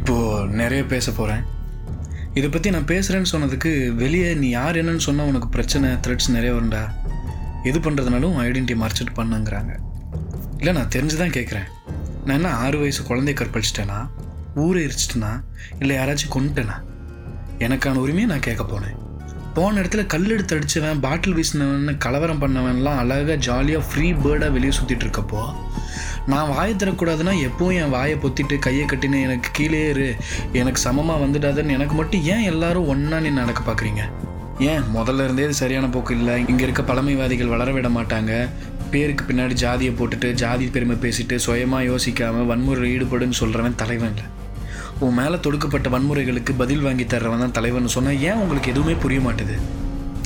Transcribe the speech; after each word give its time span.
இப்போது 0.00 0.46
நிறைய 0.60 0.82
பேச 0.84 1.10
போகிறேன் 1.10 1.42
இதை 2.34 2.48
பற்றி 2.48 2.68
நான் 2.70 2.86
பேசுகிறேன்னு 2.90 3.30
சொன்னதுக்கு 3.32 3.70
வெளியே 3.94 4.28
நீ 4.34 4.48
யார் 4.48 4.76
என்னன்னு 4.80 5.06
சொன்னால் 5.06 5.26
உனக்கு 5.26 5.48
பிரச்சனை 5.48 5.88
த்ரெட்ஸ் 6.04 6.28
நிறைய 6.28 6.52
வருண்டா 6.56 6.82
எது 7.68 7.78
பண்ணுறதுனாலும் 7.78 8.36
ஐடென்டிட்டி 8.44 8.74
மறைச்சிட்டு 8.82 9.14
பண்ணுங்கிறாங்க. 9.16 9.72
இல்லை 10.58 10.72
நான் 10.78 10.92
தெரிஞ்சு 10.94 11.16
தான் 11.16 11.34
கேட்குறேன் 11.36 11.68
நான் 12.24 12.36
என்ன 12.36 12.52
ஆறு 12.54 12.78
வயசு 12.78 13.02
குழந்தைய 13.02 13.36
கற்பழிச்சிட்டேனா? 13.40 13.98
ஊரை 14.54 14.80
எரிச்சிட்டேனா? 14.86 15.32
இல்லை 15.78 15.96
யாராச்சும் 15.96 16.34
கொண்டுட்டேனா 16.36 16.76
எனக்கான 17.66 18.02
உரிமையை 18.04 18.30
நான் 18.30 18.46
கேட்க 18.48 18.64
போனேன். 18.64 18.96
போன 19.54 19.80
இடத்துல 19.80 20.06
கல் 20.06 20.30
எடுத்து 20.30 20.56
அடிச்சவன் 20.56 21.00
பாட்டில் 21.00 21.34
வீசினவன் 21.34 21.98
கலவரம் 21.98 22.42
பண்ணவன்லாம் 22.42 22.96
அழகாக 22.96 23.36
ஜாலியாக 23.36 23.84
ஃப்ரீ 23.88 24.12
பேர்டாக 24.12 24.50
வெளியே 24.50 24.72
சுற்றிட்டு 24.76 25.04
இருக்கப்போ 25.06 25.42
நான் 26.26 26.48
வாயை 26.48 26.74
தரக்கூடாதுன்னா 26.74 27.34
எப்பவும் 27.46 27.76
என் 27.80 27.88
வாயை 27.88 28.16
பொத்திட்டு 28.16 28.58
கையை 28.58 28.84
கட்டின்னு 28.86 29.20
எனக்கு 29.22 29.50
கீழே 29.52 29.88
இரு 29.88 30.16
எனக்கு 30.52 30.80
சமமாக 30.80 31.24
வந்துடாதுன்னு 31.24 31.76
எனக்கு 31.78 31.94
மட்டும் 31.94 32.22
ஏன் 32.22 32.42
எல்லாரும் 32.42 32.86
ஒன்றா 32.86 33.20
நீ 33.20 33.28
நடக்க 33.28 33.62
பார்க்குறீங்க 33.62 34.04
ஏன் 34.70 34.82
முதல்ல 34.94 35.24
இருந்தே 35.24 35.44
இது 35.44 35.54
சரியான 35.54 35.88
போக்கு 35.88 36.16
இல்லை? 36.16 36.34
இங்கே 36.48 36.62
இருக்க 36.62 36.82
பழமைவாதிகள் 36.82 37.46
வளர 37.46 37.72
விட 37.72 37.88
மாட்டாங்க. 37.88 38.32
பேருக்கு 38.90 39.24
பின்னாடி 39.24 39.52
ஜாதியை 39.52 39.92
போட்டுட்டு 39.98 40.32
ஜாதி 40.32 40.66
பெருமை 40.66 40.96
பேசிட்டு 40.96 41.36
சுயமாக 41.36 41.84
யோசிக்காமல் 41.84 42.46
வன்முறையில் 42.46 42.90
ஈடுபடுன்னு 42.94 43.40
சொல்கிறவன் 43.40 43.74
தலைவன் 43.74 44.12
இல்லை. 44.14 44.26
உன் 45.00 45.14
மேலே 45.14 45.36
தொடுக்கப்பட்ட 45.36 45.88
வன்முறைகளுக்கு 45.88 46.52
பதில் 46.58 46.80
வாங்கி 46.80 47.04
தர்றவன் 47.04 47.38
தான் 47.38 47.52
தலைவன் 47.52 47.88
சொன்னால் 47.88 48.20
ஏன் 48.20 48.34
உங்களுக்கு 48.34 48.70
எதுவுமே 48.70 48.94
புரிய 48.94 49.20
மாட்டுது? 49.20 49.54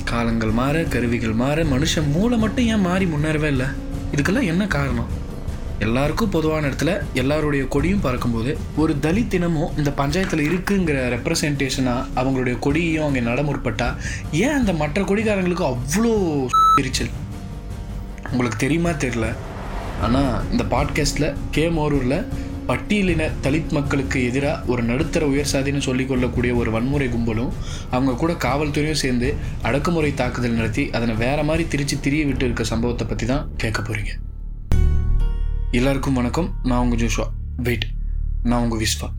காலங்கள் 0.03 0.49
மாற 0.51 0.83
கருவிகள் 0.83 1.33
மாற 1.33 1.63
மனுஷன் 1.63 2.11
மூளை 2.11 2.37
மட்டும் 2.37 2.65
ஏன் 2.65 2.79
மாறி 2.79 3.05
முன்னேறவே 3.05 3.43
இல்லை? 3.43 3.67
இதுக்கெல்லாம் 4.11 4.43
என்ன 4.43 4.67
காரணம்? 4.67 5.11
எல்லாருக்கும் 5.79 6.29
பொதுவான 6.29 6.67
இடத்துல 6.67 6.91
எல்லாருடைய 7.13 7.67
கொடியும் 7.67 7.99
பறக்கும்போது 7.99 8.51
ஒரு 8.75 8.95
தலித் 9.01 9.27
தினமும் 9.27 9.77
இந்த 9.77 9.93
பஞ்சாயத்தில் 9.97 10.45
இருக்குங்கிற 10.45 10.97
ரெப்ரசன்டேஷனாக 11.09 12.07
அவங்களுடைய 12.15 12.59
கொடியையும் 12.59 13.05
அங்கே 13.05 13.19
நடைமுறைப்பட்டா 13.19 13.89
ஏன் 14.31 14.51
அந்த 14.51 14.73
மற்ற 14.73 15.01
கொடிகாரங்களுக்கு 15.01 15.65
அவ்வளோ 15.65 16.13
எரிச்சல்? 16.79 17.11
உங்களுக்கு 18.31 18.57
தெரியுமா 18.57 18.89
தெரில 18.89 19.25
ஆனால் 20.01 20.51
இந்த 20.51 20.63
பாட்காஸ்ட்டில் 20.69 21.35
கே 21.51 21.69
மோரூரில் 21.69 22.17
பட்டியலின 22.67 23.31
தலித் 23.41 23.71
மக்களுக்கு 23.71 24.23
எதிராக 24.23 24.71
ஒரு 24.71 24.83
நடுத்தர 24.83 25.25
உயர் 25.27 25.49
சாதின்னு 25.53 25.81
சொல்லிக்கொள்ளக்கூடிய 25.87 26.55
ஒரு 26.55 26.71
வன்முறை 26.71 27.07
கும்பலும் 27.07 27.51
அவங்க 27.91 28.13
கூட 28.13 28.33
காவல்துறையும் 28.33 29.01
சேர்ந்து 29.03 29.35
அடக்குமுறை 29.61 30.13
தாக்குதல் 30.13 30.51
நடத்தி 30.51 30.89
அதனை 30.89 31.15
வேற 31.15 31.43
மாதிரி 31.43 31.63
திரிச்சு 31.73 31.99
திரிய 31.99 32.25
விட்டு 32.25 32.45
இருக்க 32.45 32.63
சம்பவத்தை 32.63 33.07
பற்றி 33.07 33.25
தான் 33.25 33.47
கேட்க 33.57 33.81
போகிறீங்க 33.81 34.13
எல்லாருக்கும் 35.71 36.13
வணக்கம். 36.13 36.49
நான் 36.63 36.79
உங்கள் 36.79 36.99
ஜோஷுவா. 36.99 37.27
வெயிட் 37.57 37.85
நான் 38.43 38.61
உங்கள் 38.61 38.81
விஸ்வா. 38.83 39.09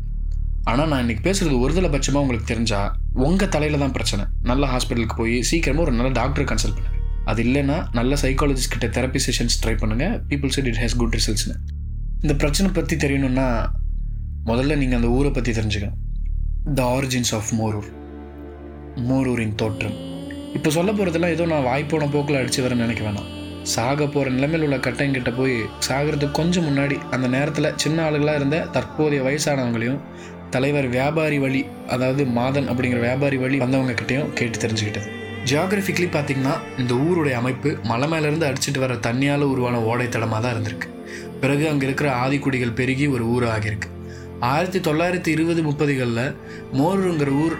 ஆனால் 0.63 0.89
நான் 0.89 1.01
இன்னைக்கு 1.01 1.25
பேசுகிறது 1.31 1.59
ஒருதலை 1.65 1.91
பட்சமாக 1.95 2.25
உங்களுக்கு 2.25 2.53
தெரிஞ்சா 2.53 2.81
உங்கள் 3.13 3.49
தலையில் 3.49 3.79
தான் 3.79 3.93
பிரச்சனை. 3.93 4.25
நல்ல 4.43 4.67
ஹாஸ்பிட்டலுக்கு 4.67 5.17
போய் 5.17 5.43
சீக்கிரமாக 5.43 5.87
ஒரு 5.87 5.97
நல்ல 5.97 6.11
டாக்டரை 6.21 6.47
கன்சல்ட் 6.53 6.77
பண்ணுங்க. 6.79 6.93
அது 7.25 7.43
இல்லைன்னா 7.43 7.77
நல்ல 7.93 8.17
சைக்காலஜிஸ்ட் 8.23 8.75
கிட்ட 8.75 9.01
தெரப்பி 9.01 9.21
செஷன்ஸ் 9.29 9.59
ட்ரை 9.63 9.77
பண்ணுங்கள் 9.83 10.17
people 10.29 10.55
said 10.57 10.69
it 10.73 10.81
has 10.83 10.97
good 10.97 11.17
ரிசல்ட்ஸ்னு 11.19 11.57
இந்த 12.25 12.35
பிரச்சனை 12.43 12.69
பற்றி 12.71 12.95
தெரியணும்னா 12.97 13.47
முதல்ல 14.49 14.77
நீங்கள் 14.81 14.99
அந்த 14.99 15.09
ஊரை 15.17 15.31
பற்றி 15.31 15.53
தெரிஞ்சுக்கணும். 15.53 15.99
த 16.79 16.83
ஆரிஜின்ஸ் 16.97 17.33
ஆஃப் 17.39 17.51
மோரூர் 17.59 17.89
மோரூரின் 19.09 19.55
தோற்றம். 19.61 19.97
இப்போ 20.57 20.71
சொல்ல 20.77 20.91
போகிறதெல்லாம் 20.93 21.35
ஏதோ 21.35 21.47
நான் 21.51 21.67
வாய்ப்போன 21.71 22.09
போக்கில் 22.15 22.39
அடித்து 22.41 22.65
வரேன் 22.65 22.83
நினைக்க 22.85 23.03
வேணாம். 23.07 23.29
சாக 23.75 24.07
போகிற 24.07 24.33
நிலைமையில் 24.37 24.65
உள்ள 24.67 24.79
கட்டங்கிட்ட 24.87 25.31
போய் 25.41 25.55
சாகிறதுக்கு 25.89 26.39
கொஞ்சம் 26.41 26.67
முன்னாடி 26.69 26.99
அந்த 27.17 27.27
நேரத்தில் 27.37 27.73
சின்ன 27.85 27.99
ஆளுகளாக 28.09 28.41
இருந்த 28.41 28.59
தற்போதைய 28.77 29.23
வயசானவங்களையும் 29.29 30.01
தலைவர் 30.57 30.89
வியாபாரி 30.97 31.39
வழி 31.45 31.63
அதாவது 31.95 32.25
மாதன் 32.39 32.69
அப்படிங்கிற 32.73 33.01
வியாபாரி 33.09 33.39
வழி 33.45 33.57
வந்தவங்கக்கிட்டையும் 33.65 34.33
கேட்டு 34.41 34.59
தெரிஞ்சுக்கிட்டது. 34.65 35.09
ஜியாகிரபிக்கலி 35.51 36.11
பார்த்தீங்கன்னா 36.13 36.55
இந்த 36.83 36.93
ஊருடைய 37.07 37.35
அமைப்பு 37.43 37.71
மலை 37.91 38.07
மேலேருந்து 38.13 38.49
அடிச்சிட்டு 38.51 38.81
வர 38.85 38.95
தண்ணியால் 39.09 39.51
உருவான 39.53 39.81
ஓடை 39.91 40.07
தான் 40.09 40.53
இருந்திருக்கு. 40.55 40.89
பிறகு 41.41 41.65
அங்கே 41.69 41.87
இருக்கிற 41.87 42.09
ஆதிக்குடிகள் 42.25 42.77
பெருகி 42.81 43.07
ஒரு 43.07 43.25
ஊராக 43.35 43.55
ஆகியிருக்கு. 43.57 43.91
ஆயிரத்தி 44.41 44.79
தொள்ளாயிரத்தி 44.79 45.31
இருபது 45.37 45.61
முப்பதுகளில் 45.63 46.35
மோருங்கிற 46.79 47.31
ஊர் 47.45 47.57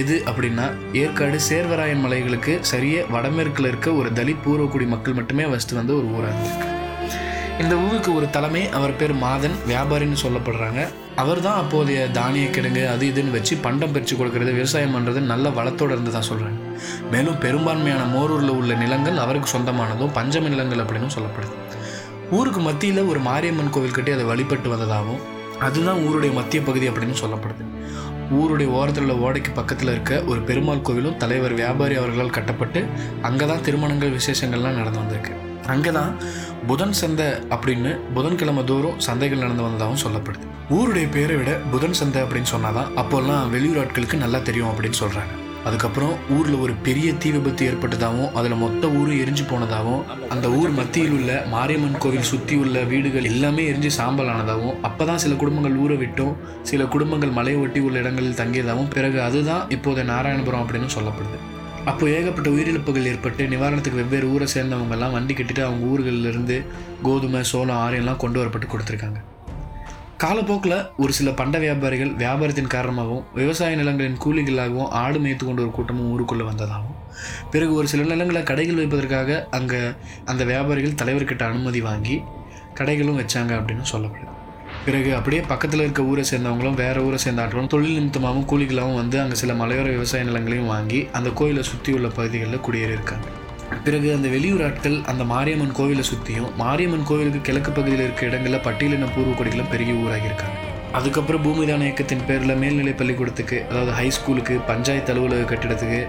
எது 0.00 0.16
அப்படின்னா 0.30 0.66
ஏற்காடு 1.02 1.38
சேர்வராயன் 1.48 2.02
மலைகளுக்கு 2.04 2.52
சரிய 2.70 3.06
வடமேற்கில் 3.14 3.68
இருக்க 3.70 3.92
ஒரு 4.00 4.10
தலித் 4.18 4.44
பூர்வக்குடி 4.44 4.86
மக்கள் 4.86 5.18
மட்டுமே 5.20 5.44
வசித்து 5.44 5.76
வந்த 5.78 5.92
ஒரு 5.92 6.06
ஊராக 6.16 6.34
இருந்திருக்கு. 6.34 6.68
இந்த 7.62 7.74
ஊருக்கு 7.86 8.10
ஒரு 8.18 8.26
தலைமை 8.30 8.62
அவர் 8.76 8.96
பேர் 9.00 9.14
மாதன் 9.24 9.56
வியாபாரின்னு 9.70 10.18
சொல்லப்படுறாங்க. 10.22 10.82
அவர் 11.22 11.40
தான் 11.46 11.58
அப்போதைய 11.62 12.02
தானிய 12.18 12.46
கிடங்கு 12.56 12.82
அது 12.92 13.04
இதுன்னு 13.10 13.34
வச்சு 13.36 13.54
பண்டம் 13.66 13.92
பிரித்து 13.94 14.14
கொடுக்கறது 14.16 14.52
விவசாயம் 14.60 14.94
பண்ணுறது 14.96 15.20
நல்ல 15.32 15.48
வளத்தோடு 15.58 15.94
இருந்து 15.94 16.14
தான் 16.16 16.28
சொல்கிறாங்க 16.28 16.60
மேலும் 17.10 17.38
பெரும்பான்மையான 17.44 18.04
மோரூரில் 18.14 18.56
உள்ள 18.60 18.74
நிலங்கள் 18.74 19.18
அவருக்கு 19.24 19.50
சொந்தமானதும் 19.56 20.14
பஞ்சம 20.18 20.48
நிலங்கள் 20.54 20.82
அப்படின்னு 20.84 21.10
சொல்லப்படுது. 21.16 21.56
ஊருக்கு 22.36 22.60
மத்தியில் 22.66 23.08
ஒரு 23.10 23.20
மாரியம்மன் 23.26 23.70
கோவில் 23.74 23.94
கட்டி 23.94 24.10
அதை 24.16 24.24
வழிபட்டு 24.30 24.68
வந்ததாகவும் 24.72 25.22
அதுதான் 25.66 26.00
ஊருடைய 26.06 26.32
மத்திய 26.36 26.60
பகுதி 26.68 26.86
அப்படின்னு 26.90 27.16
சொல்லப்படுது. 27.22 27.64
ஊருடைய 28.40 28.68
ஓரத்தில் 28.78 29.04
உள்ள 29.04 29.14
ஓடைக்கு 29.26 29.50
பக்கத்தில் 29.54 29.90
இருக்க 29.92 30.22
ஒரு 30.30 30.40
பெருமாள் 30.48 30.84
கோவிலும் 30.88 31.16
தலைவர் 31.22 31.54
வியாபாரி 31.60 31.94
அவர்களால் 32.00 32.36
கட்டப்பட்டு 32.36 32.80
அங்கே 33.28 33.46
தான் 33.50 33.64
திருமணங்கள் 33.66 34.14
விசேஷங்கள்லாம் 34.18 34.78
நடந்து 34.80 35.00
வந்திருக்கு. 35.02 35.34
அங்கே 35.74 35.92
தான் 35.98 36.12
புதன் 36.68 36.96
சந்தை 37.00 37.28
அப்படின்னு 37.54 37.90
புதன்கிழமை 38.16 38.64
தோறும் 38.70 38.98
சந்தைகள் 39.08 39.44
நடந்து 39.44 39.66
வந்ததாகவும் 39.66 40.02
சொல்லப்படுது. 40.04 40.46
ஊருடைய 40.78 41.06
பேரை 41.16 41.36
விட 41.40 41.52
புதன் 41.74 41.98
சந்தை 42.00 42.22
அப்படின்னு 42.24 42.52
சொன்னாதான் 42.54 42.90
அப்போல்லாம் 43.02 43.50
வெளியூர் 43.56 43.80
ஆட்களுக்கு 43.84 44.24
நல்லா 44.24 44.40
தெரியும் 44.50 44.72
அப்படின்னு 44.72 45.00
சொல்கிறாங்க 45.02 45.34
அதுக்கப்புறம் 45.66 46.12
ஊரில் 46.36 46.60
ஒரு 46.64 46.74
பெரிய 46.86 47.08
தீ 47.22 47.30
விபத்து 47.34 47.62
ஏற்பட்டதாகவும் 47.70 48.32
அதில் 48.38 48.60
மொத்த 48.62 48.82
ஊரும் 48.98 49.18
எரிஞ்சு 49.22 49.44
போனதாகவும் 49.50 50.04
அந்த 50.34 50.46
ஊர் 50.58 50.72
மத்தியில் 50.78 51.14
உள்ள 51.16 51.32
மாரியம்மன் 51.54 51.98
கோவில் 52.04 52.28
சுற்றி 52.30 52.56
உள்ள 52.62 52.82
வீடுகள் 52.92 53.28
எல்லாமே 53.32 53.64
எரிஞ்சு 53.72 53.90
சாம்பல் 53.98 54.30
ஆனதாகவும் 54.34 54.78
அப்போ 54.88 55.04
தான் 55.10 55.22
சில 55.24 55.34
குடும்பங்கள் 55.42 55.78
ஊரை 55.84 55.96
விட்டும் 56.02 56.34
சில 56.70 56.84
குடும்பங்கள் 56.94 57.36
மலையை 57.38 57.60
ஒட்டி 57.62 57.80
உள்ள 57.88 57.98
இடங்களில் 58.04 58.38
தங்கியதாகவும் 58.42 58.92
பிறகு 58.96 59.20
அதுதான் 59.28 59.64
இப்போது 59.76 60.04
நாராயணபுரம் 60.12 60.62
அப்படின்னு 60.64 60.90
சொல்லப்படுது. 60.96 61.40
அப்போ 61.90 62.04
ஏகப்பட்ட 62.16 62.48
உயிரிழப்புகள் 62.56 63.10
ஏற்பட்டு 63.10 63.42
நிவாரணத்துக்கு 63.52 64.00
வெவ்வேறு 64.00 64.26
ஊரை 64.32 64.48
சேர்ந்தவங்கெல்லாம் 64.54 65.14
வண்டி 65.16 65.34
கட்டிட்டு 65.34 65.62
அவங்க 65.66 65.84
ஊர்களிலிருந்து 65.92 66.56
கோதுமை 67.06 67.42
சோளம் 67.52 67.82
ஆரியெல்லாம் 67.84 68.22
கொண்டு 68.24 68.40
வரப்பட்டு 68.40 68.68
கொடுத்துருக்காங்க. 68.72 69.20
காலப்போக்கில் 70.22 70.74
ஒரு 71.02 71.12
சில 71.18 71.28
பண்ட 71.30 71.56
வியாபாரிகள் 71.62 72.10
வியாபாரத்தின் 72.22 72.70
காரணமாகவும் 72.74 73.22
விவசாய 73.38 73.76
நிலங்களின் 73.80 74.18
கூலிகளாகவும் 74.24 74.90
ஆடு 75.02 75.18
மேய்த்து 75.24 75.44
கொண்டு 75.44 75.62
ஒரு 75.64 75.72
கூட்டமும் 75.76 76.10
ஊருக்குள்ளே 76.14 76.44
வந்ததாகவும். 76.48 76.96
பிறகு 77.52 77.72
ஒரு 77.74 77.86
சில 77.92 78.02
நிலங்களை 78.02 78.42
கடைகள் 78.50 78.80
வைப்பதற்காக 78.80 79.38
அங்கே 79.58 79.80
அந்த 80.32 80.44
வியாபாரிகள் 80.50 80.98
தலைவர்கிட்ட 81.02 81.44
அனுமதி 81.50 81.80
வாங்கி 81.88 82.16
கடைகளும் 82.80 83.18
வச்சாங்க 83.20 83.52
அப்படின்னு 83.60 83.86
சொல்லப்படுது. 83.92 84.28
பிறகு 84.86 85.10
அப்படியே 85.16 85.42
பக்கத்தில் 85.52 85.84
இருக்க 85.84 86.02
ஊரை 86.02 86.24
சேர்ந்தவங்களும் 86.32 86.78
வேறு 86.82 87.00
ஊரை 87.06 87.18
சேர்ந்த 87.18 87.44
ஆட்களும் 87.44 87.72
தொழில் 87.74 87.98
நிமித்தமாகவும் 87.98 88.48
கூலிகளாகவும் 88.52 89.00
வந்து 89.02 89.18
அங்கே 89.20 89.38
சில 89.42 89.54
மலையோர 89.62 89.88
விவசாய 89.96 90.24
நிலங்களையும் 90.30 90.72
வாங்கி 90.74 91.00
அந்த 91.18 91.30
கோயிலை 91.40 91.64
சுற்றி 91.72 91.92
உள்ள 91.98 92.10
பகுதிகளில் 92.18 92.64
குடியேறி 92.66 92.96
இருக்காங்க 92.98 93.28
பிறகு 93.84 94.12
அந்த 94.14 94.28
வெளியூர் 94.28 94.64
ஆட்கள் 94.64 94.96
அந்த 95.06 95.24
மாரியம்மன் 95.24 95.74
கோவிலை 95.78 96.00
சுற்றியும் 96.00 96.48
மாரியம்மன் 96.56 97.02
கோவிலுக்கு 97.02 97.40
கிழக்கு 97.40 97.72
பகுதியில் 97.72 98.02
இருக்க 98.02 98.26
இடங்களில் 98.26 98.60
பட்டியலின 98.60 99.08
பூர்வ 99.14 99.32
கொடிகளும் 99.32 99.70
பெருகி 99.70 99.92
ஊராகியிருக்காங்க. 99.92 100.58
அதுக்கப்புறம் 100.92 101.44
பூமிதான 101.44 101.80
இயக்கத்தின் 101.80 102.24
பேரில் 102.26 102.56
மேல்நிலை 102.56 102.92
பள்ளிக்கூடத்துக்கு 102.92 103.66
அதாவது 103.70 103.92
ஹை 103.92 104.10
ஸ்கூலுக்கு 104.10 104.54
பஞ்சாயத்து 104.66 105.12
அலுவலக 105.12 105.54
கட்டிடத்துக்கு 105.54 106.06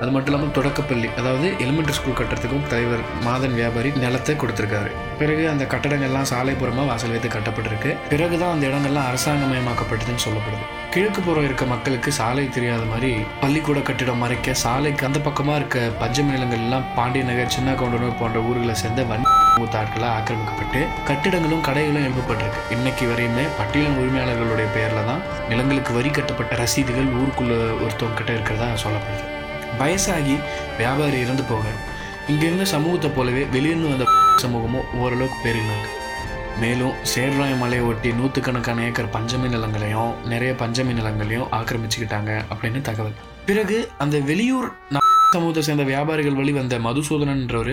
அது 0.00 0.10
மட்டும் 0.14 0.32
இல்லாமல் 0.32 0.54
தொடக்கப்பள்ளி 0.58 1.08
அதாவது 1.20 1.48
எலிமெண்ட்ரி 1.64 1.94
ஸ்கூல் 1.98 2.18
கட்டுறதுக்கும் 2.20 2.66
தலைவர் 2.72 3.02
மாதன் 3.26 3.56
வியாபாரி 3.58 3.90
நிலத்தை 4.04 4.34
கொடுத்துருக்காரு. 4.42 4.90
பிறகு 5.20 5.42
அந்த 5.52 5.64
கட்டடங்கள்லாம் 5.72 6.28
சாலைப்புறமாக 6.32 6.86
வாசல் 6.90 7.12
வைத்து 7.14 7.28
கட்டப்பட்டிருக்கு. 7.36 7.90
பிறகு 8.12 8.36
தான் 8.42 8.54
அந்த 8.54 8.64
இடங்கள்லாம் 8.70 9.08
அரசாங்கமயமாக்கப்பட்டதுன்னு 9.10 10.24
சொல்லப்படுது. 10.26 10.64
கிழக்கு 10.94 11.20
புறம் 11.26 11.46
இருக்க 11.48 11.64
மக்களுக்கு 11.74 12.10
சாலை 12.20 12.46
தெரியாத 12.56 12.82
மாதிரி 12.92 13.12
பள்ளிக்கூட 13.42 13.80
கட்டிடம் 13.88 14.22
மறைக்க 14.22 14.54
சாலைக்கு 14.64 15.06
அந்த 15.08 15.20
பக்கமாக 15.28 15.58
இருக்க 15.60 15.78
பஞ்சம 16.02 16.34
நிலங்கள்லாம் 16.36 16.88
பாண்டிய 16.98 17.24
நகர் 17.30 17.54
சின்ன 17.56 17.76
கவுண்டனூர் 17.82 18.20
போன்ற 18.22 18.40
ஊர்களை 18.48 18.76
சேர்ந்த 18.82 19.04
வன் 19.12 19.28
ஆட்களாக 19.80 20.12
ஆக்கிரமிக்கப்பட்டு 20.18 20.80
கட்டிடங்களும் 21.08 21.64
கடைகளும் 21.68 22.06
எழுப்பப்பட்டிருக்கு. 22.06 22.62
இன்னைக்கு 22.76 23.04
வரையுமே 23.10 23.44
பட்டியலின் 23.58 23.98
உரிமையாளர்களுடைய 24.02 24.68
பெயரில் 24.76 25.08
தான் 25.10 25.22
நிலங்களுக்கு 25.50 25.92
வரி 25.98 26.12
கட்டப்பட்ட 26.18 26.62
ரசீதுகள் 26.62 27.14
ஊருக்குள்ள 27.20 27.52
ஒருத்தவங்க 27.84 28.18
கிட்ட 28.20 28.32
இருக்கிறதா 28.38 28.68
சொல்லப்படுது. 28.84 29.31
வயசாகி 29.78 30.36
வியாபாரி 30.78 31.18
இறந்து 31.20 31.42
போக 31.42 31.64
இங்கே 32.28 32.46
இருந்த 32.46 32.64
சமூகத்தை 32.66 33.10
போலவே 33.10 33.44
வெளியிருந்து 33.52 33.88
வந்த 33.88 34.06
சமூகமும் 34.42 34.88
ஓரளவுக்கு 35.00 35.38
பெருகினாங்க 35.44 35.88
மேலும் 36.60 36.96
சேர்ராய 37.02 37.52
மலையை 37.56 37.84
ஒட்டி 37.84 38.08
நூற்றுக்கணக்கான 38.12 38.82
ஏக்கர் 38.84 39.10
பஞ்சமி 39.10 39.48
நிலங்களையும் 39.48 40.12
நிறைய 40.24 40.52
பஞ்சமி 40.54 40.92
நிலங்களையும் 40.92 41.48
ஆக்கிரமிச்சுக்கிட்டாங்க 41.52 42.30
அப்படின்னு 42.50 42.80
தகவல். 42.80 43.16
பிறகு 43.46 43.88
அந்த 43.98 44.16
வெளியூர் 44.20 44.68
சமூகத்தை 45.32 45.62
சேர்ந்த 45.62 45.82
வியாபாரிகள் 45.82 46.34
வழி 46.34 46.52
வந்த 46.52 46.78
மதுசூதனன்றவர் 46.78 47.70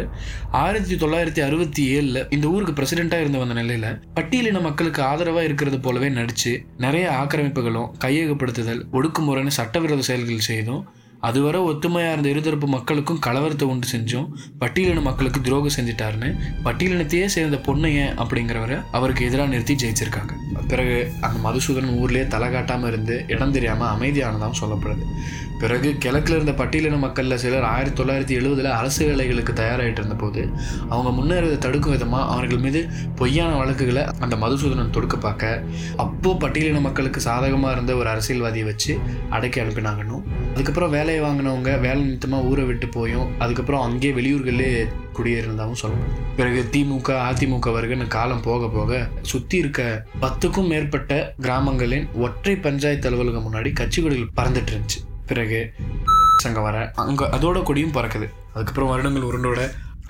ஆயிரத்தி 0.59 0.95
தொள்ளாயிரத்தி 0.95 1.41
அறுபத்தி 1.41 1.81
ஏழில் 1.95 2.21
இந்த 2.29 2.47
ஊருக்கு 2.47 2.73
பிரசிடெண்ட்டாக 2.73 3.19
இருந்து 3.19 3.37
வந்த 3.37 3.53
நிலையில் 3.53 3.87
பட்டியலின 4.13 4.61
மக்களுக்கு 4.61 5.01
ஆதரவாக 5.03 5.43
இருக்கிறது 5.43 5.79
போலவே 5.79 6.09
நடித்து 6.09 6.53
நிறைய 6.77 7.07
ஆக்கிரமிப்புகளும் 7.17 7.91
கையகப்படுத்துதல் 8.05 8.81
ஒடுக்குமுறைன்னு 8.91 9.53
சட்டவிரோத 9.57 10.01
செயல்கள் 10.01 10.47
செய்தும் 10.47 10.81
அதுவரை 11.27 11.59
ஒத்துமையாக 11.61 12.13
இருந்த 12.13 12.29
இருதரப்பு 12.33 12.67
மக்களுக்கும் 12.67 13.19
கலவரத்தை 13.25 13.65
உண்டு 13.71 13.87
செஞ்சும் 13.91 14.27
பட்டியலின 14.59 15.01
மக்களுக்கு 15.01 15.41
துரோகம் 15.41 15.75
செஞ்சிட்டாருன்னு 15.77 16.29
பட்டியலினத்தையே 16.65 17.25
சேர்ந்த 17.25 17.57
பொண்ணையன் 17.67 18.13
அப்படிங்கிறவரை 18.21 18.77
அவருக்கு 18.91 19.25
எதிராக 19.25 19.49
நிறுத்தி 19.49 19.75
ஜெயிச்சிருக்காங்க. 19.83 20.33
பிறகு 20.67 21.11
அந்த 21.21 21.37
மதுசூதனன் 21.47 21.99
ஊர்லேயே 22.03 22.27
தலை 22.27 22.51
காட்டாமல் 22.51 22.89
இருந்து 22.91 23.25
இடம் 23.27 23.51
தெரியாமல் 23.51 23.91
அமைதியானதாகவும் 23.93 24.59
சொல்லப்படுது. 24.61 25.05
பிறகு 25.59 25.97
கிழக்கில் 25.97 26.35
இருந்த 26.35 26.51
பட்டியலின 26.51 26.97
மக்களில் 26.97 27.37
சிலர் 27.37 27.65
ஆயிரத்தி 27.71 27.97
தொள்ளாயிரத்தி 28.01 28.35
எழுபதில் 28.39 28.69
அரசு 28.77 29.01
வேலைகளுக்கு 29.09 29.53
தயாராகிட்டு 29.53 30.01
இருந்தபோது 30.01 30.41
அவங்க 30.89 31.09
முன்னேறதை 31.09 31.57
தடுக்கும் 31.57 31.91
விதமாக 31.91 32.31
அவர்கள் 32.33 32.59
மீது 32.59 32.81
பொய்யான 33.15 33.57
வழக்குகளை 33.57 34.03
அந்த 34.19 34.35
மதுசூதனன் 34.35 34.89
தொடுக்க 34.89 35.17
பார்க்க 35.17 35.63
அப்போது 35.95 36.39
பட்டியலின 36.45 36.81
மக்களுக்கு 36.81 37.21
சாதகமாக 37.21 37.75
இருந்த 37.75 37.95
ஒரு 37.95 38.09
அரசியல்வாதியை 38.09 38.65
வச்சு 38.65 38.99
அடக்கி 39.29 39.59
அனுப்பினாங்கன்னும் 39.59 40.25
அதுக்கப்புறம் 40.53 40.93
வேலையை 40.95 41.19
வாங்கினவங்க 41.25 41.71
வேலை 41.85 41.99
நிமித்தமாக 42.03 42.47
ஊரை 42.49 42.63
விட்டு 42.69 42.87
போயும். 42.95 43.27
அதுக்கப்புறம் 43.43 43.83
அங்கேயே 43.87 44.13
வெளியூர்களே 44.19 44.69
குடியேறினதாகவும் 45.17 45.81
சொல்லணும் 45.81 46.15
பிறகு 46.39 46.59
திமுக 46.73 47.09
அதிமுக 47.29 47.73
வருகன்னு 47.75 48.07
காலம் 48.15 48.43
போக 48.47 48.69
போக 48.77 48.99
சுற்றி 49.31 49.57
இருக்க 49.63 49.81
பத்துக்கும் 50.23 50.69
மேற்பட்ட 50.71 51.13
கிராமங்களின் 51.45 52.07
ஒற்றை 52.25 52.55
பஞ்சாயத்து 52.65 53.09
அலுவலகம் 53.09 53.45
முன்னாடி 53.47 53.71
கட்சி 53.81 54.01
கொடிகள் 54.01 54.35
பறந்துட்டு 54.39 54.73
இருந்துச்சு. 54.73 54.99
பிறகு 55.31 55.59
சங்கம் 56.43 56.65
வர 56.67 56.77
அங்கே 57.03 57.25
அதோட 57.37 57.57
கொடியும் 57.69 57.95
பறக்குது. 57.97 58.27
அதுக்கப்புறம் 58.53 58.91
வருடங்கள் 58.91 59.27
உருண்டோட 59.29 59.61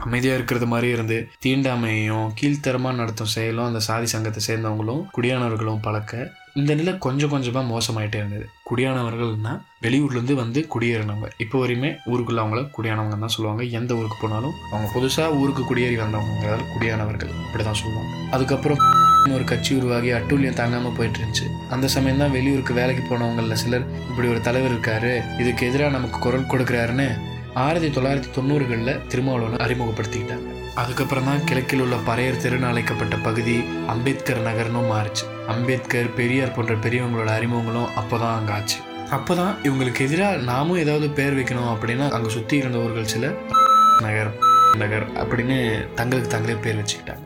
அமைதியாக 0.05 0.37
இருக்கிறது 0.39 0.67
மாதிரி 0.73 0.89
இருந்து 0.95 1.15
தீண்டாமையும் 1.45 2.27
கீழ்த்தரமாக 2.39 2.99
நடத்தும் 2.99 3.31
செயலும் 3.33 3.67
அந்த 3.69 3.79
சாதி 3.87 4.07
சங்கத்தை 4.13 4.41
சேர்ந்தவங்களும் 4.47 5.01
குடியானவர்களும் 5.15 5.81
பழக்க 5.87 6.21
இந்த 6.55 6.75
நிலை 6.75 6.97
கொஞ்சம் 6.97 7.29
கொஞ்சமாக 7.29 7.65
மோசமாயிட்டே 7.71 8.17
இருந்தது. 8.17 8.45
குடியானவர்கள்னா 8.69 9.61
வெளியூர்லேருந்து 9.83 10.33
வந்து 10.33 10.67
குடியேறினவங்க. 10.73 11.27
இப்போ 11.37 11.57
வரையுமே 11.63 11.95
ஊருக்குள்ள 12.11 12.41
அவங்கள 12.43 12.61
குடியானவங்க 12.77 13.17
தான் 13.19 13.35
சொல்லுவாங்க. 13.35 13.63
எந்த 13.63 13.95
ஊருக்கு 13.95 14.17
போனாலும் 14.21 14.55
அவங்க 14.71 14.89
புதுசாக 14.95 15.37
ஊருக்கு 15.41 15.63
குடியேறி 15.63 15.95
வந்தவங்க 15.95 16.57
குடியானவர்கள். 16.73 17.31
இப்படி 17.45 17.63
தான் 17.63 17.81
சொல்லுவாங்க. 17.83 18.11
அதுக்கப்புறம் 18.31 18.81
ஒரு 19.35 19.43
கட்சி 19.43 19.75
உருவாகி 19.75 20.11
அட்டூழியம் 20.17 20.57
தாங்காமல் 20.59 20.95
போயிட்டு 20.97 21.19
இருந்துச்சு. 21.19 21.47
அந்த 21.69 21.87
சமயம் 21.87 22.17
தான் 22.17 22.31
வெளியூருக்கு 22.31 22.73
வேலைக்கு 22.73 23.03
போனவங்களில் 23.09 23.55
சிலர் 23.55 23.85
இப்படி 24.09 24.27
ஒரு 24.27 24.41
தலைவர் 24.41 24.73
இருக்காரு. 24.75 25.23
இதுக்கு 25.39 25.67
எதிராக 25.67 25.89
நமக்கு 25.89 26.19
குரல் 26.19 26.47
கொடுக்குறாருன்னு 26.53 27.17
ஆயிரத்தி 27.55 27.89
தொள்ளாயிரத்தி 27.89 28.31
தொண்ணூறுகளில் 28.37 29.01
திருமாவளவன் 29.07 29.65
அறிமுகப்படுத்திக்கிட்டாங்க. 29.65 30.47
அதுக்கப்புறம் 30.75 31.23
தான் 31.23 31.43
கிழக்கில் 31.43 31.79
உள்ள 31.79 31.95
பறையர் 31.95 32.41
தெருன்னு 32.43 32.69
அழைக்கப்பட்ட 32.71 33.17
பகுதி 33.17 33.63
அம்பேத்கர் 33.87 34.47
நகர்னும் 34.47 34.91
மாறுச்சு. 34.93 35.25
அம்பேத்கர் 35.51 36.09
பெரியார் 36.17 36.55
போன்ற 36.55 36.73
பெரியவங்களோட 36.83 37.29
அறிமுகங்களும் 37.37 37.89
அப்போ 37.99 38.15
தான் 38.23 38.35
அங்கே 38.39 38.53
ஆச்சு. 38.57 38.79
அப்போ 39.15 39.33
தான் 39.39 39.53
இவங்களுக்கு 39.67 40.01
எதிராக 40.07 40.43
நாமும் 40.49 40.81
ஏதாவது 40.83 41.07
பேர் 41.17 41.37
வைக்கணும் 41.39 41.71
அப்படின்னா 41.73 42.07
அங்கே 42.15 42.29
சுற்றி 42.35 42.55
இருந்தவர்கள் 42.61 43.11
சில 43.13 43.31
நகர் 44.05 44.31
நகர் 44.81 45.05
அப்படின்னு 45.21 45.57
தங்களுக்கு 45.99 46.29
தங்களே 46.33 46.57
பேர் 46.65 46.79
வச்சுக்கிட்டாங்க. 46.81 47.23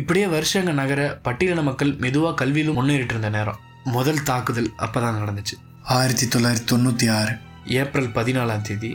இப்படியே 0.00 0.26
வருஷங்க 0.34 0.72
நகர 0.82 1.00
பட்டியலின 1.26 1.64
மக்கள் 1.70 1.90
மெதுவாக 2.04 2.34
கல்வியிலும் 2.42 2.78
முன்னேறிட்டு 2.80 3.14
இருந்த 3.16 3.30
நேரம். 3.38 3.58
முதல் 3.96 4.22
தாக்குதல் 4.30 4.70
அப்போ 4.84 4.98
தான் 5.04 5.20
நடந்துச்சு. 5.22 5.56
ஆயிரத்தி 5.96 6.26
தொள்ளாயிரத்தி 6.34 6.70
தொண்ணூற்றி 6.72 7.08
ஆறு. 7.18 7.34
ஏப்ரல் 7.80 8.10
பதினாலாம் 8.18 8.66
தேதி 8.68 8.92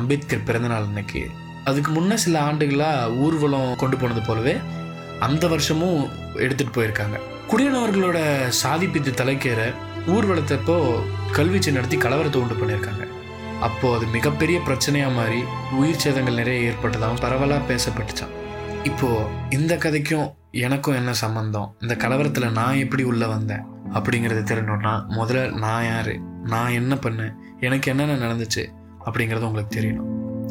அம்பேத்கர் 0.00 0.46
பிறந்தநாள் 0.48 0.88
அன்னைக்கு. 0.90 1.22
அதுக்கு 1.70 1.90
முன்ன 1.96 2.14
சில 2.26 2.36
ஆண்டுகளாக 2.48 3.10
ஊர்வலம் 3.24 3.72
கொண்டு 3.82 3.96
போனது 3.96 4.22
போலவே 4.28 4.54
அந்த 5.26 5.44
வருஷமும் 5.54 6.00
எடுத்துகிட்டு 6.44 6.76
போயிருக்காங்க. 6.76 7.18
குடியானவர்களோட 7.50 8.48
சாதிப்பித்து 8.48 9.10
தலைக்கேற 9.10 9.60
ஊர்வலத்தப்போ 10.06 10.74
கல்வீச்சு 11.36 11.72
நடத்தி 11.72 11.96
கலவரத்தை 11.96 12.36
உண்டு 12.36 12.54
பண்ணியிருக்காங்க. 12.54 13.04
அப்போது 13.60 13.96
அது 13.96 14.06
மிகப்பெரிய 14.06 14.58
பிரச்சனையாக 14.66 15.14
மாறி 15.14 15.40
உயிர் 15.72 15.96
சேதங்கள் 15.96 16.34
நிறைய 16.34 16.70
ஏற்பட்டதாகவும் 16.70 17.20
பரவலாக 17.20 17.62
பேசப்பட்டுச்சான் 17.70 18.34
இப்போது 18.84 19.24
இந்த 19.50 19.76
கதைக்கும் 19.76 20.28
எனக்கும் 20.50 20.94
என்ன 20.94 21.12
சம்பந்தம்? 21.12 21.76
இந்த 21.80 21.94
கலவரத்தில் 21.94 22.50
நான் 22.50 22.76
எப்படி 22.76 23.02
உள்ளே 23.02 23.26
வந்தேன்? 23.26 23.64
அப்படிங்கிறத 23.94 24.44
தெரியணும்னா 24.52 24.94
முதல்ல 25.18 25.58
நான் 25.58 25.84
யார்? 25.84 26.14
நான் 26.44 26.70
என்ன 26.70 26.94
பண்ணேன்? 26.94 27.34
எனக்கு 27.60 27.90
என்னென்ன 27.90 28.20
நடந்துச்சு? 28.26 28.66
அப்படிங்கிறது 29.04 29.48
உங்களுக்கு 29.50 29.80
தெரியணும். 29.80 30.08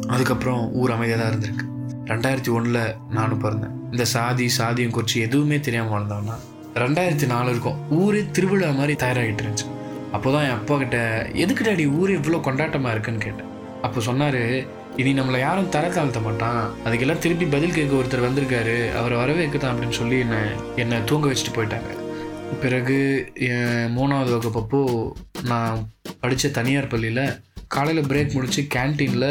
அதுக்கப்புறம் 0.08 0.72
ஊர் 0.72 0.90
அமைதியாக 0.90 1.22
தான் 1.22 1.32
இருந்திருக்கு. 1.32 1.66
ரெண்டாயிரத்தி 2.04 2.50
ஒன்றில் 2.50 2.94
நானும் 3.08 3.42
பிறந்தேன். 3.44 3.74
இந்த 3.90 4.04
சாதி 4.04 4.50
சாதியம் 4.58 4.90
குறித்து 4.90 5.20
எதுவுமே 5.20 5.60
தெரியாமல் 5.60 5.94
வளர்ந்தோன்னா 5.94 6.36
ரெண்டாயிரத்தி 6.84 7.26
நாலு 7.34 7.48
இருக்கும். 7.54 7.78
ஊரே 8.00 8.22
திருவிழா 8.36 8.70
மாதிரி 8.80 8.94
தயாராகிட்டு 9.04 9.42
இருந்துச்சு. 9.44 9.68
அப்போ 10.16 10.28
தான் 10.34 10.44
என் 10.48 10.58
அப்பா 10.58 10.74
கிட்ட 10.82 10.98
எதுக்கு 11.44 11.64
டாடி 11.68 11.86
ஊர் 12.00 12.10
இவ்வளோ 12.18 12.40
கொண்டாட்டமாக 12.48 12.94
இருக்குன்னு 12.94 13.24
கேட்டேன். 13.26 13.50
அப்போ 13.86 14.00
சொன்னார் 14.08 14.42
இனி 15.00 15.10
நம்மளை 15.18 15.38
யாரும் 15.46 15.72
தர 15.74 15.86
தாழ்த்த 15.96 16.20
மாட்டான். 16.26 16.60
அதுக்கெல்லாம் 16.84 17.22
திருப்பி 17.24 17.46
பதில் 17.54 17.74
கேட்க 17.76 17.98
ஒருத்தர் 18.00 18.26
வந்திருக்காரு. 18.26 18.76
அவரை 19.00 19.16
வரவேற்கத்தான் 19.22 19.72
அப்படின்னு 19.72 19.98
சொல்லி 20.00 20.18
என்னை 20.24 20.40
என்னை 20.82 20.98
தூங்க 21.10 21.26
வச்சுட்டு 21.30 21.56
போயிட்டாங்க. 21.56 21.90
பிறகு 22.62 22.96
என் 23.48 23.92
மூணாவது 23.96 24.30
வகுப்பப்போ 24.36 24.80
நான் 25.50 25.82
படித்த 26.22 26.54
தனியார் 26.58 26.92
பள்ளியில் 26.92 27.24
காலையில் 27.74 28.08
பிரேக் 28.10 28.34
முடித்து 28.36 28.62
கேன்டீனில் 28.76 29.30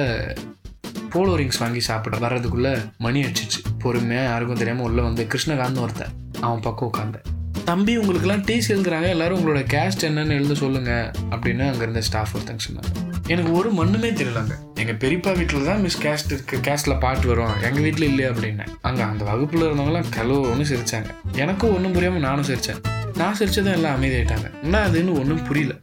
போலோ 1.13 1.33
ரிங்ஸ் 1.39 1.61
வாங்கி 1.63 1.81
சாப்பிட 1.89 2.17
வர்றதுக்குள்ளே 2.25 2.73
மணி 3.05 3.21
அடிச்சிச்சு 3.27 3.61
பொறுமையாக 3.83 4.29
யாருக்கும் 4.31 4.61
தெரியாமல் 4.61 4.87
உள்ளே 4.89 5.03
வந்து 5.07 5.25
கிருஷ்ணகாந்த் 5.33 5.83
ஒருத்தன் 5.85 6.13
அவன் 6.45 6.65
பக்கம் 6.67 6.89
உட்காந்தேன் 6.91 7.27
தம்பி 7.67 7.93
உங்களுக்குலாம் 7.99 8.43
டீஸ் 8.47 8.67
எழுதுறாங்க 8.73 9.07
எல்லாரும் 9.13 9.37
உங்களோட 9.39 9.61
கேஸ்ட் 9.71 10.03
என்னன்னு 10.07 10.35
எழுத 10.39 10.53
சொல்லுங்க 10.61 10.91
அப்படின்னு 11.33 11.63
அங்கே 11.69 11.83
இருந்த 11.85 12.01
ஸ்டாஃப் 12.07 12.33
ஒருத்தங்க 12.35 12.61
சொன்னாங்க. 12.65 12.91
எனக்கு 13.33 13.51
ஒரு 13.59 13.69
மண்ணுமே 13.79 14.09
தெரியலங்க. 14.19 14.53
எங்கள் 14.81 14.97
பெரியப்பா 15.01 15.31
வீட்டில் 15.39 15.67
தான் 15.69 15.81
மிஸ் 15.85 15.99
கேஸ்ட் 16.05 16.31
இருக்கு 16.33 16.57
கேஸ்டில் 16.67 16.95
பாட்டு 17.03 17.27
வரும். 17.31 17.53
எங்கள் 17.67 17.83
வீட்டில் 17.85 18.07
இல்லையே 18.09 18.29
அப்படின்னேன் 18.31 18.71
அங்கே 18.89 19.03
அந்த 19.09 19.23
வகுப்பில் 19.31 19.65
இருந்தவங்களாம் 19.67 20.09
கலோன்னு 20.17 20.67
சிரிச்சாங்க. 20.71 21.09
எனக்கும் 21.43 21.73
ஒன்றும் 21.77 21.95
புரியாமல் 21.97 22.25
நானும் 22.27 22.47
சிரித்தேன் 22.51 22.81
நான் 23.21 23.37
சிரிச்சதும் 23.39 23.75
எல்லாம் 23.77 23.95
அமைதியாயிட்டாங்க. 23.97 24.49
என்ன 24.65 24.83
அதுன்னு 24.89 25.19
ஒன்றும் 25.21 25.45
புரியல. 25.49 25.75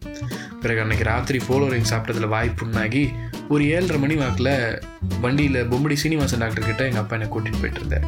பிறகு 0.62 0.82
அன்னைக்கு 0.84 1.06
ராத்திரி 1.12 1.40
ஃபோலோரிங் 1.46 1.90
சாப்பிட்டதுல 1.92 2.28
வாய் 2.34 2.58
புண்ணாகி 2.60 3.04
ஒரு 3.54 3.64
ஏழரை 3.74 3.98
மணி 4.04 4.16
வாக்கில் 4.22 4.54
வண்டியில் 5.24 5.60
பொம்படி 5.72 5.98
சீனிவாசன் 6.04 6.44
டாக்டர் 6.44 6.70
கிட்ட 6.70 6.84
எங்கள் 6.90 7.04
அப்பா 7.04 7.16
என்னை 7.18 7.28
கூட்டிகிட்டு 7.34 7.62
போயிட்டு 7.64 7.82
இருந்தார். 7.82 8.06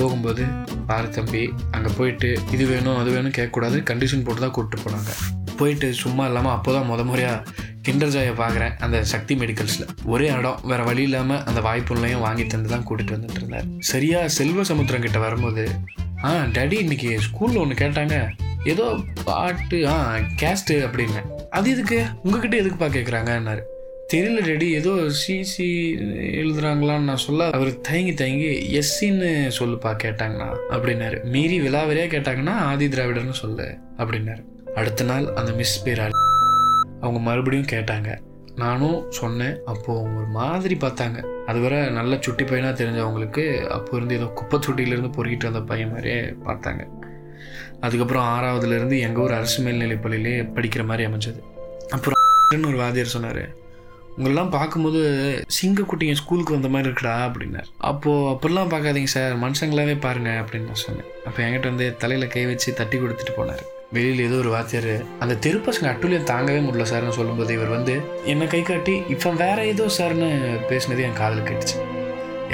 போகும்போது 0.00 0.44
பாரு 0.88 1.08
தம்பி 1.16 1.42
அங்கே 1.76 1.90
போயிட்டு 1.98 2.28
இது 2.54 2.64
வேணும் 2.72 2.98
அது 3.00 3.10
வேணும் 3.16 3.36
கேட்கக்கூடாது 3.38 3.78
கண்டிஷன் 3.90 4.24
போட்டு 4.26 4.40
தான் 4.40 4.54
கூப்பிட்டு 4.56 4.84
போனாங்க. 4.84 5.10
போயிட்டு 5.58 5.88
சும்மா 6.02 6.26
இல்லாமல் 6.26 6.54
அப்போ 6.56 6.70
தான் 6.72 6.88
முத 6.90 7.04
முறையாக 7.04 7.68
கிண்டர் 7.86 8.12
ஜாயை 8.14 8.32
பார்க்குறேன் 8.40 8.74
அந்த 8.84 8.96
சக்தி 9.04 9.34
மெடிக்கல்ஸில் 9.34 9.90
ஒரே 10.04 10.26
இடம் 10.38 10.60
வேறு 10.70 10.84
வழி 10.84 11.02
இல்லாமல் 11.02 11.42
அந்த 11.44 11.60
வாய்ப்புள்ளையும் 11.66 12.24
வாங்கி 12.26 12.44
தந்து 12.46 12.68
தான் 12.68 12.84
கூட்டிகிட்டு 12.88 13.16
வந்துட்டு 13.16 13.40
இருந்தார். 13.40 13.66
சரியாக 13.90 14.28
செல்வ 14.28 14.64
சமுத்திரம் 14.70 15.04
கிட்ட 15.06 15.18
வரும்போது 15.18 15.64
ஆ 16.24 16.30
டேடி 16.56 16.78
இன்னைக்கு 16.84 17.10
ஸ்கூலில் 17.26 17.60
ஒன்று 17.62 17.82
கேட்டாங்க. 17.82 18.16
ஏதோ 18.64 18.86
பாட்டு 19.24 19.78
ஆ 19.88 19.94
கேஸ்ட்டு 20.42 20.74
அப்படின்னு. 20.86 21.20
அது 21.58 21.70
எதுக்கு? 21.70 21.98
உங்ககிட்ட 22.22 22.56
எதுக்குப்பா 22.56 22.88
கேட்குறாங்கன்னாரு 22.96 23.62
தெரியல 24.14 24.44
ரெடி 24.44 24.72
ஏதோ 24.72 24.90
சிசி 24.90 25.66
எழுதுறாங்களான்னு 26.42 27.08
நான் 27.10 27.16
சொல்ல 27.16 27.50
அவர் 27.50 27.80
தயங்கி 27.80 28.14
தயங்கி 28.14 28.78
எஸ்சின்னு 28.78 29.28
சொல்லுப்பா 29.58 29.90
கேட்டாங்கண்ணா 30.04 30.48
அப்படின்னாரு. 30.70 31.24
மீறி 31.24 31.60
விலாவரியாக 31.60 32.12
கேட்டாங்கன்னா 32.14 32.54
ஆதி 32.70 32.88
திராவிடர்னு 32.88 33.30
சொல்லு 33.30 33.66
அப்படின்னாரு. 33.96 34.42
அடுத்த 34.74 35.04
நாள் 35.04 35.26
அந்த 35.34 35.52
மிஸ் 35.52 35.82
பேர் 35.82 36.02
அவங்க 37.00 37.20
மறுபடியும் 37.20 37.70
கேட்டாங்க. 37.72 38.18
நானும் 38.56 39.10
சொன்னேன் 39.10 39.56
அப்போது 39.64 39.98
அவங்க 39.98 40.18
ஒரு 40.18 40.26
மாதிரி 40.26 40.76
பார்த்தாங்க. 40.80 41.18
அதுவரை 41.46 41.88
நல்ல 41.88 42.18
சுட்டி 42.20 42.44
பையனாக 42.44 42.84
தெரிஞ்சவங்களுக்கு 42.84 43.66
அப்போ 43.66 43.96
இருந்து 43.96 44.14
ஏதோ 44.14 44.24
குப்பை 44.24 44.58
சுட்டியிலேருந்து 44.58 45.12
பொறுக்கிட்டு 45.12 45.50
வந்த 45.50 45.60
பையன் 45.60 45.90
மாதிரியே 45.90 46.20
பார்த்தாங்க. 46.20 46.82
அதுக்கப்புறம் 47.80 48.26
ஆறாவதுலேருந்து 48.26 48.98
எங்கள் 48.98 49.22
ஊர் 49.22 49.32
அரசு 49.32 49.62
மேல்நிலைப் 49.62 50.02
பள்ளியிலே 50.02 50.36
படிக்கிற 50.42 50.84
மாதிரி 50.84 51.10
அமைஞ்சது. 51.10 51.40
அப்புறம் 51.90 52.66
ஒரு 52.66 52.76
வாத்தியார் 52.76 53.16
சொன்னார். 53.16 53.68
உங்களெல்லாம் 54.14 54.52
பார்க்கும்போது 54.54 55.00
சிங்கக்குட்டிங்க 55.56 56.14
ஸ்கூலுக்கு 56.20 56.56
வந்த 56.56 56.68
மாதிரி 56.74 56.88
இருக்குடா 56.88 57.16
அப்படின்னார். 57.26 57.68
அப்போது 57.90 58.28
அப்படிலாம் 58.32 58.72
பார்க்காதீங்க 58.72 59.10
சார் 59.16 59.34
மனுஷங்களாவே 59.44 59.94
பாருங்க 60.06 60.30
அப்படின்னு 60.42 60.70
நான் 60.70 60.82
சொன்னேன். 60.86 61.10
அப்போ 61.28 61.38
என்கிட்ட 61.44 61.68
வந்து 61.72 61.86
தலையில் 62.02 62.32
கை 62.34 62.42
வச்சு 62.50 62.74
தட்டி 62.80 62.98
கொடுத்துட்டு 63.02 63.34
போனார். 63.38 63.62
வெளியில் 63.96 64.26
ஏதோ 64.26 64.36
ஒரு 64.42 64.50
வாத்தியார் 64.54 64.92
அந்த 65.22 65.34
தெரு 65.44 65.58
பசங்க 65.68 65.86
அட்டுலியம் 65.92 66.28
தாங்கவே 66.32 66.60
முடியல 66.66 66.84
சார்னு 66.90 67.16
சொல்லும்போது 67.18 67.54
இவர் 67.58 67.72
வந்து 67.76 67.94
என்னை 68.32 68.46
கை 68.52 68.62
காட்டி 68.62 68.94
இப்போ 69.14 69.30
வேற 69.44 69.58
ஏதோ 69.72 69.86
சார்னு 69.98 70.28
பேசினது 70.70 71.06
என் 71.06 71.18
காதல் 71.22 71.48
கேட்டுச்சு. 71.48 71.78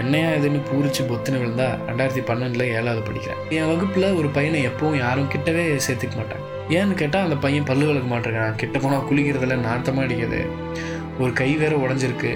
என்னையா 0.00 0.30
இதுன்னு 0.38 0.60
பூரிச்சு 0.68 1.02
பொத்துன்னு 1.10 1.40
விழுந்தா 1.42 1.68
ரெண்டாயிரத்தி 1.88 2.22
பன்னெண்டில் 2.30 2.64
ஏழாவது 2.78 3.02
படிக்கிறேன். 3.06 3.40
என் 3.58 3.70
வகுப்பில் 3.70 4.16
ஒரு 4.20 4.28
பையனை 4.36 4.58
எப்பவும் 4.70 4.98
யாரும் 5.04 5.30
கிட்டவே 5.34 5.64
சேர்த்துக்க 5.86 6.16
மாட்டாங்க. 6.20 6.44
ஏன்னு 6.78 7.00
கேட்டால் 7.00 7.26
அந்த 7.26 7.36
பையன் 7.44 7.68
பல்லு 7.70 7.86
விளக்க 7.88 8.08
மாட்டேங்கிறான் 8.12 8.60
கிட்ட 8.62 8.78
போனால் 8.84 9.06
குளிக்கிறதுல 9.08 9.56
நார்த்தமாக 9.68 10.06
அடிக்குது. 10.06 10.40
ஒரு 11.18 11.32
கை 11.32 11.50
வேற 11.56 11.74
உடஞ்சிருக்கு. 11.76 12.32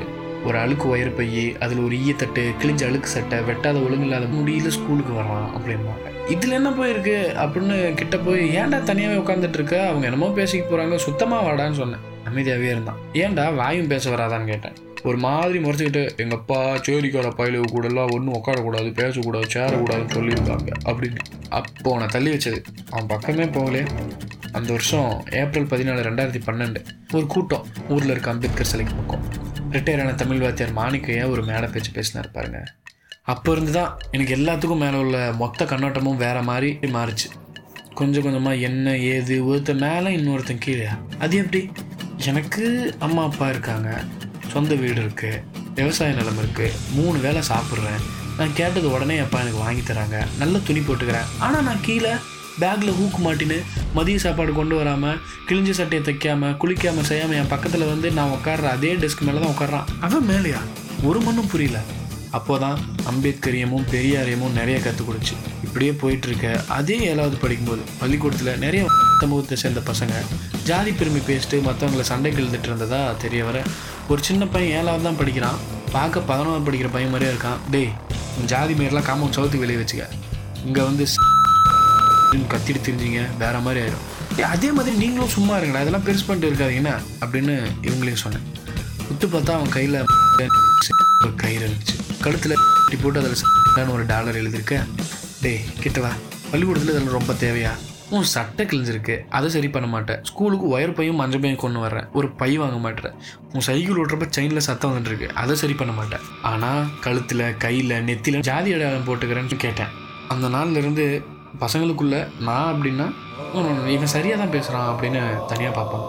ஒரு 0.47 0.57
அழுக்கு 0.59 0.87
ஒயர் 0.93 1.17
பையி 1.17 1.43
அதில் 1.61 1.83
ஒரு 1.87 1.97
ஈயத்தட்டு 1.97 2.43
கிழிஞ்ச 2.61 2.83
அழுக்கு 2.87 3.09
சட்டை 3.15 3.39
வெட்டாத 3.49 3.79
ஒழுங்கில்லாத 3.87 4.29
முடியல 4.37 4.71
ஸ்கூலுக்கு 4.77 5.13
வரான் 5.19 5.49
அப்படின்பாங்க 5.57 6.07
இதில் 6.35 6.57
என்ன 6.59 6.71
போயிருக்கு 6.71 7.17
அப்படின்னு 7.43 7.77
கிட்ட 7.95 8.17
போய் 8.17 8.43
ஏன்டா 8.57 8.79
தனியாகவே 8.83 9.21
உட்காந்துட்டு 9.23 9.59
இருக்க 9.59 9.77
அவங்க 9.89 10.05
என்னமோ 10.11 10.29
பேசிக்க 10.37 10.63
போகிறாங்க 10.71 10.97
சுத்தமாக 11.07 11.47
வாடான்னு 11.47 11.81
சொன்னேன். 11.81 12.05
அமைதியாகவே 12.29 12.69
இருந்தான். 12.75 12.99
ஏன்டா 13.23 13.45
வாயும் 13.55 13.91
பேச 13.93 14.11
வராதான்னு 14.11 14.45
கேட்டேன். 14.45 14.77
ஒரு 15.03 15.17
மாதிரி 15.17 15.59
முறைச்சிக்கிட்டு 15.59 16.03
எங்கள் 16.23 16.39
அப்பா 16.39 16.59
சேரிக்கார 16.87 17.29
பயிலுக்கு 17.37 17.69
கூடலாம் 17.75 18.13
ஒன்றும் 18.17 18.37
உட்காரக்கூடாது 18.39 18.91
பேசக்கூடாது 18.95 19.47
சேரக்கூடாதுன்னு 19.55 20.17
சொல்லியிருக்காங்க 20.17 20.71
அப்படின்னு 20.91 21.23
அப்போ 21.49 21.91
அவனை 21.91 22.09
தள்ளி 22.17 22.33
வச்சது. 22.35 22.61
அவன் 22.91 23.07
பக்கமே 23.07 23.47
போகலே 23.59 23.83
அந்த 24.53 24.69
வருஷம் 24.73 25.25
ஏப்ரல் 25.31 25.67
பதினாலு 25.67 26.01
ரெண்டாயிரத்தி 26.07 26.41
பன்னெண்டு. 26.47 26.81
ஒரு 27.13 27.27
கூட்டம். 27.27 27.67
ஊரில் 27.89 28.11
இருக்க 28.11 28.31
அம்பேத்கர் 28.31 28.67
சிலைக்கு 28.67 28.95
பக்கம். 28.95 29.25
ரிட்டையரான 29.71 30.15
தமிழ் 30.15 30.39
வாத்தியார் 30.39 30.75
மாணிக்கையா 30.75 31.31
ஒரு 31.31 31.43
மேடை 31.45 31.69
பேச்சு 31.69 31.91
பேசினார் 31.91 32.31
பாருங்க. 32.31 32.65
அப்போ 33.23 33.53
இருந்து 33.53 33.73
தான் 33.73 33.99
எனக்கு 34.11 34.37
எல்லாத்துக்கும் 34.37 34.83
மேலே 34.85 34.97
உள்ள 34.97 35.33
மொத்த 35.39 35.65
கண்ணோட்டமும் 35.65 36.17
வேற 36.17 36.43
மாதிரி 36.43 36.79
மாறுச்சு. 36.83 37.29
கொஞ்சம் 37.95 38.23
கொஞ்சமாக 38.23 38.57
என்ன 38.57 38.97
ஏது 38.97 39.47
ஒருத்தன் 39.47 39.79
மேலே 39.79 40.17
இன்னொருத்தன் 40.17 40.59
கீழே. 40.59 40.89
அது 41.19 41.37
எப்படி? 41.37 41.73
எனக்கு 42.27 42.95
அம்மா 42.99 43.23
அப்பா 43.25 43.49
இருக்காங்க. 43.49 44.03
சொந்த 44.49 44.75
வீடு 44.75 45.01
இருக்குது 45.03 45.43
விவசாய 45.75 46.13
நிலம் 46.13 46.39
இருக்குது 46.39 46.77
மூணு 46.93 47.19
வேளை 47.19 47.43
சாப்பிட்றேன். 47.49 48.03
நான் 48.39 48.53
கேட்டது 48.55 48.93
உடனே 48.93 49.19
அப்பா 49.19 49.41
எனக்கு 49.41 49.59
வாங்கி 49.59 49.93
தராங்க. 49.93 50.27
நல்ல 50.39 50.59
துணி 50.59 50.79
போட்டுக்கிறேன். 50.79 51.29
ஆனால் 51.39 51.63
நான் 51.63 51.81
கீழே 51.83 52.13
பேக்கில் 52.61 52.99
ஊக்கு 53.03 53.21
மாட்டின்னு 53.25 53.59
மதிய 53.97 54.19
சாப்பாடு 54.25 54.53
கொண்டு 54.59 54.75
வராமல் 54.81 55.21
கிழிஞ்ச 55.49 55.71
சட்டையை 55.79 56.03
தைக்காமல் 56.09 56.57
குளிக்காமல் 56.63 57.09
செய்யாமல் 57.11 57.39
என் 57.41 57.53
பக்கத்தில் 57.55 57.91
வந்து 57.93 58.11
நான் 58.19 58.35
உட்கார்ற 58.37 58.69
அதே 58.77 58.93
டெஸ்க் 59.03 59.25
மேலே 59.29 59.41
தான் 59.45 59.55
உட்கார்றான் 59.55 59.89
அவன் 60.07 60.29
மேலேயா? 60.31 60.61
ஒரு 61.09 61.21
மண்ணும் 61.27 61.51
புரியல. 61.53 61.81
அப்போதான் 62.39 62.79
அம்பேத்கரியமும் 63.11 63.87
பெரியாரியமும் 63.93 64.57
நிறைய 64.59 64.77
கற்றுக் 64.85 65.09
கொடுச்சு. 65.09 65.35
இப்படியே 65.65 65.93
போயிட்டு 66.03 66.27
இருக்க 66.29 66.49
அதே 66.79 66.97
ஏழாவது 67.11 67.37
படிக்கும்போது 67.45 67.83
பள்ளிக்கூடத்தில் 68.01 68.61
நிறைய 68.65 68.83
சமூகத்தை 69.23 69.57
சேர்ந்த 69.63 69.81
பசங்க 69.91 70.15
ஜாதி 70.69 70.93
பெருமை 70.93 71.23
பேசிட்டு 71.31 71.57
மற்றவங்கள 71.69 72.05
சண்டைக்கு 72.11 72.41
எழுதிட்டு 72.43 72.71
இருந்ததா 72.71 73.01
தெரிய 73.25 73.43
வர 73.49 73.59
ஒரு 74.13 74.23
சின்ன 74.29 74.47
பையன் 74.55 74.77
ஏழாவது 74.79 75.07
தான் 75.09 75.21
படிக்கிறான். 75.23 75.59
பார்க்க 75.97 76.29
பதினோரு 76.31 76.63
படிக்கிற 76.67 76.91
பையன் 76.97 77.13
மாதிரியே 77.13 77.33
இருக்கான். 77.35 77.59
டேய் 77.75 77.93
ஜாதி 78.53 78.75
மாரிலாம் 78.81 79.09
காமௌண்ட் 79.11 79.37
சவுத்துக்கு 79.39 79.65
வெளியே 79.67 79.81
வச்சுக்க. 79.83 80.07
இங்கே 80.69 80.83
வந்து 80.89 81.05
கத்திட்டு 82.33 82.81
தெரிஞ்சிங்க. 82.85 83.37
வேற 83.39 83.59
மாதிரி 83.59 83.87
ஆயிரும். 83.87 84.43
அதே 84.43 84.73
மாதிரி 84.73 84.97
நீங்களும் 84.97 85.29
சும்மா 85.29 85.57
இருங்கடா. 85.57 85.75
அதெல்லாம் 85.75 86.05
பெருசு 86.05 86.21
பண்ணிட்டு 86.27 86.57
இருக்காதீங்கண்ணா 86.57 86.99
அப்படின்னு 87.21 87.67
இவங்களையும் 87.83 88.15
சொன்னேன். 88.15 88.43
உத்து 89.13 89.23
பார்த்தா 89.23 89.51
அவன் 89.51 89.69
கையில் 89.69 90.05
ஒரு 91.25 91.35
கயிறு 91.37 91.69
இருந்துச்சு. 91.69 92.21
கழுத்தில் 92.21 92.55
கட்டி 92.55 92.97
போட்டு 93.03 93.21
அதில் 93.21 93.89
ஒரு 93.95 94.07
டாலர் 94.07 94.43
எழுதியிருக்கேன் 94.43 94.89
டேய் 95.43 95.61
கிட்டவா 95.83 96.09
பள்ளிக்கூடத்தில் 96.51 96.95
இதெல்லாம் 96.95 97.13
ரொம்ப 97.13 97.33
தேவையா? 97.33 97.71
உன் 98.11 98.23
சட்டை 98.23 98.67
கிழிஞ்சிருக்கு. 98.67 99.29
அதை 99.29 99.51
சரி 99.51 99.69
பண்ண 99.71 99.89
மாட்டேன். 99.89 100.25
ஸ்கூலுக்கு 100.25 100.79
ஒயர் 100.79 100.95
பையும் 100.95 101.15
மஞ்சள் 101.15 101.41
பையும் 101.41 101.57
கொண்டு 101.57 101.79
வர்றேன். 101.79 102.07
ஒரு 102.13 102.31
பை 102.31 102.57
வாங்க 102.57 102.91
மாட்டேறேன் 102.91 103.15
உன் 103.53 103.61
சைக்கிள் 103.61 103.97
ஓட்டுறப்ப 103.97 104.31
செயினில் 104.37 104.59
சத்தம் 104.59 104.99
வந்துட்டுருக்கு. 104.99 105.29
அதை 105.29 105.57
சரி 105.57 105.73
பண்ண 105.73 105.93
மாட்டேன். 105.93 106.21
ஆனால் 106.43 106.87
கழுத்தில் 107.01 107.57
கையில் 107.57 107.91
நெத்தியில் 107.91 108.39
ஜாதி 108.39 108.73
அடையாளம் 108.73 109.05
போட்டுக்கிறேன்னு 109.05 109.57
கேட்டேன். 109.57 109.87
அந்த 110.29 110.49
நாள்ல 110.49 110.77
இருந்து 110.77 111.23
பசங்களுக்குள்ள 111.63 112.17
நான் 112.49 112.71
அப்படின்னா 112.73 113.07
இவன் 113.95 114.13
சரியாக 114.15 114.39
தான் 114.41 114.53
பேசுகிறான் 114.57 114.91
அப்படின்னு 114.93 115.23
தனியாக 115.47 115.75
பார்ப்போம் 115.79 116.07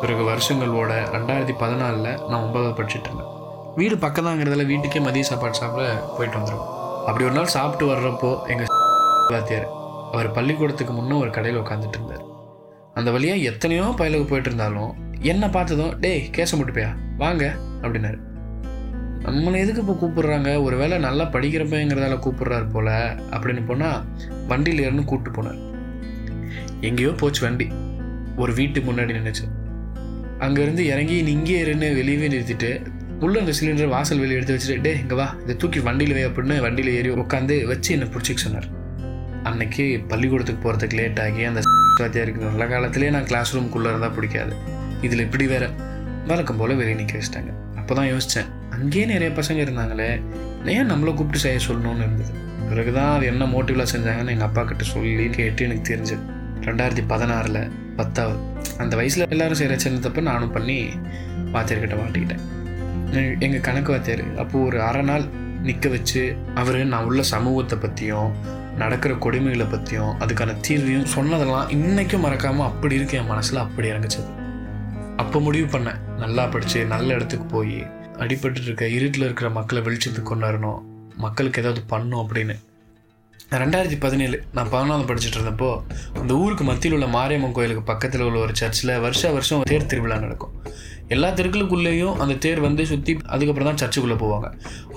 பிறகு 0.00 0.22
வருஷங்களோட 0.30 0.92
ரெண்டாயிரத்தி 1.14 1.54
பதினாலில் 1.62 2.18
நான் 2.28 2.42
ஒன்பதாவது 2.44 2.76
படிச்சுட்டு 2.78 3.08
இருந்தேன். 3.08 3.30
வீடு 3.76 3.96
பக்கதாங்கிறதுல 3.96 4.66
வீட்டுக்கே 4.66 5.00
மதிய 5.00 5.24
சாப்பாடு 5.30 5.54
சாப்பிட 5.54 5.84
போயிட்டு 6.16 6.38
வந்துடுவோம் 6.38 6.70
அப்படி 7.06 7.24
ஒரு 7.24 7.34
நாள் 7.34 7.54
சாப்பிட்டு 7.56 7.86
வர்றப்போ 7.92 8.30
எங்கள் 8.52 8.72
வாத்தியார் 9.32 9.68
அவர் 10.12 10.32
பள்ளிக்கூடத்துக்கு 10.38 10.92
முன்னே 10.92 11.16
ஒரு 11.16 11.30
கடையில் 11.30 11.60
உட்காந்துட்டு 11.62 11.98
இருந்தார். 11.98 12.24
அந்த 12.94 13.10
வழியாக 13.10 13.46
எத்தனையோ 13.50 13.84
பயலுக்கு 14.00 14.26
போயிட்டு 14.30 14.50
இருந்தாலும் 14.50 14.92
என்னை 15.22 15.48
பார்த்ததும் 15.48 15.94
டேய் 16.00 16.30
கேச 16.36 16.56
முட்டுப்பையா? 16.56 16.90
வாங்க 17.16 17.44
அப்படின்னாரு. 17.82 18.18
நம்மளை 19.24 19.56
எதுக்கு 19.62 19.82
இப்போ 19.84 19.94
கூப்பிடுறாங்க? 20.02 20.50
ஒருவேளை 20.66 20.98
நல்லா 20.98 21.24
படிக்கிறப்பங்கிறதால 21.34 22.14
கூப்பிடுறாரு 22.24 22.66
போல 22.74 22.88
அப்படின்னு 23.34 23.62
போனால் 23.66 23.98
வண்டியில் 24.50 24.84
இருந்து 24.86 25.04
கூப்பிட்டு 25.10 25.32
போனார். 25.36 25.58
எங்கேயோ 26.88 27.10
போச்சு 27.22 27.40
வண்டி. 27.46 27.66
ஒரு 28.42 28.52
வீட்டுக்கு 28.58 28.86
முன்னாடி 28.90 29.16
நின்றுச்சு 29.16 29.46
அங்கேருந்து 30.44 30.84
இறங்கி 30.92 31.16
நீ 31.22 31.30
இங்கே 31.38 31.58
இருந்து 31.64 31.88
வெளியவே 31.98 32.28
நிறுத்திட்டு 32.34 32.70
உள்ள 33.24 33.34
அந்த 33.40 33.52
சிலிண்டர் 33.58 33.92
வாசல் 33.94 34.22
வெளியே 34.22 34.36
எடுத்து 34.38 34.54
வச்சுட்டு 34.56 34.84
டே 34.86 34.92
இங்கே 35.00 35.16
வா 35.20 35.26
இதை 35.42 35.54
தூக்கி 35.56 35.80
வண்டியில் 35.88 36.14
வை 36.18 36.22
அப்படின்னு 36.28 36.56
வண்டியில் 36.66 36.92
ஏறி 36.98 37.10
உட்காந்து 37.24 37.56
வச்சு 37.72 37.90
என்னை 37.96 38.08
பிடிச்சிக்க 38.14 38.40
சொன்னார். 38.46 38.68
அன்னைக்கு 39.50 39.84
பள்ளிக்கூடத்துக்கு 40.10 40.64
போகிறதுக்கு 40.64 40.98
லேட் 41.00 41.20
ஆகி 41.26 41.44
அந்த 41.50 41.60
வாத்தியாருக்கு 42.00 42.46
நல்ல 42.48 42.66
காலத்திலே 42.66 43.08
நான் 43.14 43.26
கிளாஸ் 43.30 43.50
ரூம்குள்ளே 43.56 43.88
இருந்தால் 43.92 44.14
பிடிக்காது. 44.16 44.52
இதில் 45.06 45.24
இப்படி 45.26 45.46
வேறு 45.46 45.68
வழக்கம் 46.28 46.58
போல் 46.60 46.78
வெளியே 46.80 46.96
நிற்க 47.00 47.14
வச்சிட்டாங்க. 47.18 47.52
அப்போ 47.80 47.92
தான் 47.94 48.08
யோசித்தேன் 48.12 48.48
அங்கேயே 48.76 49.04
நிறைய 49.12 49.30
பசங்க 49.38 49.60
இருந்தாங்களே 49.66 50.08
ஏன் 50.74 50.90
நம்மளை 50.92 51.12
கூப்பிட்டு 51.14 51.42
செய்ய 51.44 51.60
சொல்லணும்னு 51.66 52.04
இருந்தது? 52.06 52.32
பிறகுதான் 52.70 53.12
அது 53.16 53.24
என்ன 53.26 53.44
மோட்டிவ்லாம் 53.54 53.92
செஞ்சாங்கன்னு 53.92 54.34
எங்கள் 54.34 54.48
அப்பா 54.48 54.62
கிட்ட 54.62 54.84
சொல்லி 54.84 55.26
கேட்டு 55.36 55.64
எனக்கு 55.68 55.84
தெரிஞ்சது 55.90 56.24
ரெண்டாயிரத்தி 56.66 57.04
பதினாறில் 57.12 57.60
பத்தாவது 57.96 58.38
அந்த 58.78 58.96
வயசில் 58.96 59.26
எல்லாரும் 59.36 59.58
செய்கிற 59.60 59.76
சின்ன 59.78 59.98
தப்பு 59.98 60.22
நானும் 60.22 60.52
பண்ணி 60.56 60.78
வாத்தியர்கிட்ட 61.54 61.96
மாட்டிக்கிட்டேன். 62.02 62.44
எங்கள் 63.46 63.64
கணக்கு 63.68 63.92
வாத்தியார் 63.92 64.24
அப்போது 64.36 64.64
ஒரு 64.64 64.82
அரை 64.82 65.02
நாள் 65.02 65.24
நிற்க 65.62 65.88
வச்சு 65.88 66.22
அவர் 66.54 66.78
நான் 66.84 67.04
உள்ள 67.04 67.22
சமூகத்தை 67.22 67.78
பற்றியும் 67.78 68.30
நடக்கிற 68.78 69.14
கொடுமைகளை 69.14 69.66
பற்றியும் 69.70 70.12
அதுக்கான 70.20 70.54
தீர்வையும் 70.68 71.08
சொன்னதெல்லாம் 71.14 71.70
இன்றைக்கும் 71.70 72.20
மறக்காமல் 72.20 72.66
அப்படி 72.66 72.94
இருக்கு 72.94 73.18
என் 73.18 73.26
மனசில் 73.26 73.64
அப்படி 73.64 73.88
இறங்குச்சது 73.88 74.30
அப்போ 75.16 75.40
முடிவு 75.40 75.78
பண்ணேன் 75.78 75.98
நல்லா 76.22 76.44
படித்து 76.52 76.80
நல்ல 76.94 77.08
இடத்துக்கு 77.16 77.46
போய் 77.54 77.76
அடிபட்டு 78.22 78.62
இருக்க 78.66 78.84
இருட்டில் 78.96 79.26
இருக்கிற 79.26 79.48
மக்களை 79.58 79.80
வெளிச்சத்துக்கு 79.86 80.30
கொண்டாடணும் 80.30 80.80
மக்களுக்கு 81.24 81.60
ஏதாவது 81.62 81.82
பண்ணும் 81.92 82.22
அப்படின்னு. 82.22 82.56
ரெண்டாயிரத்தி 83.62 83.96
பதினேழு 84.04 84.36
நான் 84.56 84.70
பதினாலு 84.74 85.06
படிச்சுட்டு 85.10 85.38
இருந்தப்போ 85.38 85.70
அந்த 86.20 86.32
ஊருக்கு 86.42 86.64
மத்தியில் 86.64 86.96
உள்ள 86.96 87.06
மாரியம்மன் 87.14 87.56
கோயிலுக்கு 87.56 87.84
பக்கத்தில் 87.92 88.24
உள்ள 88.26 88.38
ஒரு 88.38 88.54
சர்ச்சில் 88.60 88.92
வருஷ 89.04 89.30
வருஷம் 89.36 89.64
தேர் 89.70 89.90
திருவிழா 89.92 90.18
நடக்கும். 90.26 90.54
எல்லா 91.14 91.28
தெருக்களுக்குள்ளேயும் 91.38 92.18
அந்த 92.22 92.34
தேர் 92.44 92.60
வந்து 92.64 92.82
சுற்றி 92.90 93.12
அதுக்கப்புறம் 93.34 93.68
தான் 93.68 93.80
சர்ச்சுக்குள்ளே 93.82 94.16
போவாங்க. 94.22 94.48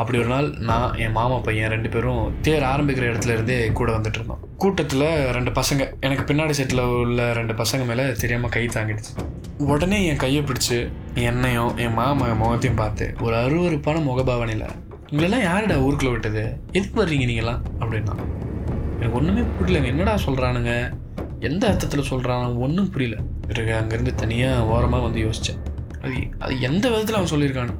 அப்படி 0.01 0.17
ஒரு 0.23 0.29
நாள் 0.33 0.47
நான் 0.69 0.95
என் 1.03 1.15
மாமா 1.17 1.37
பையன் 1.47 1.71
ரெண்டு 1.73 1.89
பேரும் 1.93 2.21
தேர் 2.47 2.65
ஆரம்பிக்கிற 2.71 3.05
இடத்துல 3.11 3.35
இருந்தே 3.37 3.57
கூட 3.79 3.89
வந்துட்டு 3.97 4.19
இருந்தோம். 4.19 4.41
கூட்டத்தில் 4.63 5.07
ரெண்டு 5.37 5.51
பசங்க 5.59 5.81
எனக்கு 6.07 6.25
பின்னாடி 6.29 6.55
செட்டில் 6.59 6.83
உள்ள 7.03 7.25
ரெண்டு 7.39 7.55
பசங்க 7.61 7.85
மேலே 7.91 8.05
தெரியாமல் 8.21 8.53
கை 8.55 8.63
தாங்கிடுச்சு. 8.75 9.13
உடனே 9.71 9.99
என் 10.11 10.21
கையை 10.25 10.43
பிடிச்சி 10.43 10.77
என்னையும் 11.29 11.73
என் 11.85 11.97
மாமா 11.99 12.27
முகத்தையும் 12.43 12.79
பார்த்து 12.83 13.07
ஒரு 13.25 13.35
அருவருப்பான 13.43 14.03
முகபாவனையில் 14.09 14.67
உங்களெல்லாம் 15.11 15.45
யாருடா 15.49 15.75
ஊருக்குள்ளே 15.87 16.13
விட்டது? 16.13 16.45
எதுக்கு 16.77 16.97
வர்றீங்க 17.01 17.27
நீங்களாம் 17.31 17.61
அப்படின்னா 17.81 18.15
எனக்கு 18.99 19.17
ஒன்றுமே 19.19 19.43
புரியல 19.57 19.85
என்னடா 19.93 20.15
சொல்கிறானுங்க 20.27 20.71
எந்த 21.49 21.63
அர்த்தத்தில் 21.69 22.09
சொல்கிறானுங்க 22.11 22.65
ஒன்றும் 22.67 22.91
புரியல. 22.95 23.15
பிறகு 23.47 23.71
அங்கேருந்து 23.81 24.13
தனியாக 24.23 24.71
ஓரமாக 24.73 25.05
வந்து 25.07 25.21
யோசித்தேன் 25.27 25.61
அது 26.03 26.15
அது 26.39 26.61
எந்த 26.61 26.85
விதத்தில் 26.89 27.15
அவன் 27.15 27.31
சொல்லியிருக்கானு. 27.31 27.73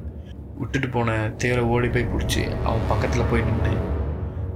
விட்டுட்டு 0.56 0.88
போன 0.88 1.10
தேரை 1.36 1.62
ஓடி 1.66 1.88
போய் 1.88 2.10
பிடிச்சி 2.10 2.42
அவன் 2.64 2.88
பக்கத்தில் 2.88 3.28
போய் 3.30 3.42
நின்று 3.42 3.72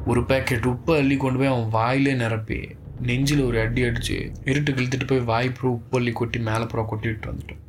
ஒரு 0.07 0.21
பேக்கெட் 0.23 0.67
உப்பு 0.67 0.93
அள்ளி 0.97 1.17
கொண்டு 1.17 1.39
போய் 1.39 1.53
அவன் 1.53 1.69
வாயிலே 1.69 2.13
நிரப்பி 2.15 2.59
நெஞ்சில் 3.01 3.45
ஒரு 3.45 3.61
அடி 3.61 3.83
அடித்து 3.83 4.17
இருட்டு 4.47 4.73
கிழித்துட்டு 4.73 5.05
போய் 5.05 5.27
வாய் 5.27 5.53
பூரா 5.53 5.73
உப்பு 5.73 5.99
அள்ளி 5.99 6.13
கொட்டி 6.13 6.39
மேலே 6.41 6.65
பூரா 6.65 6.83
கொட்டி 6.83 7.09
விட்டு 7.09 7.31
வந்துட்டோம் 7.31 7.63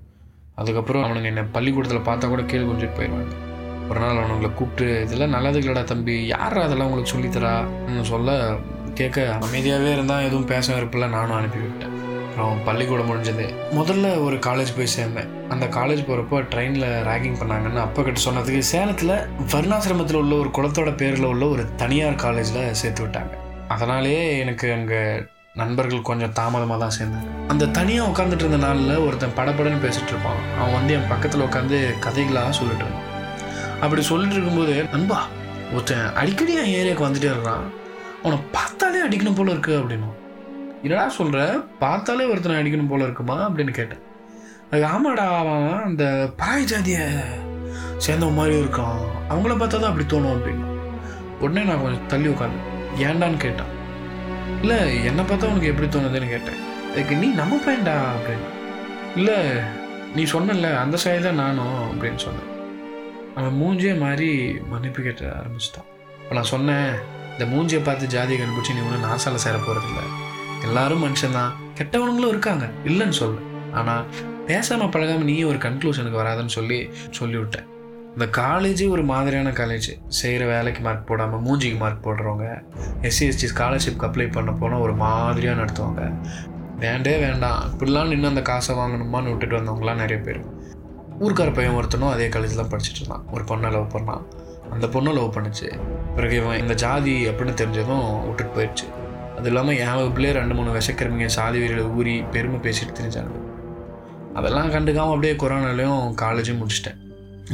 அதுக்கப்புறம் 0.55 1.03
அவனுங்க 1.05 1.25
என்னை 1.25 1.43
பள்ளிக்கூடத்தில் 1.51 2.07
பார்த்தா 2.07 2.27
கூட 2.27 2.43
கீழே 2.43 2.65
கொஞ்சம் 2.65 2.95
போயிடுவாங்க 2.97 3.35
ஒரு 3.89 3.99
நாள் 3.99 4.19
அவனுங்களை 4.19 4.53
கூப்பிட்டு 4.53 5.01
இதெல்லாம் 5.03 5.29
நல்லது 5.29 5.61
இல்லடா 5.61 5.83
தம்பி 5.83 6.27
யார் 6.27 6.57
அதெல்லாம் 6.59 6.87
உங்களுக்கு 6.87 7.13
சொல்லித்தரா? 7.13 7.53
சொல்ல 8.03 8.31
கேட்க 8.93 9.19
அமைதியாகவே 9.39 9.91
இருந்தால் 9.91 10.23
எதுவும் 10.23 10.45
பேச 10.45 10.75
இருப்பில்ல 10.79 11.09
நானும் 11.09 11.35
அனுப்பி 11.35 11.59
விட்டேன். 11.59 11.95
அப்புறம் 12.39 12.67
பள்ளிக்கூடம் 12.67 13.09
முடிஞ்சது. 13.09 13.45
முதல்ல 13.77 14.09
ஒரு 14.25 14.35
காலேஜ் 14.45 14.69
போய் 14.75 14.91
சேர்ந்தேன். 14.95 15.31
அந்த 15.53 15.65
காலேஜ் 15.77 16.01
போகிறப்போ 16.09 16.37
ட்ரெயினில் 16.51 16.85
ரேகிங் 17.07 17.35
பண்ணாங்கன்னு 17.39 17.81
அப்போ 17.85 18.01
கிட்ட 18.05 18.19
சொன்னதுக்கு 18.25 18.61
சேலத்தில் 18.69 19.11
வர்ணாசிரமத்தில் 19.53 20.19
உள்ள 20.19 20.33
ஒரு 20.43 20.49
குளத்தோட 20.57 20.91
பேரில் 21.01 21.27
உள்ள 21.31 21.43
ஒரு 21.55 21.63
தனியார் 21.81 22.15
காலேஜில் 22.23 22.61
சேர்த்து 22.81 23.01
விட்டாங்க. 23.05 23.33
அதனாலேயே 23.75 24.21
எனக்கு 24.43 24.67
அங்கே 24.77 25.01
நண்பர்கள் 25.61 26.05
கொஞ்சம் 26.09 26.35
தாமதமாக 26.39 26.79
தான் 26.83 26.95
சேர்ந்தாங்க. 26.99 27.33
அந்த 27.53 27.67
தனியாக 27.79 28.11
உட்காந்துட்டு 28.11 28.45
இருந்த 28.45 28.61
நாளில் 28.65 29.03
ஒருத்தன் 29.07 29.35
படபடன்னு 29.39 29.83
பேசிகிட்டு 29.87 30.15
இருப்பான். 30.15 30.39
அவன் 30.59 30.77
வந்து 30.77 30.95
என் 30.99 31.11
பக்கத்தில் 31.13 31.45
உட்காந்து 31.47 31.79
கதைகளாக 32.07 32.55
சொல்லிட்டு 32.59 32.85
இருந்தான். 32.85 33.09
அப்படி 33.83 34.03
சொல்லிட்டு 34.11 34.37
இருக்கும்போது 34.37 34.77
நண்பா 34.95 35.19
ஒருத்தன் 35.73 36.07
அடிக்கடி 36.21 36.55
என் 36.63 36.73
ஏரியாவுக்கு 36.79 37.07
வந்துட்டே 37.09 37.31
இருக்கிறான். 37.33 37.67
அவனை 38.23 38.39
பார்த்தாலே 38.57 39.03
அடிக்கணும் 39.09 39.39
போல 39.41 39.51
இருக்கு 39.57 39.75
அப்படின்னும் 39.81 40.15
என்னடா 40.83 41.05
சொல்கிற 41.09 41.39
பார்த்தாலே 41.83 42.25
ஒருத்தனை 42.31 42.57
அடிக்கணும் 42.59 42.91
போல 42.91 43.07
இருக்குமா 43.07 43.35
அப்படின்னு 43.47 43.73
கேட்டேன். 43.79 44.03
அது 44.71 44.83
ஆமாடா 44.93 45.25
அவன் 45.39 45.83
அந்த 45.87 46.03
பாய் 46.37 46.67
ஜாதியை 46.71 47.05
சேர்ந்த 48.05 48.25
மாதிரியும் 48.37 48.63
இருக்கான். 48.65 49.01
அவங்கள 49.31 49.53
பார்த்தா 49.53 49.79
தான் 49.81 49.91
அப்படி 49.91 50.05
தோணும் 50.13 50.35
அப்படின்னு. 50.35 50.65
உடனே 51.43 51.63
நான் 51.69 51.81
கொஞ்சம் 51.81 52.07
தள்ளி 52.07 52.29
உட்காந்து 52.33 52.61
ஏன்டான்னு 53.07 53.39
கேட்டான். 53.45 53.73
இல்லை 54.61 54.79
என்னை 55.09 55.23
பார்த்தா 55.23 55.49
உனக்கு 55.51 55.71
எப்படி 55.71 55.87
தோணுதுன்னு 55.87 56.31
கேட்டேன். 56.35 56.61
அதுக்கு 56.91 57.15
நீ 57.15 57.27
நம்ம 57.41 57.59
பையன்டா 57.65 57.97
அப்படின்னு. 58.15 58.47
இல்லை 59.19 59.37
நீ 60.15 60.23
சொன்னல 60.33 60.69
அந்த 60.83 60.97
சைடு 61.03 61.21
தான் 61.27 61.41
நானும் 61.43 61.77
அப்படின்னு 61.91 62.21
சொன்னேன். 62.25 62.49
அவன் 63.35 63.59
மூஞ்சியே 63.61 63.93
மாதிரி 64.05 64.29
மன்னிப்பு 64.71 65.01
கேட்ட 65.01 65.25
ஆரம்பிச்சிட்டான். 65.39 65.89
இப்போ 66.21 66.33
நான் 66.39 66.51
சொன்னேன் 66.55 66.89
இந்த 67.33 67.45
மூஞ்சியை 67.53 67.83
பார்த்து 67.83 68.13
ஜாதியை 68.15 68.39
கண்டுபிடிச்சி 68.39 68.75
நீ 68.77 68.83
ஒன்றும் 68.87 69.05
நாசால 69.09 69.43
சேர 69.45 69.57
போகிறதில்லை 69.57 70.05
எல்லாரும் 70.61 71.03
மனுஷன்தான். 71.03 71.51
கெட்டவனுங்களும் 71.77 72.27
இருக்காங்க. 72.27 72.69
இல்லைன்னு 72.85 73.09
சொல்லு 73.09 73.39
ஆனால் 73.73 74.05
பேசாமல் 74.47 74.89
பழகாமல் 74.89 75.23
நீயும் 75.23 75.49
ஒரு 75.49 75.57
கன்க்ளூஷனுக்கு 75.57 76.21
வராதுன்னு 76.21 76.47
சொல்லி 76.47 76.89
சொல்லிவிட்டேன். 77.19 77.67
இந்த 78.17 78.41
காலேஜே 78.41 78.89
ஒரு 78.89 79.03
மாதிரியான 79.03 79.49
காலேஜ் 79.49 80.07
செய்கிற 80.07 80.45
வேலைக்கு 80.45 80.81
மார்க் 80.81 81.07
போடாமல் 81.07 81.39
மூஞ்சிக்கு 81.39 81.77
மார்க் 81.77 82.07
போடுறவங்க 82.07 82.63
எஸ்சி 83.01 83.21
எஸ்டி 83.21 83.47
ஸ்காலர்ஷிப்க்கு 83.55 84.05
அப்ளை 84.05 84.31
பண்ண 84.31 84.51
போனால் 84.51 84.79
ஒரு 84.79 84.93
மாதிரியாக 84.93 85.61
நடத்துவாங்க. 85.61 86.13
வேண்டே 86.79 87.19
வேண்டாம். 87.19 87.63
இப்படிலாம் 87.71 88.07
நின்று 88.07 88.27
அந்த 88.27 88.41
காசை 88.41 88.75
வாங்கணுமான்னு 88.75 89.37
விட்டுட்டு 89.37 89.57
வந்தவங்களாம் 89.57 89.95
நிறைய 89.95 90.17
பேர். 90.17 90.45
ஊருக்கார 91.19 91.53
பையன் 91.53 91.73
ஒருத்தனும் 91.73 92.11
அதே 92.11 92.29
காலேஜில் 92.29 92.67
தான் 92.67 92.79
படிச்சுட்டு 92.79 92.95
இருந்தான். 92.95 93.23
ஒரு 93.31 93.43
பொண்ணை 93.43 93.71
லவ் 93.71 93.91
பண்ணான். 93.91 94.23
அந்த 94.71 94.87
பொண்ணை 94.87 95.13
லவ் 95.13 95.33
பண்ணுச்சு. 95.33 95.79
பிறகு 96.15 96.35
இவன் 96.35 96.59
இந்த 96.59 96.73
ஜாதி 96.73 97.27
அப்படின்னு 97.27 97.53
தெரிஞ்சதும் 97.53 98.25
விட்டுட்டு 98.25 98.63
போயிடுச்சு. 98.63 98.98
அது 99.39 99.49
இல்லாமல் 99.49 99.77
என் 99.83 99.97
வகுப்புலேயே 99.97 100.31
ரெண்டு 100.37 100.55
மூணு 100.55 100.69
விஷக்கிரமிங்க 100.77 101.27
சாதி 101.35 101.57
வீரர்களை 101.61 101.91
ஊறி 101.97 102.13
பெருமை 102.33 102.57
பேசிட்டு 102.65 102.93
தெரிஞ்சாங்க. 102.97 103.35
அதெல்லாம் 104.39 104.71
கண்டுக்காமல் 104.73 105.13
அப்படியே 105.13 105.35
கொரோனாலையும் 105.43 106.01
காலேஜும் 106.21 106.59
முடிச்சிட்டேன். 106.61 106.97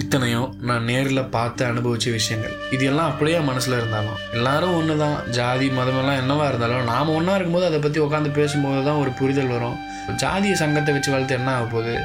இத்தனையும் 0.02 0.48
நான் 0.68 0.88
நேரில் 0.90 1.22
பார்த்து 1.36 1.62
அனுபவித்த 1.68 2.14
விஷயங்கள். 2.16 2.56
இது 2.76 2.84
எல்லாம் 2.92 3.10
அப்படியே 3.12 3.38
மனசில் 3.50 3.78
இருந்தாலும் 3.80 4.18
எல்லாரும் 4.38 4.74
ஒன்று 4.80 4.96
தான் 5.04 5.18
ஜாதி 5.38 5.68
மதமெல்லாம் 5.78 6.20
என்னவா 6.22 6.48
இருந்தாலும் 6.52 6.90
நாம் 6.94 7.14
ஒன்றா 7.18 7.36
இருக்கும்போது 7.38 7.70
அதை 7.70 7.80
பற்றி 7.86 8.02
உட்காந்து 8.06 8.32
பேசும்போது 8.40 8.82
தான் 8.88 9.02
ஒரு 9.04 9.14
புரிதல் 9.20 9.54
வரும். 9.56 9.78
ஜாதிய 10.24 10.56
சங்கத்தை 10.64 10.94
வச்சு 10.96 11.14
வளர்த்து 11.16 11.38
என்ன 11.40 11.54
ஆக 11.60 11.68
போகுது 11.76 11.96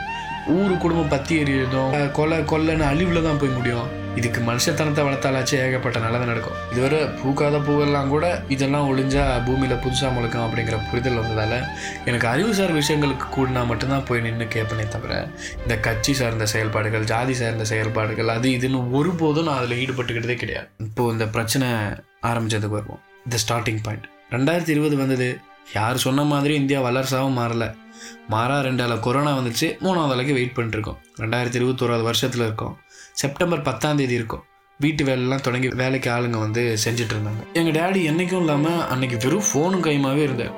ஊர் 0.58 0.74
குடும்பம் 0.84 1.12
பற்றி 1.14 1.34
எறியதும் 1.44 1.96
கொலை 2.18 2.38
கொல்லைன்னு 2.52 2.86
அழிவில் 2.92 3.26
தான் 3.28 3.40
போய் 3.42 3.56
முடியும். 3.56 3.88
இதுக்கு 4.16 4.40
மனுஷத்தனத்தை 4.40 5.02
வளர்த்தாலாச்சும் 5.06 5.60
ஏகப்பட்ட 5.64 5.98
நல்லது 5.98 6.24
நடக்கும். 6.24 6.58
இதுவரை 6.72 6.98
பூக்காத 6.98 7.58
பூவெல்லாம் 7.58 8.08
கூட 8.08 8.42
இதெல்லாம் 8.48 8.86
ஒளிஞ்சா 8.90 9.44
பூமியில் 9.46 9.76
புதுசாக 9.76 10.14
முழுக்கும் 10.16 10.44
அப்படிங்கிற 10.46 10.78
புரிதல் 10.90 11.18
வந்ததால் 11.20 11.66
எனக்கு 12.04 12.28
அறிவுசார் 12.28 12.74
விஷயங்களுக்கு 12.74 13.26
கூடினா 13.36 13.66
மட்டும்தான் 13.66 14.04
போய் 14.04 14.20
நின்று 14.20 14.48
கேட்பனே 14.54 14.88
தவிர 14.88 15.28
இந்த 15.62 15.78
கட்சி 15.78 16.14
சார்ந்த 16.14 16.46
செயல்பாடுகள் 16.46 17.04
ஜாதி 17.04 17.34
சார்ந்த 17.34 17.64
செயல்பாடுகள் 17.64 18.28
அது 18.28 18.50
இதுன்னு 18.50 18.90
ஒருபோதும் 18.90 19.44
நான் 19.44 19.58
அதில் 19.58 19.86
ஈடுபட்டுக்கிட்டதே 19.86 20.34
கிடையாது. 20.34 20.68
இப்போது 20.78 21.12
இந்த 21.12 21.26
பிரச்சனை 21.26 21.68
ஆரம்பிச்சதுக்கு 22.22 22.76
வருவோம். 22.78 23.00
இந்த 23.24 23.36
ஸ்டார்டிங் 23.48 23.82
பாயிண்ட் 23.82 24.08
ரெண்டாயிரத்தி 24.30 24.68
இருபது 24.68 24.96
வந்தது. 24.96 25.38
யார் 25.74 25.96
சொன்ன 25.96 26.22
மாதிரி 26.22 26.54
இந்தியா 26.54 26.82
வல்லரசாகவும் 26.82 27.38
மாறலை. 27.40 27.74
மாறா 28.28 28.60
ரெண்டால 28.60 29.00
கொரோனா 29.00 29.38
வந்துச்சு. 29.38 29.66
மூணாவது 29.84 30.14
அலைக்கு 30.14 30.32
வெயிட் 30.32 30.56
பண்ணிட்டுருக்கோம் 30.56 31.00
ரெண்டாயிரத்தி 31.18 31.58
இருபத்தோராது 31.60 32.02
வருஷத்தில் 32.02 32.40
இருக்கோம். 32.40 32.78
செப்டம்பர் 33.20 33.62
பத்தாம் 33.62 33.96
தேதி 33.96 34.14
இருக்கும். 34.14 34.42
வீட்டு 34.80 35.04
வேலைலாம் 35.04 35.42
தொடங்கி 35.46 35.68
வேலைக்கு 35.68 36.10
ஆளுங்க 36.10 36.38
வந்து 36.38 36.76
செஞ்சுட்டு 36.84 37.14
இருந்தாங்க. 37.14 37.42
எங்கள் 37.52 37.74
டேடி 37.78 38.00
என்றைக்கும் 38.10 38.42
இல்லாமல் 38.42 38.86
அன்னைக்கு 38.92 39.16
வெறும் 39.24 39.46
ஃபோனும் 39.48 39.82
கையுமாவே 39.86 40.22
இருந்தார். 40.22 40.52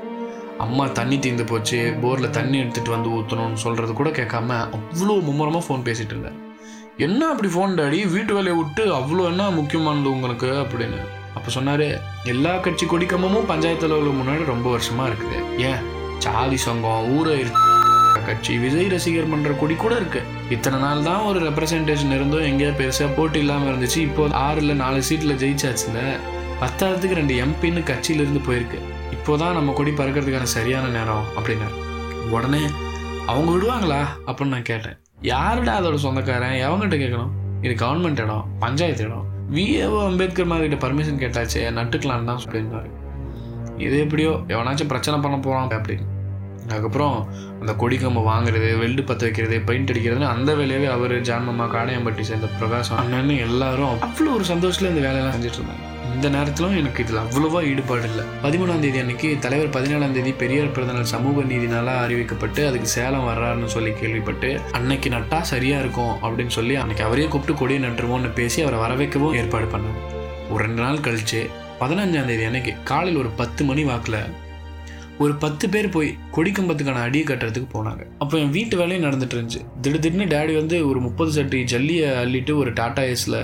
அம்மா 0.58 0.86
தண்ணி 0.86 1.18
தீர்ந்து 1.18 1.44
போச்சு 1.44 1.94
போரில் 2.02 2.30
தண்ணி 2.30 2.58
எடுத்துகிட்டு 2.62 2.90
வந்து 2.90 3.08
ஊற்றணும்னு 3.08 3.54
சொல்கிறது 3.54 3.92
கூட 3.92 4.10
கேட்காம 4.10 4.58
அவ்வளோ 4.76 5.16
மும்முரமாக 5.28 5.64
ஃபோன் 5.66 5.84
பேசிகிட்டு 5.88 6.14
இருந்தார். 6.14 6.38
என்ன 6.96 7.28
அப்படி 7.28 7.48
ஃபோன் 7.48 7.76
டாடி? 7.80 8.00
வீட்டு 8.10 8.34
வேலையை 8.34 8.56
விட்டு 8.62 8.84
அவ்வளோ 8.94 9.24
என்ன 9.26 9.50
முக்கியமானது 9.50 10.10
உங்களுக்கு? 10.12 10.46
அப்படின்னு. 10.46 11.00
அப்போ 11.34 11.50
சொன்னார் 11.50 11.86
எல்லா 12.24 12.56
கட்சி 12.56 12.86
கொடிக்கம்பமும் 12.86 13.50
பஞ்சாயத்து 13.52 13.86
அளவில் 13.86 14.18
முன்னாடி 14.20 14.44
ரொம்ப 14.44 14.70
வருஷமாக 14.70 15.10
இருக்குது. 15.10 15.40
ஏன்? 15.58 15.80
சாதி 16.18 16.56
சங்கம் 16.56 17.18
ஊரை 17.18 17.34
கட்சி 18.26 18.58
விஜய் 18.58 18.88
ரசிகர் 18.88 19.30
மன்ற 19.32 19.50
கொடி 19.50 19.74
கூட 19.74 19.94
இருக்கு. 19.96 20.22
இத்தனை 20.50 20.78
நாள் 20.78 21.02
தான் 21.02 21.22
ஒரு 21.22 21.40
ரெப்ரசன்டேஷன் 21.48 22.14
இருந்தோம். 22.18 22.46
எங்கேயா 22.50 22.72
பெருசா 22.80 23.08
போட்டி 23.16 23.38
இல்லாம 23.38 23.70
இருந்துச்சு. 23.70 23.98
இப்போ 24.08 24.26
ஆறுல 24.26 24.74
நாலு 24.74 25.02
சீட்ல 25.08 25.34
ஜெயிச்சாச்சுல. 25.42 26.00
பத்தாயிரத்துக்கு 26.62 27.20
ரெண்டு 27.20 27.34
எம்பின்னு 27.44 27.82
கட்சியில 27.90 28.24
இருந்து 28.24 28.42
போயிருக்கு. 28.48 28.80
இப்போதான் 29.16 29.52
நம்ம 29.52 29.72
கொடி 29.72 29.90
பறக்கிறதுக்கான 29.90 30.50
சரியான 30.56 30.86
நேரம் 30.88 31.24
அப்படின்னாரு 31.36 31.78
உடனே 32.30 32.62
அவங்க 33.26 33.50
விடுவாங்களா? 33.52 34.00
அப்படின்னு 34.26 34.54
நான் 34.54 34.70
கேட்டேன். 34.70 34.96
யாருடா 35.20 35.80
அதோட 35.80 35.94
சொந்தக்காரன்? 35.94 36.56
எவங்கிட்ட 36.66 36.96
கேட்கணும்? 37.04 37.32
இது 37.62 37.86
கவர்மெண்ட் 37.86 38.22
இடம் 38.24 38.46
பஞ்சாயத்து 38.58 39.04
இடம். 39.04 39.26
விஏஓ 39.54 39.98
அம்பேத்கர் 40.06 40.50
மாதிரி 40.52 40.74
பர்மிஷன் 40.74 41.22
கேட்டாச்சு 41.22 41.60
நட்டுக்கலான்னு 41.78 42.24
தான் 42.24 42.40
சொல்லியிருந்தாரு 42.44 42.90
இது 43.76 43.98
எப்படியோ 43.98 44.30
எவனாச்சும் 44.48 44.90
பிரச்சனை 44.92 45.20
பண்ண 45.20 45.36
போகிறான் 45.38 45.68
அப்படின்னு. 45.68 46.06
அதுக்கப்புறம் 46.72 47.16
அந்த 47.60 47.72
கொடி 47.76 47.96
வாங்குறது 48.26 48.68
வெல்டு 48.78 49.02
பற்ற 49.02 49.22
வைக்கிறது 49.22 49.56
பெயிண்ட் 49.62 49.90
அடிக்கிறதுன்னு 49.90 50.32
அந்த 50.32 50.50
வேலையவே 50.54 50.88
அவர் 50.90 51.14
ஜான்மம்மா 51.22 51.66
காடையம்பட்டி 51.72 52.24
சேர்ந்த 52.24 52.50
பிரகாசம் 52.58 53.00
அண்ணன்னு 53.00 53.36
எல்லாரும் 53.40 53.96
அவ்வளோ 54.02 54.34
ஒரு 54.34 54.46
சந்தோஷத்தில் 54.46 54.90
இந்த 54.90 55.02
வேலையெல்லாம் 55.02 55.36
செஞ்சுட்டு 55.36 55.60
இருந்தாங்க 55.60 55.88
இந்த 56.14 56.28
நேரத்திலும் 56.30 56.76
எனக்கு 56.76 57.02
இதில் 57.02 57.20
அவ்வளோவா 57.20 57.60
ஈடுபாடு 57.64 58.06
இல்லை. 58.08 58.24
பதிமூணாம் 58.42 58.80
தேதி 58.80 58.98
அன்னைக்கு 58.98 59.28
தலைவர் 59.40 59.70
பதினேழாம் 59.70 60.12
தேதி 60.12 60.32
பெரியார் 60.32 60.72
பிறந்தநாள் 60.72 61.12
சமூக 61.12 61.44
நீதினால 61.44 61.94
அறிவிக்கப்பட்டு 62.02 62.62
அதுக்கு 62.66 62.88
சேலம் 62.88 63.28
வர்றாருன்னு 63.28 63.70
சொல்லி 63.70 63.92
கேள்விப்பட்டு 63.92 64.50
அன்னைக்கு 64.72 65.10
நட்டா 65.10 65.40
சரியா 65.50 65.78
இருக்கும் 65.78 66.14
அப்படின்னு 66.22 66.50
சொல்லி 66.50 66.76
அன்னைக்கு 66.76 67.04
அவரே 67.04 67.26
கூப்பிட்டு 67.26 67.60
கொடியை 67.60 67.82
நட்டுருவோம்னு 67.82 68.32
பேசி 68.34 68.62
அவரை 68.62 68.80
வரவைக்கவும் 68.80 69.36
ஏற்பாடு 69.36 69.68
பண்ணாங்க 69.68 70.02
ஒரு 70.50 70.62
ரெண்டு 70.64 70.82
நாள் 70.82 71.04
கழிச்சு 71.04 71.40
பதினஞ்சாம் 71.80 72.26
தேதி 72.26 72.44
அன்னைக்கு 72.44 72.74
காலையில் 72.84 73.20
ஒரு 73.20 73.32
பத்து 73.36 73.64
மணி 73.64 73.84
வாக்கில் 73.84 74.20
ஒரு 75.22 75.34
பத்து 75.44 75.64
பேர் 75.72 75.88
போய் 75.94 76.10
கொடிக்கம்பத்துக்கான 76.36 77.02
அடியை 77.06 77.24
கட்டுறதுக்கு 77.28 77.68
போனாங்க. 77.74 78.02
அப்போ 78.22 78.34
என் 78.42 78.54
வீட்டு 78.56 78.74
வேலையும் 78.80 79.06
நடந்துட்டு 79.06 79.36
இருந்துச்சு. 79.36 79.60
திடீர்னு 79.84 80.26
டேடி 80.34 80.54
வந்து 80.60 80.76
ஒரு 80.88 81.00
முப்பது 81.06 81.30
சட்டி 81.36 81.58
ஜல்லியை 81.72 82.08
அள்ளிட்டு 82.22 82.52
ஒரு 82.62 82.70
டாடா 82.80 83.02
ஏஸில் 83.12 83.38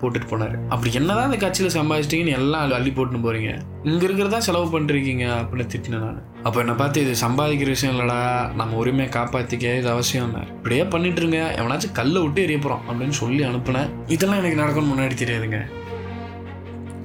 போட்டுட்டு 0.00 0.28
போனார். 0.30 0.54
அப்படி 0.74 0.90
என்னதான் 1.00 1.28
அந்த 1.28 1.38
கட்சியில் 1.44 1.76
சம்பாதிச்சிட்டீங்கன்னு 1.78 2.36
எல்லாம் 2.40 2.74
அள்ளி 2.78 2.92
போட்டுன்னு 2.98 3.26
போறீங்க. 3.26 3.50
இங்கே 3.90 4.04
இருக்கிறதா 4.06 4.40
செலவு 4.46 4.66
பண்ணிருக்கீங்க 4.74 5.26
அப்படின்னு 5.40 5.70
திட்டினேன் 5.74 6.04
நான். 6.06 6.20
அப்போ 6.46 6.58
என்னை 6.62 6.74
பார்த்து 6.80 7.04
இது 7.04 7.14
சம்பாதிக்கிற 7.26 7.72
விஷயம் 7.76 7.94
இல்லடா. 7.96 8.20
நம்ம 8.60 8.76
உரிமையை 8.82 9.08
காப்பாற்றிக்க 9.16 9.76
இது 9.80 9.90
அவசியம் 9.96 10.32
இப்படியே 10.56 10.84
பண்ணிட்டு 10.94 11.22
இருங்க. 11.22 11.40
எவனாச்சும் 11.60 11.98
கல்லை 12.00 12.22
விட்டு 12.22 12.44
எரிய 12.46 12.58
போகிறோம் 12.58 12.86
அப்படின்னு 12.88 13.16
சொல்லி 13.22 13.42
அனுப்புனேன். 13.50 13.90
இதெல்லாம் 14.16 14.40
எனக்கு 14.42 14.62
நடக்கணும்னு 14.62 14.94
முன்னாடி 14.94 15.16
தெரியாதுங்க. 15.22 15.60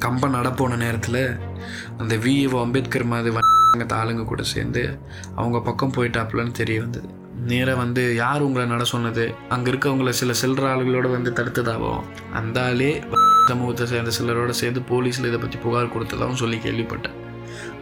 கம்ப 0.05 0.27
நடப்போன 0.37 0.77
நேரத்தில் 0.85 1.21
அந்த 2.01 2.13
விஏஓ 2.23 2.57
அம்பேத்கர் 2.65 3.11
மாதிரி 3.11 3.43
அங்கே 3.75 3.85
ஆளுங்க 3.99 4.23
கூட 4.31 4.41
சேர்ந்து 4.53 4.81
அவங்க 5.39 5.57
பக்கம் 5.67 5.93
போயிட்டாப்புலன்னு 5.95 6.53
தெரிய 6.59 6.79
வந்தது. 6.83 7.07
நேராக 7.51 7.77
வந்து 7.81 8.03
யார் 8.15 8.45
உங்களை 8.47 8.65
நட 8.71 8.83
சொன்னது? 8.91 9.23
அங்கே 9.53 9.69
இருக்கவங்கள 9.71 10.11
சில 10.19 10.33
சில்லற 10.41 10.65
ஆளுகளோடு 10.73 11.09
வந்து 11.15 11.31
தடுத்ததாகவும் 11.39 12.05
அந்த 12.39 12.57
ஆளே 12.69 12.91
சமூகத்தை 13.49 13.85
சேர்ந்த 13.91 14.11
சிலரோட 14.17 14.53
சேர்ந்து 14.61 14.81
போலீஸில் 14.91 15.29
இதை 15.31 15.39
பற்றி 15.43 15.59
புகார் 15.65 15.93
கொடுத்ததாகவும் 15.95 16.41
சொல்லி 16.43 16.57
கேள்விப்பட்டேன். 16.65 17.17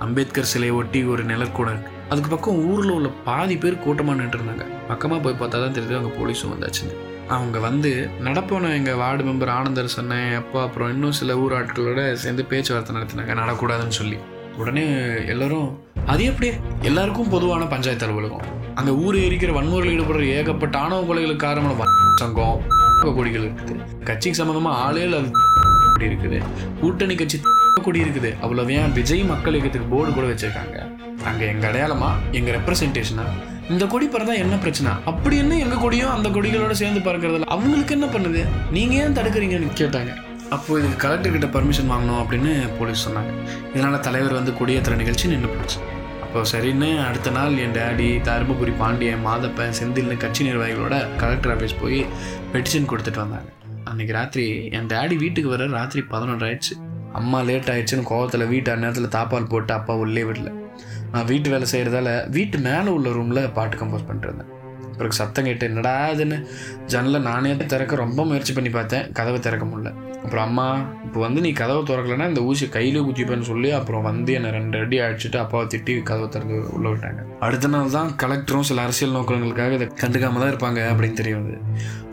அம்பேத்கர் 0.05 0.51
சிலையை 0.53 0.75
ஒட்டி 0.79 1.01
ஒரு 1.13 1.23
நிலக்கூடம் 1.31 1.73
இருக்குது 1.75 2.09
அதுக்கு 2.11 2.31
பக்கம் 2.35 2.61
ஊரில் 2.71 2.95
உள்ள 2.97 3.09
பாதி 3.27 3.57
பேர் 3.63 3.83
கூட்டமாக 3.85 4.19
நின்றுருந்தாங்க 4.21 4.65
பக்கமாக 4.91 5.21
போய் 5.25 5.39
பார்த்தா 5.41 5.57
தான் 5.63 5.75
தெரியுது 5.77 5.99
அங்கே 5.99 6.13
போலீஸும் 6.19 6.53
வந்தாச்சுன்னு. 6.53 6.95
அவங்க 7.35 7.59
வந்து 7.59 8.09
நடப்போன 8.25 8.71
எங்கள் 8.77 8.95
வார்டு 8.95 9.23
மெம்பர் 9.23 9.51
ஆனந்தர் 9.55 9.95
சொன்னேன். 9.95 10.35
அப்பா 10.35 10.63
அப்புறம் 10.63 10.89
இன்னும் 10.93 11.11
சில 11.11 11.37
ஊர் 11.37 11.53
ஆட்களோட 11.59 12.13
சேர்ந்து 12.13 12.45
பேச்சுவார்த்தை 12.45 12.95
நடத்தினாங்க. 12.97 13.33
நடக்கூடாதுன்னு 13.41 13.97
சொல்லி. 13.99 14.17
உடனே 14.57 14.85
எல்லோரும் 15.33 15.69
அது 16.05 16.23
எப்படி? 16.23 16.51
எல்லாருக்கும் 16.81 17.29
பொதுவான 17.29 17.65
பஞ்சாயத்து 17.65 18.05
அலுவலகம். 18.05 18.45
அங்கே 18.75 18.91
ஊர் 18.91 19.15
எரிக்கிற 19.15 19.51
வன்முறையில் 19.57 19.99
ஈடுபடுற 19.99 20.25
ஏகப்பட்ட 20.37 20.77
ஆணவ 20.77 21.01
கொலைகளுக்கு 21.09 21.45
காரணமான 21.45 21.85
சங்கம் 22.23 22.61
கொடிகள் 23.03 23.45
இருக்குது. 23.45 23.79
கட்சிக்கு 24.09 24.39
சம்மந்தமாக 24.39 24.81
ஆளே 24.85 25.05
அது 25.05 25.31
கொடி 25.93 26.05
இருக்குது. 26.11 26.37
கூட்டணி 26.81 27.15
கட்சி 27.15 27.39
கொடி 27.87 27.99
இருக்குது. 28.05 28.29
அவ்வளோ 28.43 28.69
ஏன் 28.69 28.93
விஜய் 28.99 29.23
மக்கள் 29.31 29.53
இயக்கத்துக்கு 29.53 29.87
போர்டு 29.93 30.13
கூட 30.13 30.27
வச்சுருக்காங்க? 30.27 30.77
அங்கே 31.29 31.47
எங்கள் 31.47 31.69
அடையாளமாக 31.69 32.15
எங்கள் 32.31 32.55
ரெப்ரசன்டேஷனாக 32.59 33.51
இந்த 33.71 33.85
கொடி 33.85 34.05
பறந்தா 34.05 34.33
என்ன 34.43 34.55
பிரச்சனை? 34.55 34.91
அப்படி 35.05 35.37
என்ன 35.37 35.57
எங்க 35.57 35.75
கொடியும் 35.75 36.11
அந்த 36.11 36.29
கொடிகளோட 36.29 36.71
சேர்ந்து 36.71 36.99
பறக்கிறதுல 36.99 37.47
அவங்களுக்கு 37.55 37.93
என்ன 37.93 38.05
பண்ணுது? 38.05 38.45
நீங்க 38.71 38.93
ஏன் 38.93 39.15
தடுக்கிறீங்கன்னு 39.17 39.69
கேட்டாங்க. 39.81 40.11
அப்போ 40.49 40.79
இதுக்கு 40.79 40.97
கலெக்டர் 40.97 41.31
கிட்ட 41.31 41.47
பர்மிஷன் 41.47 41.91
வாங்கணும் 41.91 42.19
அப்படின்னு 42.21 42.51
போலீஸ் 42.79 43.09
சொன்னாங்க. 43.09 43.31
இதனால 43.73 43.99
தலைவர் 43.99 44.33
வந்து 44.33 44.51
கொடியேற்றுற 44.51 44.95
நிகழ்ச்சி 44.95 45.27
நின்று 45.27 45.49
போச்சு. 45.49 45.77
அப்போ 46.23 46.41
சரின்னு 46.51 47.05
அடுத்த 47.07 47.29
நாள் 47.29 47.57
என் 47.57 47.75
டேடி 47.77 48.09
தருமபுரி 48.27 48.73
பாண்டியன் 48.81 49.25
மாதப்பன் 49.25 49.75
செந்தில்னு 49.79 50.17
கட்சி 50.17 50.49
நிர்வாகிகளோட 50.49 51.17
கலெக்டர் 51.17 51.53
ஆஃபீஸ் 51.55 51.79
போய் 51.81 52.05
பெட்டிஷன் 52.53 52.89
கொடுத்துட்டு 52.93 53.23
வந்தாங்க. 53.23 53.47
அன்னைக்கு 53.83 54.13
ராத்திரி 54.13 54.45
என் 54.79 54.89
டேடி 54.93 55.17
வீட்டுக்கு 55.17 55.49
வர 55.49 55.67
ராத்திரி 55.67 56.03
பதினொன்று 56.15 56.47
ஆயிடுச்சு 56.49 56.75
அம்மா 57.13 57.41
லேட் 57.41 57.71
ஆயிடுச்சுன்னு 57.75 58.09
கோவத்தில் 58.11 58.47
வீட்டு 58.47 58.75
அந்நேரத்தில் 58.75 59.13
தாப்பால் 59.17 59.49
போட்டு 59.53 59.73
அப்பா 59.73 59.95
உள்ளே 59.95 60.23
விடல. 60.23 60.51
நான் 61.13 61.25
வீட்டு 61.25 61.49
வேலை 61.49 61.67
செய்கிறதால 61.71 62.29
வீட்டு 62.29 62.57
மேலே 62.57 62.89
உள்ள 62.89 63.11
ரூமில் 63.11 63.49
பாட்டு 63.49 63.77
கம்போஸ் 63.77 64.09
பண்ணுறேன் 64.11 64.45
பிறகு 64.97 65.13
சத்தம் 65.13 65.43
கேட்டு 65.43 65.65
என்னடா 65.65 66.09
அதுன்னு 66.09 66.47
ஜன்னலை 66.85 67.19
நானே 67.19 67.55
திறக்க 67.55 67.95
ரொம்ப 67.95 68.25
முயற்சி 68.25 68.53
பண்ணி 68.53 68.69
பார்த்தேன். 68.69 69.11
கதவை 69.11 69.39
திறக்க 69.39 69.65
முடியல. 69.65 70.02
அப்புறம் 70.23 70.45
அம்மா 70.47 70.67
இப்போ 71.05 71.19
வந்து 71.25 71.39
நீ 71.45 71.49
கதவை 71.61 71.81
திறக்கலன்னா 71.87 72.27
இந்த 72.31 72.41
ஊசி 72.49 72.65
கையிலே 72.75 73.01
குத்திப்பேன்னு 73.07 73.47
சொல்லி 73.49 73.69
அப்புறம் 73.79 74.05
வந்து 74.09 74.31
என்னை 74.37 74.51
ரெண்டு 74.57 74.77
அடி 74.83 74.97
அடிச்சுட்டு 75.05 75.37
அப்பாவை 75.41 75.65
திட்டி 75.73 75.93
கதவை 76.09 76.27
திறந்து 76.35 76.57
உள்ள 76.75 76.85
விட்டாங்க. 76.91 77.21
அடுத்த 77.47 77.67
நாள் 77.73 77.95
தான் 77.97 78.09
கலெக்டரும் 78.21 78.67
சில 78.69 78.83
அரசியல் 78.85 79.15
நோக்கங்களுக்காக 79.17 79.77
இதை 79.79 79.87
கண்டுக்காம 80.03 80.39
தான் 80.43 80.51
இருப்பாங்க 80.53 80.79
அப்படின்னு 80.91 81.19
தெரிய 81.21 81.35
வந்தது. 81.39 81.59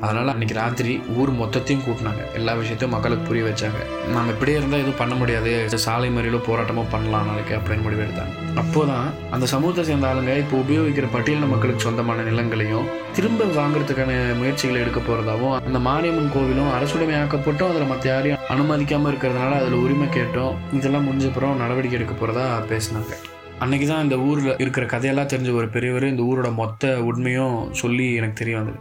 அதனால் 0.05 0.33
அன்றைக்கி 0.35 0.55
ராத்திரி 0.61 0.93
ஊர் 1.21 1.33
மொத்தத்தையும் 1.41 1.85
கூட்டினாங்க. 1.87 2.23
எல்லா 2.39 2.53
விஷயத்தையும் 2.61 2.95
மக்களுக்கு 2.97 3.25
புரிய 3.31 3.45
வச்சாங்க. 3.49 3.81
நம்ம 4.15 4.33
இப்படியே 4.35 4.59
இருந்தால் 4.61 4.83
எதுவும் 4.85 5.01
பண்ண 5.03 5.15
முடியாது. 5.23 5.53
சாலை 5.87 6.09
மறியலோ 6.17 6.41
போராட்டமோ 6.49 6.85
பண்ணலாம் 6.95 7.29
நாளைக்கு 7.31 7.55
அப்படின்னு 7.59 7.87
முடிவு 7.87 8.05
எடுத்தாங்க. 8.07 8.35
அப்போ 8.63 8.81
தான் 8.93 9.09
அந்த 9.35 9.47
சமூகத்தை 9.55 9.83
சேர்ந்த 9.89 10.09
ஆளுங்க 10.11 10.33
இப்போ 10.43 10.57
உபயோகிக்கிற 10.63 11.09
பட்டியலின 11.15 11.51
மக்களுக்கு 11.53 11.87
சொந்தமான 11.87 12.25
நிலங்களையும் 12.31 12.89
திரும்ப 13.17 13.47
வாங்குறதுக்கான 13.59 14.13
முயற்சிகளை 14.41 14.79
எடுக்க 14.83 15.01
போகிறதாவும் 15.01 15.55
அந்த 15.69 15.79
மாரியம்மன் 15.87 16.33
கோவிலும் 16.35 16.71
அரசுடைமையாக்கப்பட்டும் 16.77 17.71
அதில் 17.71 17.91
மற்ற 18.01 18.13
யாரையும் 18.13 18.45
அனுமதிக்காமல் 18.53 19.11
இருக்கிறதுனால 19.11 19.57
அதில் 19.57 19.75
உரிமை 19.85 20.07
கேட்டோம். 20.15 20.55
இதெல்லாம் 20.77 21.07
முடிஞ்சப்புறம் 21.09 21.59
நடவடிக்கை 21.63 21.97
எடுக்க 21.99 22.15
போகிறதா 22.15 22.45
பேசினாங்க. 22.71 23.17
அன்றைக்கி 23.65 23.87
தான் 23.91 24.05
இந்த 24.07 24.17
ஊரில் 24.27 24.55
இருக்கிற 24.63 24.85
கதையெல்லாம் 24.93 25.29
தெரிஞ்ச 25.33 25.51
ஒரு 25.59 25.67
பெரியவர் 25.75 26.07
இந்த 26.11 26.23
ஊரோட 26.29 26.51
மொத்த 26.61 26.93
உண்மையும் 27.09 27.57
சொல்லி 27.81 28.07
எனக்கு 28.21 28.39
தெரிய 28.41 28.55
வந்தது. 28.59 28.79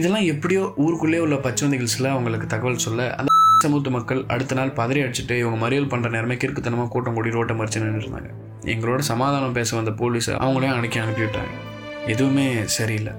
இதெல்லாம் 0.00 0.26
எப்படியோ 0.32 0.62
ஊருக்குள்ளே 0.84 1.22
உள்ள 1.24 1.38
பச்சை 1.46 1.88
சில 1.94 2.10
அவங்களுக்கு 2.10 2.46
தகவல் 2.46 2.84
சொல்ல 2.86 3.08
அந்த 3.16 3.32
சமூக 3.66 3.90
மக்கள் 3.96 4.22
அடுத்த 4.36 4.58
நாள் 4.60 4.72
பதறி 4.78 5.02
அடிச்சுட்டு 5.06 5.34
இவங்க 5.42 5.58
மறியல் 5.64 5.90
பண்ணுற 5.94 6.14
நேரமே 6.16 6.36
கிறுக்குத்தனமாக 6.44 6.88
கூட்டம் 6.88 7.18
கூடி 7.18 7.34
ரோட்டை 7.38 7.56
மறிச்சு 7.56 7.82
நின்றுருந்தாங்க 7.84 8.30
இருந்தாங்க. 8.30 8.30
எங்களோட 8.74 9.02
சமாதானம் 9.10 9.58
பேச 9.58 9.76
வந்த 9.76 9.94
போலீஸ் 10.02 10.30
அவங்களையும் 10.44 10.76
அன்னைக்கு 10.76 11.00
அனுப்பிவிட்டாங்க. 11.00 11.52
எதுவுமே 12.06 12.46
சரியில்லை. 12.78 13.14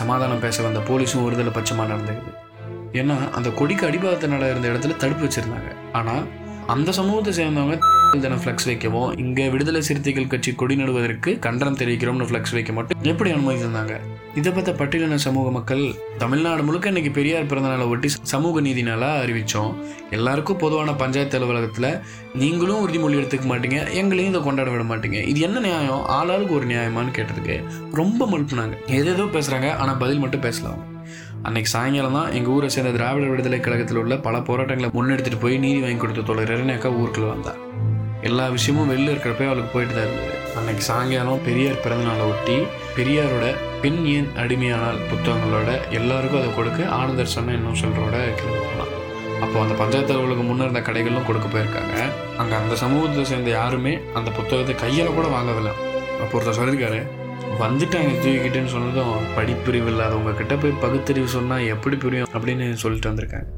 சமாதானம் 0.00 0.44
பேச 0.48 0.62
வந்த 0.62 0.82
போலீஸும் 0.90 1.26
ஒருதலை 1.28 1.54
பட்சமாக 1.60 1.90
நடந்துக்குது. 1.94 2.44
ஏன்னா 2.92 3.16
அந்த 3.32 3.48
கொடிக்கு 3.50 3.86
அடிபாகத்தை 3.88 4.32
இருந்த 4.52 4.72
இடத்துல 4.72 4.96
தடுப்பு 5.04 5.24
வச்சிருந்தாங்க. 5.26 5.70
ஆனால் 5.92 6.24
அந்த 6.74 6.92
சமூகத்தை 6.92 7.32
சேர்ந்தவங்க 7.38 7.94
தினம் 8.22 8.40
ஃப்ளெக்ஸ் 8.42 8.66
வைக்கவும் 8.68 9.10
இங்கே 9.22 9.48
விடுதலை 9.52 9.80
சிறுத்தைகள் 9.82 10.28
கட்சி 10.32 10.54
கொடி 10.54 10.74
நடுவதற்கு 10.76 11.38
கண்டனம் 11.38 11.78
தெரிவிக்கிறோம்னு 11.80 12.28
ஃப்ளக்ஸ் 12.28 12.54
வைக்க 12.56 12.72
மட்டும் 12.72 13.02
எப்படி 13.12 13.30
அனுமதி 13.30 13.58
தந்தாங்க 13.62 13.94
இதை 14.38 14.52
பற்ற 14.52 14.72
பட்டியலின 14.72 15.14
சமூக 15.14 15.50
மக்கள் 15.50 15.94
தமிழ்நாடு 16.18 16.62
முழுக்க 16.62 16.88
இன்னைக்கு 16.88 17.10
பெரியார் 17.10 17.48
பிறந்தநாளை 17.50 17.86
ஒட்டி 17.88 18.08
சமூக 18.22 18.60
நீதி 18.60 18.82
நாளாக 18.82 19.22
அறிவித்தோம் 19.24 19.76
எல்லாருக்கும் 20.10 20.56
பொதுவான 20.56 20.92
பஞ்சாயத்து 20.92 21.38
அலுவலகத்தில் 21.38 21.90
நீங்களும் 22.34 22.82
உறுதிமொழி 22.86 23.18
எடுத்துக்க 23.20 23.46
மாட்டீங்க 23.52 23.92
எங்களையும் 23.92 24.32
இதை 24.32 24.42
கொண்டாட 24.42 24.70
விட 24.70 24.84
மாட்டீங்க. 24.92 25.26
இது 25.26 25.40
என்ன 25.40 25.60
நியாயம்? 25.60 26.04
ஆளாளுக்கு 26.18 26.54
ஒரு 26.54 26.66
நியாயமான்னு 26.66 27.16
கேட்டதுக்கு 27.20 27.64
ரொம்ப 27.92 28.28
மழுப்புனாங்க 28.32 28.76
எதோ 28.86 29.26
பேசுகிறாங்க 29.38 29.76
ஆனால் 29.76 29.96
பதில் 29.96 30.18
மட்டும் 30.18 30.40
பேசலாம். 30.40 30.95
அன்னைக்கு 31.46 31.70
சாயங்காலம் 31.72 32.16
தான் 32.18 32.32
எங்கள் 32.36 32.52
ஊரை 32.52 32.68
சேர்ந்த 32.74 32.92
திராவிட 32.94 33.24
விடுதலை 33.30 33.58
கழகத்தில் 33.64 33.98
உள்ள 34.00 34.14
பல 34.24 34.36
போராட்டங்களை 34.46 34.88
முன்னெடுத்துட்டு 34.94 35.38
போய் 35.42 35.56
நீதி 35.64 35.80
வாங்கி 35.82 36.00
கொடுத்த 36.02 36.22
தோழர் 36.28 36.52
இரணியாக்கா 36.54 36.88
ஊருக்குள்ள 37.00 37.26
வந்தா 37.32 37.52
எல்லா 38.28 38.44
விஷயமும் 38.54 38.88
வெளில 38.92 39.12
இருக்கிறப்ப 39.12 39.44
அவளுக்கு 39.48 39.70
போயிட்டு 39.74 39.94
தான் 39.96 40.06
இருந்தது. 40.06 40.32
அன்னைக்கு 40.58 40.82
சாயங்காலம் 40.88 41.42
பெரியார் 41.46 41.82
பிறந்தநாளை 41.84 42.24
ஒட்டி 42.30 42.56
பெரியாரோட 42.96 43.46
பெண் 43.82 44.00
ஏன் 44.14 44.30
அடிமையானால் 44.42 44.98
புத்தகங்களோட 45.10 45.68
எல்லாருக்கும் 45.98 46.40
அதை 46.40 46.50
கொடுக்க 46.58 46.88
ஆனந்தர் 46.98 47.34
சொன்ன 47.36 47.54
இன்னும் 47.58 47.78
சொல்கிறோட 47.82 48.16
கிளம்பி 48.40 48.62
போகலாம். 48.64 48.92
அப்போ 49.44 49.56
அந்த 49.64 49.76
பஞ்சாயத்து 49.82 50.14
அலுவலகம் 50.16 50.48
முன்னே 50.50 50.66
இருந்த 50.66 50.82
கடைகளும் 50.88 51.28
கொடுக்க 51.28 51.48
போயிருக்காங்க. 51.54 51.96
அங்கே 52.42 52.56
அந்த 52.62 52.76
சமூகத்தை 52.84 53.26
சேர்ந்த 53.32 53.52
யாருமே 53.60 53.94
அந்த 54.20 54.32
புத்தகத்தை 54.38 54.76
கையில் 54.84 55.16
கூட 55.18 55.28
வாங்கவில்லை. 55.36 55.74
அப்போ 56.22 56.32
ஒருத்தர் 56.38 56.58
சொல்லியிருக்காரு 56.60 57.00
வந்துட்டாங்க 57.60 58.10
தூக்கிக்கிட்டுன்னு 58.22 58.72
சொன்னதும் 58.74 59.26
படிப்பறிவு 59.36 59.90
இல்லாதவங்க 59.92 60.32
கிட்ட 60.40 60.56
போய் 60.56 60.80
பகுத்தறிவு 60.84 61.28
சொன்னால் 61.36 61.70
எப்படி 61.74 61.96
புரியும் 61.96 62.32
அப்படின்னு 62.34 62.66
சொல்லிட்டு 62.72 63.10
வந்திருக்காங்க. 63.10 63.48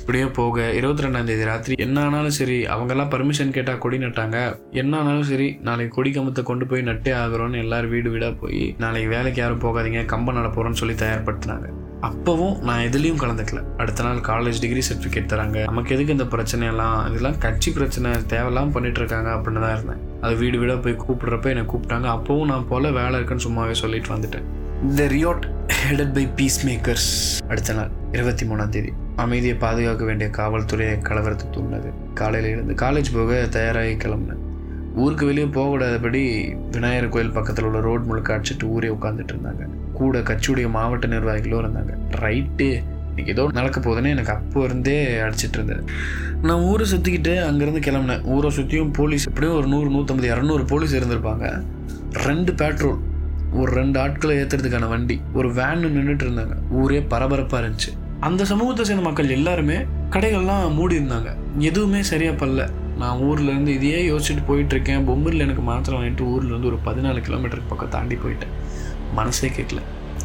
இப்படியே 0.00 0.24
போக 0.38 0.64
இருபத்தி 0.78 1.04
ரெண்டாம் 1.04 1.28
தேதி 1.28 1.44
ராத்திரி. 1.44 1.74
என்ன 1.84 2.00
ஆனாலும் 2.04 2.34
சரி 2.38 2.56
அவங்கெல்லாம் 2.74 3.12
பர்மிஷன் 3.14 3.54
கேட்டால் 3.56 3.78
கொடி 3.78 3.98
நட்டாங்க. 3.98 4.38
என்ன 4.70 4.98
ஆனாலும் 4.98 5.28
சரி 5.30 5.48
நாளைக்கு 5.68 5.94
கொடி 5.96 6.10
கம்பத்தை 6.10 6.42
கொண்டு 6.42 6.66
போய் 6.66 6.88
நட்டே 6.88 7.12
ஆகிறோன்னு 7.22 7.62
எல்லாரும் 7.64 7.90
வீடு 7.90 8.10
வீடாக 8.10 8.34
போய் 8.42 8.74
நாளைக்கு 8.78 9.10
வேலைக்கு 9.14 9.40
யாரும் 9.40 9.64
போகாதீங்க 9.66 10.04
கம்பம் 10.04 10.34
நட 10.34 10.48
போகிறோன்னு 10.48 10.80
சொல்லி 10.82 10.94
தயார்படுத்தினாங்க. 10.94 11.68
அப்போவும் 12.08 12.60
நான் 12.60 12.84
எதுலேயும் 12.84 13.20
கலந்துக்கல. 13.22 13.60
அடுத்த 13.76 14.02
நாள் 14.02 14.16
காலேஜ் 14.16 14.60
டிகிரி 14.60 14.82
சர்டிஃபிகேட் 14.88 15.30
தராங்க. 15.32 15.64
நமக்கு 15.64 15.94
எதுக்கு 15.94 16.12
இந்த 16.12 16.24
பிரச்சனையெல்லாம்? 16.24 17.08
இதெல்லாம் 17.10 17.38
கட்சி 17.38 17.70
பிரச்சனை. 17.70 18.10
தேவையெல்லாம் 18.10 18.70
பண்ணிட்டு 18.70 18.98
இருக்காங்க 18.98 19.30
அப்படின்னு 19.30 19.60
தான் 19.60 19.74
இருந்தேன். 19.74 20.00
அது 20.20 20.36
வீடு 20.36 20.58
வீடாக 20.58 20.80
போய் 20.80 20.96
கூப்பிடுறப்ப 21.04 21.52
என்னை 21.52 21.64
கூப்பிட்டாங்க. 21.64 22.08
அப்போவும் 22.16 22.44
நான் 22.44 22.68
போல 22.68 22.90
வேலை 22.90 23.14
இருக்குன்னு 23.20 23.46
சும்மாவே 23.46 23.70
சொல்லிட்டு 23.70 24.14
வந்துட்டேன். 24.14 24.48
The 24.96 25.02
riot 25.04 25.44
headed 25.90 26.14
by 26.14 26.26
peacemakers 26.66 27.10
அடுத்த 27.48 27.72
நாள் 27.72 27.90
இருபத்தி 28.12 28.46
மூணாம் 28.46 28.68
தேதி 28.68 28.92
அமைதியை 29.16 29.56
பாதுகாக்க 29.56 30.04
வேண்டிய 30.04 30.30
காவல்துறையை 30.36 30.94
கலவரத்தை 31.08 31.46
தூண்டினது. 31.52 31.90
காலையில் 32.14 32.50
இருந்து 32.50 32.74
காலேஜ் 32.74 33.14
போக 33.14 33.46
தயாராகி 33.50 33.94
கிளம்புனேன். 33.94 34.42
ஊருக்கு 34.94 35.26
வெளியே 35.26 35.46
போகக்கூடாதபடி 35.46 36.22
விநாயகர் 36.70 37.08
கோயில் 37.08 37.30
பக்கத்தில் 37.30 37.64
உள்ள 37.64 37.80
ரோட் 37.80 38.04
முழுக்க 38.04 38.36
அடிச்சிட்டு 38.36 38.62
ஊரே 38.62 38.88
உட்காந்துட்டு 38.88 39.34
இருந்தாங்க. 39.34 39.64
கூட 40.02 40.18
கட்சியுடைய 40.30 40.68
மாவட்ட 40.76 41.06
நிர்வாகிகளும் 41.06 41.62
இருந்தாங்க. 41.64 41.94
ரைட்டு. 42.24 42.68
இன்னைக்கு 43.08 43.32
ஏதோ 43.34 43.44
நடக்க 43.52 43.76
போகுதுன்னு 43.80 44.12
எனக்கு 44.14 44.32
அப்போ 44.32 44.60
இருந்தே 44.64 44.98
அடிச்சிட்டு 45.20 45.56
இருந்தது. 45.58 45.82
நான் 46.42 46.66
ஊரை 46.70 46.84
சுற்றிக்கிட்டு 46.92 47.32
அங்கேருந்து 47.48 47.80
கிளம்புனேன். 47.86 48.22
ஊரை 48.34 48.50
சுற்றியும் 48.50 48.92
போலீஸ் 48.92 49.26
எப்படியும் 49.28 49.56
ஒரு 49.56 49.66
நூறு 49.66 49.88
நூற்றம்பது 49.96 50.28
இரநூறு 50.34 50.64
போலீஸ் 50.66 50.94
இருந்திருப்பாங்க. 50.96 51.46
ரெண்டு 52.28 52.52
பேட்ரோல் 52.52 52.98
ஒரு 53.60 53.70
ரெண்டு 53.72 53.96
ஆட்களை 54.00 54.34
ஏற்றுறதுக்கான 54.36 54.88
வண்டி 54.88 55.16
ஒரு 55.38 55.48
வேன் 55.58 55.82
நின்றுட்டு 55.84 56.24
இருந்தாங்க. 56.26 56.54
ஊரே 56.82 57.00
பரபரப்பாக 57.12 57.62
இருந்துச்சு. 57.64 57.90
அந்த 58.28 58.44
சமூகத்தை 58.44 58.84
சேர்ந்த 58.84 59.04
மக்கள் 59.08 59.36
எல்லாருமே 59.38 59.78
கடைகள்லாம் 60.10 60.74
மூடி 60.74 60.94
இருந்தாங்க. 60.98 61.30
எதுவுமே 61.70 62.00
சரியாக 62.10 62.36
பல்ல 62.42 62.68
நான் 63.00 63.20
ஊர்லேருந்து 63.26 63.74
இதையே 63.78 64.00
யோசிச்சுட்டு 64.10 64.44
போயிட்டு 64.46 64.74
இருக்கேன். 64.74 65.06
எனக்கு 65.44 65.62
மாத்திரம் 65.62 66.00
வாங்கிட்டு 66.00 66.24
ஊர்லேருந்து 66.32 66.70
ஒரு 66.70 66.78
பதினாலு 66.86 67.20
கிலோமீட்டருக்கு 67.28 67.70
பக்கம் 67.72 67.94
தாண்டி 67.96 68.16
போயிட்டேன். 68.24 68.52
மனசே 69.18 69.48
கேட்கல. 69.56 69.82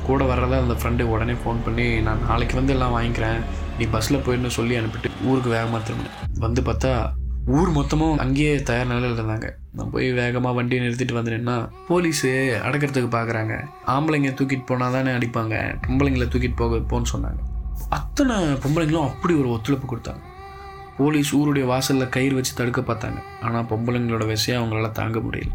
கூட 0.08 0.24
வர்றத 0.32 0.58
அந்த 0.64 0.76
ஃப்ரெண்டு 0.80 1.04
உடனே 1.14 1.36
ஃபோன் 1.44 1.64
பண்ணி 1.68 1.86
நான் 2.08 2.26
நாளைக்கு 2.28 2.56
வந்து 2.60 2.74
எல்லாம் 2.76 2.96
வாங்கிக்கிறேன். 2.98 3.40
நீ 3.80 3.86
பஸ்ஸில் 3.94 4.24
போயிடணும் 4.26 4.58
சொல்லி 4.58 4.76
அனுப்பிட்டு 4.80 5.10
ஊருக்கு 5.30 5.50
வேகமாக 5.56 5.82
திரும்பினேன் 5.88 6.44
வந்து 6.46 6.62
பார்த்தா 6.70 6.92
ஊர் 7.58 7.70
மொத்தமும் 7.76 8.18
அங்கேயே 8.24 8.54
தயார் 8.70 8.90
நிலையில் 8.92 9.14
இருந்தாங்க. 9.18 9.48
நான் 9.78 9.92
போய் 9.92 10.08
வேகமாக 10.22 10.56
வண்டியை 10.58 10.80
நிறுத்திட்டு 10.86 11.18
வந்து 11.18 11.58
போலீஸு 11.90 12.32
அடக்கிறதுக்கு 12.68 13.12
பார்க்குறாங்க 13.18 13.54
ஆம்பளைங்க 13.96 14.32
தூக்கிட்டு 14.40 14.66
போனால் 14.72 14.96
தானே 14.96 15.12
அடிப்பாங்க. 15.18 15.56
பொம்பளைங்களை 15.86 16.28
தூக்கிட்டு 16.34 16.60
போக 16.64 16.80
போன்னு 16.92 17.12
சொன்னாங்க. 17.14 17.40
அத்தனை 17.98 18.36
பொம்பளைங்களும் 18.64 19.08
அப்படி 19.10 19.34
ஒரு 19.42 19.50
ஒத்துழைப்பு 19.56 19.88
கொடுத்தாங்க. 19.92 20.24
போலீஸ் 20.98 21.32
ஊருடைய 21.40 21.66
வாசலில் 21.72 22.14
கயிறு 22.16 22.36
வச்சு 22.36 22.54
தடுக்க 22.60 22.82
பார்த்தாங்க. 22.82 23.20
ஆனால் 23.42 23.70
பொம்பளைங்களோட 23.72 24.26
விஷயம் 24.36 24.62
அவங்களால 24.62 24.92
தாங்க 25.00 25.20
முடியல. 25.20 25.52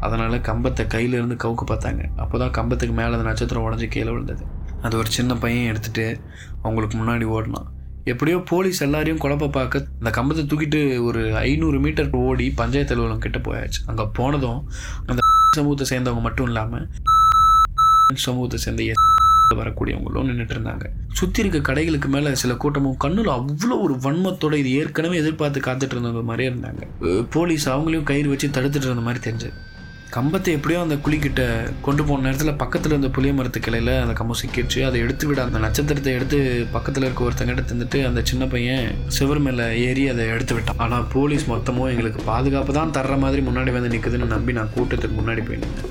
அதனால் 0.00 0.36
கம்பத்தை 0.40 0.84
கையிலேருந்து 0.94 1.36
கவுக்கு 1.44 1.64
பார்த்தாங்க. 1.70 2.02
அப்போ 2.16 2.38
தான் 2.38 2.50
கம்பத்துக்கு 2.50 2.94
மேலே 3.00 3.12
அந்த 3.12 3.26
நட்சத்திரம் 3.30 3.66
உடஞ்சி 3.68 3.88
கீழே 3.88 4.10
விழுந்தது. 4.10 4.44
அது 4.82 4.96
ஒரு 4.98 5.10
சின்ன 5.10 5.34
பையன் 5.34 5.70
எடுத்துகிட்டு 5.72 6.06
அவங்களுக்கு 6.62 6.96
முன்னாடி 6.98 7.26
ஓடினான். 7.36 7.68
எப்படியோ 8.12 8.38
போலீஸ் 8.50 8.82
எல்லாரையும் 8.86 9.20
குழப்ப 9.24 9.46
பார்க்க 9.48 9.86
அந்த 10.00 10.10
கம்பத்தை 10.16 10.42
தூக்கிட்டு 10.48 10.80
ஒரு 11.08 11.20
ஐநூறு 11.36 11.78
மீட்டர் 11.84 12.10
ஓடி 12.24 12.50
பஞ்சாயத்து 12.60 12.94
அலுவலகம் 12.94 13.24
கிட்ட 13.26 13.38
போயாச்சு. 13.38 13.80
அங்கே 13.86 14.04
போனதும் 14.18 14.60
அந்த 15.06 15.20
சமூகத்தை 15.58 15.86
சேர்ந்தவங்க 15.92 16.22
மட்டும் 16.26 16.48
இல்லாமல் 16.50 16.86
சமூகத்தை 18.26 18.58
சேர்ந்த 18.58 18.82
வரக்கூடியவங்களும் 19.60 20.28
நின்றுட்டு 20.28 20.54
இருந்தாங்க. 20.56 20.84
சுற்றி 21.18 21.40
இருக்க 21.42 21.58
கடைகளுக்கு 21.68 22.08
மேலே 22.14 22.34
சில 22.42 22.54
கூட்டமும் 22.54 22.96
கண்ணில் 22.96 23.30
அவ்வளோ 23.34 23.76
ஒரு 23.86 23.94
வன்மத்தோட 24.04 24.54
இது 24.62 24.70
ஏற்கனவே 24.80 25.16
எதிர்பார்த்து 25.22 25.60
காத்துட்டு 25.60 25.94
இருந்தவங்க 25.96 26.22
மாதிரியே 26.22 26.50
இருந்தாங்க. 26.50 26.82
போலீஸ் 27.36 27.66
அவங்களையும் 27.74 28.08
கயிறு 28.10 28.28
வச்சு 28.28 28.48
தடுத்துட்டு 28.48 28.88
இருந்த 28.90 29.04
மாதிரி 29.08 29.22
தெரிஞ்சது. 29.28 29.54
கம்பத்தை 30.14 30.50
எப்படியோ 30.56 30.80
அந்த 30.84 30.96
குழிக்கிட்ட 31.04 31.42
கொண்டு 31.86 32.02
போன 32.08 32.24
நேரத்தில் 32.26 32.58
பக்கத்தில் 32.60 32.92
இருந்த 32.92 33.08
புளிய 33.14 33.32
மரத்து 33.38 33.60
கிளையில் 33.64 33.90
அந்த 34.02 34.12
கம்பம் 34.18 34.38
சிக்கிடுச்சு. 34.40 34.80
அதை 34.88 34.98
எடுத்து 35.04 35.24
விட 35.28 35.40
அந்த 35.46 35.58
நட்சத்திரத்தை 35.64 36.12
எடுத்து 36.18 36.38
பக்கத்தில் 36.76 37.06
இருக்க 37.06 37.26
ஒருத்தங்கிட்ட 37.28 37.64
தந்துட்டு 37.70 38.00
அந்த 38.08 38.22
சின்ன 38.30 38.46
பையன் 38.54 38.86
சிவர் 39.16 39.42
மேலே 39.46 39.66
ஏறி 39.88 40.04
அதை 40.12 40.26
எடுத்து 40.36 40.56
விட்டான். 40.58 40.80
ஆனால் 40.86 41.10
போலீஸ் 41.16 41.50
மொத்தமும் 41.54 41.90
எங்களுக்கு 41.94 42.22
பாதுகாப்பு 42.32 42.78
தான் 42.80 42.96
தர்ற 42.98 43.16
மாதிரி 43.26 43.42
முன்னாடி 43.50 43.72
வந்து 43.78 43.92
நிற்குதுன்னு 43.96 44.34
நம்பி 44.36 44.58
நான் 44.60 44.74
கூட்டத்துக்கு 44.76 45.18
முன்னாடி 45.20 45.44
போயிருந்தேன். 45.48 45.90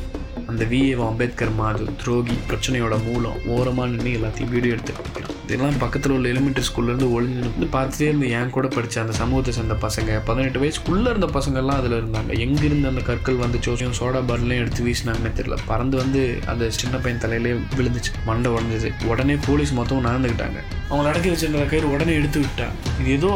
அந்த 0.53 0.65
விஏஓ 0.71 1.03
அம்பேத்கர் 1.11 1.53
மாது 1.59 1.85
துரோகி 2.01 2.35
பிரச்சனையோட 2.49 2.95
மூலம் 3.05 3.37
ஓரமாக 3.53 3.87
நின்று 3.91 4.11
எல்லாத்தையும் 4.17 4.51
வீடியோ 4.55 4.73
எடுத்து 4.75 4.93
காமிக்கிறான் 4.97 5.31
இதெல்லாம் 5.45 5.79
பக்கத்தில் 5.83 6.13
உள்ள 6.15 6.27
எலிமெண்ட்ரி 6.33 6.63
ஸ்கூல்லேருந்து 6.67 7.07
ஒளிஞ்சு 7.15 7.39
நின்று 7.45 7.67
பார்த்துட்டே 7.75 8.05
இருந்து 8.09 8.27
என் 8.35 8.53
கூட 8.55 8.67
படித்த 8.75 9.01
அந்த 9.01 9.13
சமூகத்தை 9.19 9.53
சேர்ந்த 9.57 9.75
பசங்க 9.85 10.19
பதினெட்டு 10.29 10.59
வயசுக்குள்ளே 10.63 11.09
இருந்த 11.13 11.27
பசங்கள்லாம் 11.37 11.79
அதில் 11.81 11.95
இருந்தாங்க. 11.99 12.31
எங்கிருந்து 12.45 12.87
அந்த 12.91 13.01
கற்கள் 13.09 13.41
வந்துச்சோ 13.43 13.89
சோடா 13.99 14.21
பார்லையும் 14.29 14.61
எடுத்து 14.63 14.85
வீசினாங்கன்னு 14.87 15.33
தெரியல. 15.39 15.57
பறந்து 15.71 15.97
வந்து 16.01 16.21
அந்த 16.53 16.69
சின்ன 16.79 16.95
பையன் 16.97 17.21
தலையிலே 17.25 17.53
விழுந்துச்சு. 17.77 18.13
மண்டை 18.29 18.51
உடஞ்சது. 18.51 18.91
உடனே 19.11 19.37
போலீஸ் 19.47 19.73
மொத்தம் 19.79 20.05
நடந்துக்கிட்டாங்க. 20.07 20.61
அவங்கள 20.89 21.11
அடக்கி 21.11 21.29
வச்சிருந்த 21.29 21.65
கயிறு 21.73 21.93
உடனே 21.95 22.15
எடுத்து 22.21 22.39
விட்டாங்க. 22.39 22.75
இது 23.01 23.11
ஏதோ 23.17 23.33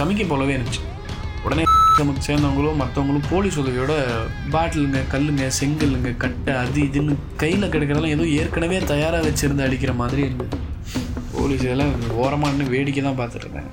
சமைக்க 0.00 0.28
போலவே 0.28 0.56
இருந்துச்சு. 0.56 0.82
உடனே 1.46 1.64
நமக்கு 2.00 2.22
சேர்ந்தவங்களும் 2.26 2.80
மற்றவங்களும் 2.82 3.26
போலீஸ் 3.30 3.58
உதவியோட 3.62 3.94
பாட்டிலுங்க 4.54 5.00
கல்லுங்க 5.12 5.46
செங்கல்லுங்க 5.58 6.10
கட்டை 6.24 6.52
அது 6.62 6.80
இதுன்னு 6.88 7.14
கையில் 7.42 7.72
கிடைக்கிறதெல்லாம் 7.74 8.16
ஏதோ 8.16 8.26
ஏற்கனவே 8.40 8.78
தயாராக 8.92 9.26
வச்சுருந்து 9.28 9.66
அடிக்கிற 9.68 9.94
மாதிரி 10.02 10.22
இருந்தது 10.28 10.58
போலீஸ் 11.36 11.64
இதெல்லாம் 11.66 11.94
ஓரமாக 12.24 12.52
நின்று 12.52 12.74
வேடிக்கை 12.74 13.02
தான் 13.08 13.20
பார்த்துட்ருந்தாங்க 13.20 13.72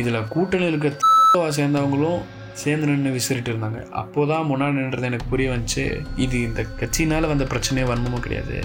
இதில் 0.00 0.28
கூட்டணியில் 0.34 0.72
இருக்க 0.72 1.48
சேர்ந்தவங்களும் 1.58 2.20
சேர்ந்து 2.62 2.86
நின்று 2.90 3.10
விசிறிட்டு 3.16 3.50
இருந்தாங்க. 3.52 3.80
அப்போ 4.00 4.20
தான் 4.30 4.48
முன்னாடி 4.50 4.74
நின்றது 4.78 5.08
எனக்கு 5.10 5.26
புரிய 5.32 5.48
வந்துச்சு. 5.52 5.84
இது 6.24 6.36
இந்த 6.48 6.60
கட்சினால் 6.80 7.30
வந்த 7.32 7.44
பிரச்சனையே 7.52 7.84
வன்மமும் 7.90 8.24
கிடையாது. 8.24 8.56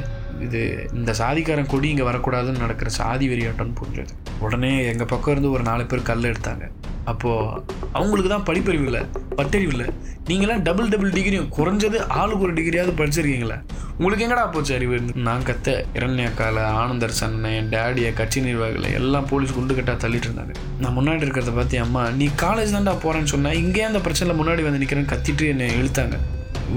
இது 0.45 0.61
இந்த 0.99 1.11
சாதிக்காரன் 1.21 1.71
கொடி 1.73 1.87
இங்கே 1.93 2.07
வரக்கூடாதுன்னு 2.09 2.63
நடக்கிற 2.65 2.89
சாதி 2.99 3.25
வெறியாட்டம்னு 3.31 3.77
புரிஞ்சது. 3.81 4.13
உடனே 4.45 4.71
எங்கள் 4.91 5.11
பக்கம் 5.13 5.33
இருந்து 5.35 5.53
ஒரு 5.57 5.63
நாலு 5.69 5.85
பேர் 5.91 6.09
கல் 6.09 6.29
எடுத்தாங்க. 6.31 6.65
அப்போது 7.11 7.61
அவங்களுக்கு 7.97 8.29
தான் 8.33 8.45
படிப்பறிவு 8.49 8.85
இல்லை 8.89 9.01
பட்டறிவு 9.39 9.71
இல்லை. 9.75 9.87
நீங்களாம் 10.29 10.61
டபுள் 10.67 10.91
டபுள் 10.91 11.15
டிகிரியும் 11.15 11.49
குறைஞ்சது 11.57 11.97
ஆளுக்கு 12.19 12.45
ஒரு 12.45 12.53
டிகிரியாவது 12.57 12.93
படிச்சிருக்கீங்களே? 12.99 13.57
உங்களுக்கு 13.97 14.23
எங்கடா 14.25 14.45
போச்சு 14.53 14.71
அறிவு 14.77 14.97
நான் 15.27 15.45
கத்த 15.49 15.75
இரண்யாக்கால 15.97 16.63
ஆனந்தர் 16.81 17.17
சன்னை 17.19 17.51
என் 17.59 17.69
டேடியை 17.73 18.11
கட்சி 18.19 18.39
நிர்வாகிகளை 18.45 18.89
எல்லாம் 18.99 19.27
போலீஸ் 19.31 19.55
குண்டு 19.57 19.77
கட்டா 19.79 19.93
தள்ளிட்டு 20.03 20.27
இருந்தாங்க. 20.29 20.55
நான் 20.83 20.95
முன்னாடி 20.99 21.23
இருக்கிறத 21.25 21.53
பார்த்து 21.57 21.83
அம்மா 21.85 22.03
நீ 22.19 22.27
காலேஜ் 22.45 22.75
தான்டா 22.77 22.95
போகிறேன்னு 23.03 23.33
சொன்னேன் 23.33 23.59
இங்கேயே 23.63 23.87
அந்த 23.89 24.01
பிரச்சனையில் 24.07 24.39
முன்னாடி 24.41 24.63
வந்து 24.67 24.81
நிற்கிறேன்னு 24.83 25.11
கத்திட்டு 25.13 25.51
என்னை 25.53 25.67
இழுத்தாங்க. 25.79 26.17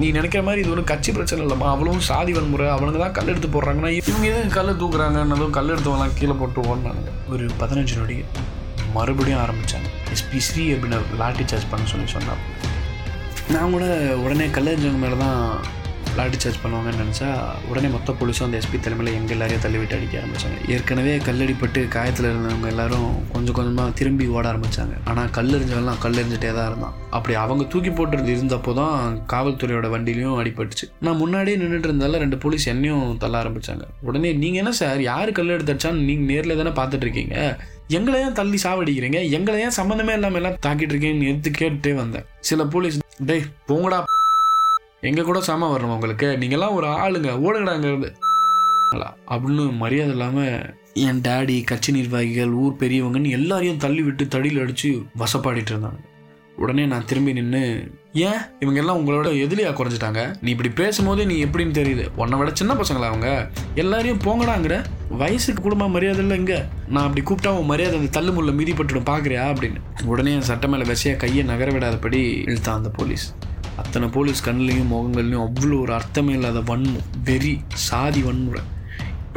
நீ 0.01 0.07
நினைக்கிற 0.19 0.41
மாதிரி 0.47 0.62
இது 0.62 0.73
ஒன்றும் 0.73 0.91
கட்சி 0.93 1.11
பிரச்சனை 1.17 1.43
இல்லைம்மா. 1.45 1.69
அவ்வளவும் 1.75 2.07
சாதி 2.11 2.33
வன்முறை 2.38 2.67
அவனுங்க 2.75 3.01
தான் 3.05 3.17
கல் 3.19 3.31
எடுத்து 3.33 3.49
போடுறாங்கன்னா 3.55 3.93
இவங்க 4.01 4.27
எதுவும் 4.33 4.57
கல் 4.59 4.79
தூக்குறாங்கன்னதும் 4.83 5.55
கல் 5.59 5.73
எடுத்தவங்களாம் 5.75 6.19
கீழே 6.21 6.37
போட்டு 6.43 6.67
ஓடினாங்க 6.73 7.14
ஒரு 7.35 7.47
பதினஞ்சு 7.62 7.97
நொடி 8.01 8.19
மறுபடியும் 8.97 9.43
ஆரம்பித்தாங்க 9.45 9.88
எஸ்பி 10.14 10.40
ஸ்ரீ 10.49 10.66
அப்படின்னு 10.75 11.01
லாட்டி 11.23 11.47
சார்ஜ் 11.53 11.71
பண்ண 11.73 11.90
சொல்லி 11.94 12.14
சொன்னான் 12.16 12.44
நான் 13.55 13.75
கூட 13.75 13.85
உடனே 14.23 14.47
கல்லறிஞ்சவங்க 14.55 15.03
மேலே 15.03 15.18
தான் 15.25 15.38
லாட்டி 16.18 16.38
சார்ஜ் 16.42 16.61
பண்ணுவாங்கன்னு 16.62 17.03
நினச்சா 17.03 17.27
உடனே 17.71 17.88
மொத்த 17.94 18.12
போலீஸும் 18.18 18.47
அந்த 18.47 18.57
எஸ்பி 18.61 18.79
தலைமையில் 18.85 19.16
எங்கள் 19.18 19.35
எல்லாரையும் 19.35 19.62
தள்ளிவிட்டு 19.64 19.97
அடிக்க 19.97 20.14
ஆரம்பித்தாங்க 20.21 20.59
ஏற்கனவே 20.75 21.12
கல்லடிப்பட்டு 21.27 21.81
காயத்தில் 21.94 22.29
இருந்தவங்க 22.31 22.68
எல்லாரும் 22.73 23.07
கொஞ்சம் 23.35 23.57
கொஞ்சமாக 23.59 23.94
திரும்பி 24.01 24.27
ஓட 24.37 24.44
ஆரம்பித்தாங்க 24.53 24.97
ஆனால் 25.11 25.31
கல்லெறிஞ்சவெல்லாம் 25.37 26.01
கல்லெறிஞ்சிட்டே 26.05 26.51
தான் 26.59 26.68
இருந்தான். 26.71 26.97
அப்படி 27.16 27.37
அவங்க 27.44 27.66
தூக்கி 27.75 27.92
போட்டுறது 27.99 28.31
இருந்தப்போ 28.37 28.75
தான் 28.81 29.16
காவல்துறையோட 29.35 29.88
வண்டிலையும் 29.94 30.38
அடிபட்டுச்சு. 30.42 30.88
நான் 31.07 31.21
முன்னாடியே 31.23 31.59
நின்றுட்டு 31.62 31.90
இருந்தால 31.90 32.21
ரெண்டு 32.25 32.38
போலீஸ் 32.44 32.66
என்னையும் 32.75 33.16
தள்ள 33.25 33.37
ஆரம்பித்தாங்க 33.42 33.87
உடனே 34.09 34.33
நீங்கள் 34.44 34.62
என்ன 34.64 34.75
சார்? 34.83 35.01
யார் 35.11 35.37
கல் 35.38 35.57
எடுத்து 35.57 35.75
அடிச்சான்னு 35.75 36.07
நீங்கள் 36.11 36.31
நேரில் 36.33 36.61
தானே 36.62 36.75
பார்த்துட்டு 36.81 37.07
இருக்கீங்க? 37.09 37.37
எங்களை 37.88 38.20
ஏன் 38.20 38.33
தள்ளி 38.33 38.59
சாவடிக்கிறீங்க? 38.62 39.31
எங்களை 39.31 39.61
ஏன் 39.61 39.77
சம்மந்தமே 39.77 40.12
இல்லாமல் 40.12 40.35
எல்லாம் 40.35 40.59
தாக்கிட்டு 40.66 40.92
இருக்கீங்கன்னு 40.92 41.29
எடுத்து 41.29 41.51
கேட்டுட்டே 41.51 41.94
வந்தேன். 41.94 42.24
சில 42.40 42.64
போலீஸ் 42.64 42.98
டேய் 43.18 43.44
போங்கடா. 43.68 44.05
எங்க 45.01 45.22
கூட 45.22 45.38
சாம 45.38 45.66
வரணும் 45.72 45.94
உங்களுக்கு. 45.96 46.27
நீங்கெல்லாம் 46.40 46.74
ஒரு 46.74 46.87
ஆளுங்க. 46.87 47.31
ஓடுங்கடாங்கிறது 47.46 48.09
அப்படின்னு 49.31 49.72
மரியாதை 49.72 50.11
இல்லாமல் 50.11 50.74
என் 50.94 51.20
டேடி 51.20 51.64
கட்சி 51.64 51.92
நிர்வாகிகள் 51.92 52.51
ஊர் 52.51 52.77
பெரியவங்கன்னு 52.79 53.31
எல்லாரையும் 53.31 53.77
தள்ளி 53.77 54.03
விட்டு 54.03 54.24
தடியில் 54.24 54.61
அடித்து 54.61 54.90
வசப்பாடிட்டு 55.18 55.72
இருந்தாங்க. 55.72 56.01
உடனே 56.59 56.85
நான் 56.87 57.05
திரும்பி 57.05 57.33
நின்று 57.33 57.62
ஏன்? 58.12 58.38
இவங்க 58.61 58.81
எல்லாம் 58.81 58.99
உங்களோட 58.99 59.29
எதிலியா 59.44 59.71
குறைஞ்சிட்டாங்க? 59.71 60.35
நீ 60.40 60.51
இப்படி 60.51 60.68
பேசும்போதே 60.68 61.25
நீ 61.25 61.44
எப்படின்னு 61.44 61.79
தெரியுது. 61.81 62.05
உன்னை 62.16 62.38
விட 62.38 62.51
சின்ன 62.55 62.75
பசங்களா 62.75 63.09
அவங்க? 63.11 63.51
எல்லாரையும் 63.75 64.18
போங்கடாங்கிற. 64.18 64.85
வயசுக்கு 65.11 65.62
குடும்ப 65.62 65.88
மரியாதை 65.88 66.21
இல்லை 66.21 66.38
இங்கே. 66.38 66.59
நான் 66.88 67.07
அப்படி 67.09 67.25
கூப்பிட்டா 67.27 67.53
உன் 67.53 67.66
மரியாதை 67.66 67.99
அந்த 67.99 68.11
தள்ளு 68.11 68.53
மீதிப்பட்டுடும் 68.53 69.09
பார்க்குறியா 69.11 69.44
அப்படின்னு. 69.53 70.05
உடனே 70.05 70.33
என் 70.33 70.49
சட்ட 70.51 70.68
மேலே 70.68 70.85
வசையா 70.85 71.16
கையை 71.16 71.44
நகர 71.44 71.73
விடாதபடி 71.73 72.23
இழுத்தான் 72.49 72.77
அந்த 72.77 72.88
போலீஸ். 72.88 73.35
அத்தனை 73.77 74.09
போலீஸ் 74.09 74.49
கண்ணிலையும் 74.49 74.92
முகங்கள்லையும் 74.92 75.47
அவ்வளோ 75.47 75.81
ஒரு 75.81 75.92
அர்த்தமே 75.92 76.33
இல்லாத 76.33 76.59
வன்மம். 76.59 77.07
வெறி 77.25 77.61
சாதி 77.75 78.23
வன்முறை. 78.23 78.62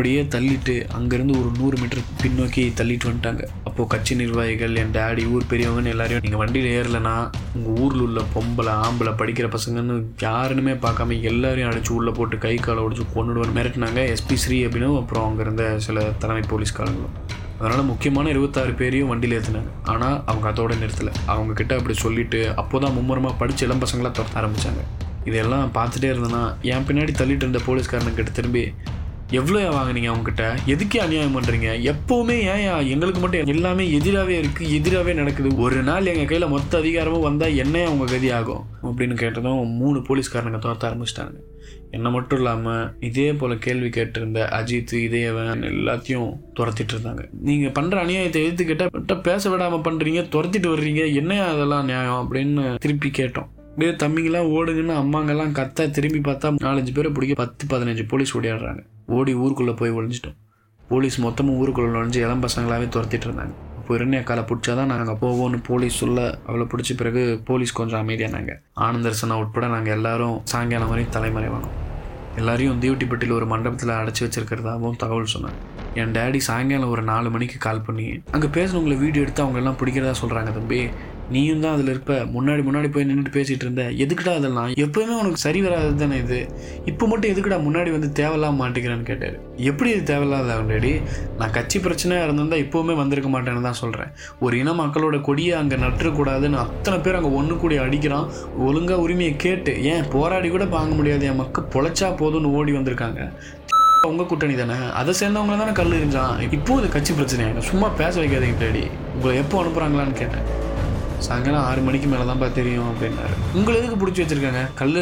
அப்படியே 0.02 0.22
தள்ளிட்டு 0.34 0.76
அங்கேருந்து 0.98 1.34
ஒரு 1.40 1.50
நூறு 1.58 1.76
மீட்டர் 1.80 2.00
பின்னோக்கி 2.22 2.62
தள்ளிட்டு 2.78 3.06
வந்துட்டாங்க. 3.08 3.42
அப்போது 3.68 3.90
கட்சி 3.92 4.14
நிர்வாகிகள் 4.22 4.78
என் 4.82 4.94
டேடி 4.96 5.24
ஊர் 5.34 5.44
பெரியவங்கன்னு 5.52 5.92
எல்லாரையும் 5.94 6.24
நீங்கள் 6.26 6.40
வண்டியில் 6.42 6.70
ஏறலைன்னா 6.78 7.12
உங்கள் 7.58 7.76
ஊரில் 7.84 8.02
உள்ள 8.06 8.22
பொம்பளை 8.36 8.74
ஆம்பளை 8.86 9.12
படிக்கிற 9.20 9.48
பசங்கன்னு 9.56 9.96
யாருன்னுமே 10.24 10.74
பார்க்காம 10.86 11.18
எல்லாரையும் 11.32 11.70
அடிச்சு 11.72 11.92
உள்ளே 11.98 12.14
போட்டு 12.20 12.38
கை 12.46 12.54
காலை 12.68 12.84
ஒடிச்சு 12.86 13.04
கொண்டுடுவார் 13.16 13.54
மிரட்டினாங்க. 13.58 14.00
எஸ்பி 14.14 14.38
ஸ்ரீ 14.44 14.58
அப்படின்னு 14.68 14.90
அப்புறம் 15.02 15.28
அங்கே 15.28 15.44
இருந்த 15.46 15.66
சில 15.88 16.06
தலைமை 16.24 16.46
போலீஸ்காரங்களும். 16.54 17.14
அதனால் 17.60 17.90
முக்கியமான 17.92 18.32
இருபத்தாறு 18.36 18.74
பேரையும் 18.82 19.12
வண்டியில் 19.14 19.36
ஏற்றினாங்க 19.40 19.74
ஆனால் 19.94 20.18
அவங்க 20.34 20.48
அதோட 20.54 20.78
நிறுத்தலை. 20.84 21.14
அவங்கக்கிட்ட 21.34 21.78
அப்படி 21.82 21.98
சொல்லிட்டு 22.06 22.42
அப்போ 22.64 22.80
தான் 22.86 22.98
மும்முரமாக 22.98 23.40
படித்து 23.44 23.68
இளம் 23.68 23.84
பசங்களாக 23.84 24.14
துரத்த 24.20 24.42
ஆரம்பித்தாங்க 24.42 24.84
இதெல்லாம் 25.30 25.68
பார்த்துட்டே 25.78 26.10
இருந்தேன்னா 26.14 26.44
என் 26.74 26.88
பின்னாடி 26.90 27.14
தள்ளிட்டு 27.22 27.46
இருந்த 27.46 27.62
போலீஸ்காரனுக்கிட்ட 27.68 28.34
திரும்பி 28.40 28.66
எவ்வளோ 29.40 29.60
வாங்குனீங்க 29.76 30.10
அவங்ககிட்ட 30.12 30.46
எதுக்கே 30.74 31.00
அநியாயம் 31.04 31.36
பண்ணுறீங்க 31.36 31.70
எப்போவுமே 31.92 32.36
ஏன் 32.54 32.90
எங்களுக்கு 32.94 33.22
மட்டும் 33.22 33.52
எல்லாமே 33.54 33.84
எதிராகவே 33.98 34.36
இருக்குது 34.42 34.74
எதிராகவே 34.78 35.14
நடக்குது. 35.20 35.50
ஒரு 35.66 35.78
நாள் 35.90 36.10
எங்கள் 36.14 36.30
கையில் 36.32 36.54
மொத்த 36.56 36.80
அதிகாரமும் 36.82 37.28
வந்தால் 37.28 37.60
என்ன 37.64 37.86
அவங்க 37.86 38.08
கதி 38.14 38.32
ஆகும்? 38.40 38.66
அப்படின்னு 38.84 39.18
கேட்டதும் 39.24 39.62
மூணு 39.82 40.00
போலீஸ்காரனுங்க 40.10 40.62
துரத்த 40.66 40.90
ஆரம்பிச்சிட்டாங்க 40.90 41.40
என்னை 41.96 42.10
மட்டும் 42.12 42.40
இல்லாமல் 42.40 42.92
இதே 43.08 43.30
போல் 43.40 43.64
கேள்வி 43.66 43.90
கேட்டிருந்த 43.96 44.42
அஜித் 44.60 44.94
இதயவன் 45.06 45.64
எல்லாத்தையும் 45.72 46.30
துரத்திட்டு 46.60 46.94
இருந்தாங்க. 46.96 47.24
நீங்கள் 47.48 47.76
பண்ணுற 47.80 48.04
அநியாயத்தை 48.04 48.42
எதிர்த்து 48.44 48.66
கேட்டால் 48.66 49.26
பேச 49.30 49.50
விடாமல் 49.50 49.86
பண்ணுறீங்க 49.88 50.24
துரத்திட்டு 50.36 50.70
வர்றீங்க 50.76 51.06
என்ன 51.22 51.42
அதெல்லாம் 51.48 51.86
நியாயம் 51.86 52.22
அப்படின்னு 52.22 52.64
திருப்பி 52.86 53.12
கேட்டோம். 53.20 53.50
டே 53.80 53.88
தம்பிங்கெல்லாம் 54.02 54.50
ஓடுங்கன்னு 54.56 54.94
அம்மாங்கெல்லாம் 55.02 55.52
கத்த 55.58 55.90
திரும்பி 55.96 56.20
பார்த்தா 56.20 56.48
நாலஞ்சு 56.64 56.92
பேரை 56.94 57.10
பிடிக்க 57.12 57.34
பத்து 57.42 57.68
பதினஞ்சு 57.72 58.04
போலீஸ் 58.12 58.34
ஓடியாடுறாங்க. 58.38 58.82
ஓடி 59.18 59.34
ஊருக்குள்ளே 59.34 59.74
போய் 59.82 59.94
ஒழிஞ்சிட்டோம் 59.98 60.38
போலீஸ் 60.90 61.18
மொத்தமும் 61.26 61.58
ஊருக்குள்ளே 61.62 61.92
நுழைஞ்சு 61.96 62.20
இளம் 62.26 62.44
பசங்களாகவே 62.46 62.88
துரத்திட்டு 62.96 63.28
இருந்தாங்க. 63.28 63.54
அப்போ 63.78 63.92
இரண்யா 63.98 64.24
காலை 64.24 64.44
பிடிச்சாதான் 64.50 64.92
நாங்கள் 64.94 65.20
போவோம்னு 65.22 65.60
போலீஸ் 65.70 66.00
சொல்ல 66.02 66.40
அவளை 66.48 66.66
பிடிச்ச 66.72 66.96
பிறகு 67.02 67.22
போலீஸ் 67.46 67.78
கொஞ்சம் 67.80 68.02
அமைதியானாங்க. 68.04 68.56
ஆனந்தர்சனா 68.88 69.38
உட்பட 69.44 69.68
நாங்கள் 69.68 69.96
எல்லாரும் 69.98 70.36
சாயங்காலம் 70.54 70.92
வரையும் 70.94 71.16
தலைமறைவானோம். 71.18 71.76
எல்லாரையும் 72.40 72.82
தீவட்டிப்பட்டியில் 72.82 73.38
ஒரு 73.38 73.46
மண்டபத்தில் 73.46 74.00
அடைச்சி 74.00 74.22
வச்சிருக்கிறதாகவும் 74.26 75.00
தகவல் 75.04 75.34
சொன்னாங்க. 75.36 75.60
என் 76.02 76.14
டேடி 76.18 76.40
சாயங்காலம் 76.50 76.90
ஒரு 76.90 77.02
நாலு 77.02 77.30
மணிக்கு 77.30 77.58
கால் 77.66 77.86
பண்ணி 77.88 78.06
அங்கே 78.36 78.48
பேசினவங்களை 78.58 78.98
வீடியோ 79.06 79.24
எடுத்து 79.26 79.44
அவங்க 79.44 79.60
எல்லாம் 79.62 79.80
பிடிக்கிறதா 79.82 80.14
சொல்கிறாங்க 80.22 80.52
தம்பி. 80.58 80.80
நீயும் 81.34 81.64
தான் 81.64 81.76
அதில் 81.76 81.92
இருப்ப. 81.94 82.14
முன்னாடி 82.36 82.62
முன்னாடி 82.68 82.88
போய் 82.94 83.08
நின்றுட்டு 83.10 83.34
பேசிகிட்டு 83.38 83.66
இருந்த. 83.68 83.84
எதுக்குடா 84.04 84.34
அதெல்லாம் 84.40 84.70
எப்போவுமே 84.86 85.14
உனக்கு 85.22 85.42
சரி 85.46 85.62
வராது 85.66 85.96
தானே 86.02 86.18
இது? 86.24 86.40
இப்போ 86.92 87.04
மட்டும் 87.12 87.32
எதுக்குடா 87.34 87.60
முன்னாடி 87.68 87.92
வந்து 87.96 88.10
தேவையில்லாம 88.20 88.60
மாட்டேங்கிறேன்னு 88.62 89.08
கேட்டார். 89.12 89.38
எப்படி 89.70 89.90
இது 89.96 90.04
தேவையில்லாத 90.12 90.54
ஆல்ரெடி 90.58 90.94
நான் 91.40 91.56
கட்சி 91.58 91.80
பிரச்சனையாக 91.86 92.26
இருந்திருந்தால் 92.28 92.64
இப்போவுமே 92.66 92.96
வந்திருக்க 93.02 93.32
மாட்டேன்னு 93.36 93.68
தான் 93.68 93.80
சொல்கிறேன் 93.82 94.12
ஒரு 94.46 94.58
இன 94.62 94.74
மக்களோட 94.82 95.20
கொடியை 95.30 95.56
அங்கே 95.62 95.80
நட்டுறக்கூடாதுன்னு 95.86 96.60
அத்தனை 96.66 97.00
பேர் 97.06 97.20
அங்கே 97.20 97.34
ஒன்று 97.40 97.58
கூடி 97.64 97.78
அடிக்கிறான். 97.86 98.28
ஒழுங்காக 98.68 99.04
உரிமையை 99.06 99.36
கேட்டு 99.46 99.74
ஏன் 99.94 100.08
போராடி 100.16 100.50
கூட 100.50 100.66
வாங்க 100.78 100.94
முடியாது 101.00 101.26
என் 101.32 101.42
மக்கள் 101.44 101.72
பொழைச்சா 101.76 102.10
போதும்னு 102.24 102.56
ஓடி 102.60 102.74
வந்திருக்காங்க. 102.80 103.22
உங்க 104.10 104.24
கூட்டணி 104.30 104.56
தானே? 104.60 104.76
அதை 105.00 105.12
சேர்ந்தவங்க 105.20 105.56
தானே 105.62 105.74
கல் 105.80 105.98
இருந்தான் 105.98 106.40
இப்போ 106.58 106.78
இது 106.80 106.88
கட்சி 106.96 107.12
பிரச்சனை 107.14 107.46
சும்மா 107.70 107.88
பேச 108.00 108.14
வைக்காதீங்க 108.22 108.58
டேடி. 108.64 108.84
உங்களை 109.16 109.34
எப்போ 109.42 109.56
அனுப்புகிறாங்களான்னு 109.62 110.16
கேட்டேன். 110.22 110.46
சாயங்காலம் 111.28 111.66
ஆறு 111.70 111.82
மணிக்கு 111.88 112.08
மேலே 112.12 112.26
தான்ப்பா 112.30 112.50
தெரியும் 112.60 112.90
அப்படின்னாரு. 112.92 113.36
உங்களை 113.58 113.76
எதுக்கு 113.80 114.00
பிடிச்சி 114.02 114.22
வச்சிருக்காங்க? 114.24 114.62
கல் 114.82 115.00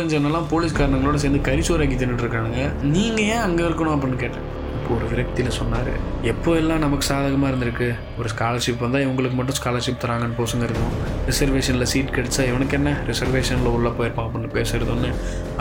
போலீஸ்காரங்களோட 0.53 1.19
சேர்ந்து 1.25 1.45
கரிசோராக்கி 1.49 1.97
தின்னுட்டு 1.99 2.25
இருக்கானுங்க. 2.25 2.63
நீங்கள் 2.95 3.27
ஏன் 3.33 3.43
அங்கே 3.47 3.63
இருக்கணும் 3.67 3.95
அப்படின்னு 3.95 4.23
கேட்டேன். 4.23 4.47
இப்போ 4.77 4.91
ஒரு 4.97 5.07
விரக்தியில் 5.11 5.55
சொன்னார். 5.57 5.89
எப்போ 6.31 6.51
எல்லாம் 6.59 6.83
நமக்கு 6.83 7.05
சாதகமாக 7.09 7.49
இருந்திருக்கு? 7.51 7.87
ஒரு 8.19 8.29
ஸ்காலர்ஷிப் 8.33 8.83
வந்தால் 8.85 9.03
இவங்களுக்கு 9.05 9.37
மட்டும் 9.39 9.57
ஸ்காலர்ஷிப் 9.59 9.99
தராங்கன்னு 10.03 10.37
போசுங்க 10.39 10.67
இருக்கும் 10.69 10.93
ரிசர்வேஷனில் 11.29 11.89
சீட் 11.93 12.15
கிடைச்சா 12.17 12.43
இவனுக்கு 12.51 12.77
என்ன? 12.79 12.91
ரிசர்வேஷனில் 13.11 13.73
உள்ளே 13.77 13.91
போயிருப்பான் 13.99 14.27
அப்படின்னு 14.27 14.51
பேசுறதுன்னு 14.57 15.11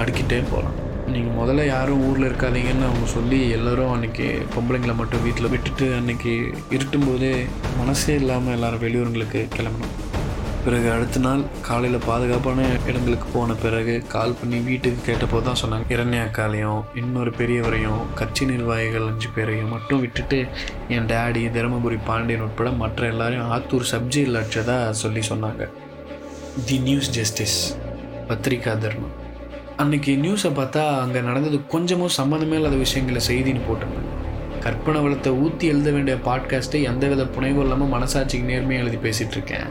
அடுக்கிட்டே 0.02 0.40
போகலாம் 0.52 0.76
நீங்கள் 1.14 1.36
முதல்ல 1.40 1.66
யாரும் 1.66 2.02
ஊரில் 2.08 2.28
இருக்காதீங்கன்னு 2.30 2.88
அவங்க 2.88 3.06
சொல்லி 3.16 3.38
எல்லோரும் 3.58 3.92
அன்றைக்கி 3.94 4.26
பொம்பளைங்களை 4.56 4.96
மட்டும் 5.02 5.24
வீட்டில் 5.28 5.52
விட்டுட்டு 5.54 5.86
அன்றைக்கி 6.00 6.34
இருட்டும் 6.76 7.08
போதே 7.08 7.32
மனசே 7.80 8.14
இல்லாமல் 8.22 8.56
எல்லாரும் 8.58 8.84
வெளியூருங்களுக்கு 8.86 9.42
கிளம்பணும். 9.56 9.96
பிறகு 10.68 10.88
அடுத்த 10.94 11.18
நாள் 11.26 11.42
காலையில் 11.66 12.06
பாதுகாப்பான 12.06 12.64
இடங்களுக்கு 12.88 13.26
போன 13.34 13.54
பிறகு 13.62 13.94
கால் 14.14 14.34
பண்ணி 14.40 14.58
வீட்டுக்கு 14.66 15.00
கேட்டப்போ 15.06 15.38
தான் 15.46 15.58
சொன்னாங்க. 15.60 15.86
இரண்யாக்காலையும் 15.94 16.80
இன்னொரு 17.00 17.30
பெரியவரையும் 17.38 18.00
கட்சி 18.18 18.44
நிர்வாகிகள் 18.50 19.06
அஞ்சு 19.10 19.28
பேரையும் 19.36 19.72
மட்டும் 19.74 20.02
விட்டுட்டு 20.04 20.38
என் 20.96 21.08
டேடி 21.12 21.44
தருமபுரி 21.56 21.98
பாண்டியன் 22.08 22.44
உட்பட 22.46 22.70
மற்ற 22.82 23.08
எல்லாரையும் 23.12 23.48
ஆத்தூர் 23.56 23.88
சப்ஜெயில் 23.92 24.38
அடிச்சதா 24.40 24.76
சொல்லி 25.02 25.22
சொன்னாங்க. 25.30 25.64
தி 26.68 26.78
நியூஸ் 26.88 27.10
ஜஸ்டிஸ் 27.18 27.58
பத்திரிகா 28.30 28.74
தர்மம். 28.84 29.16
அன்னைக்கு 29.82 30.12
நியூஸை 30.26 30.52
பார்த்தா 30.60 30.84
அங்கே 31.04 31.22
நடந்தது 31.30 31.60
கொஞ்சமும் 31.74 32.16
சம்மந்தமே 32.20 32.58
இல்லாத 32.60 32.78
விஷயங்களை 32.86 33.22
செய்தின்னு 33.30 33.66
போட்டிருந்தாங்க 33.68 34.14
கற்பனை 34.64 35.00
வளத்தை 35.04 35.32
ஊற்றி 35.44 35.66
எழுத 35.74 35.90
வேண்டிய 35.96 36.16
பாட்காஸ்ட்டை 36.30 36.80
எந்தவித 36.92 37.24
புனைவும் 37.36 37.64
இல்லாமல் 37.66 37.94
மனசாட்சிக்கு 37.96 38.50
நேர்மையாக 38.52 38.84
எழுதி 38.84 38.98
பேசிகிட்டு 39.08 39.36
இருக்கேன். 39.38 39.68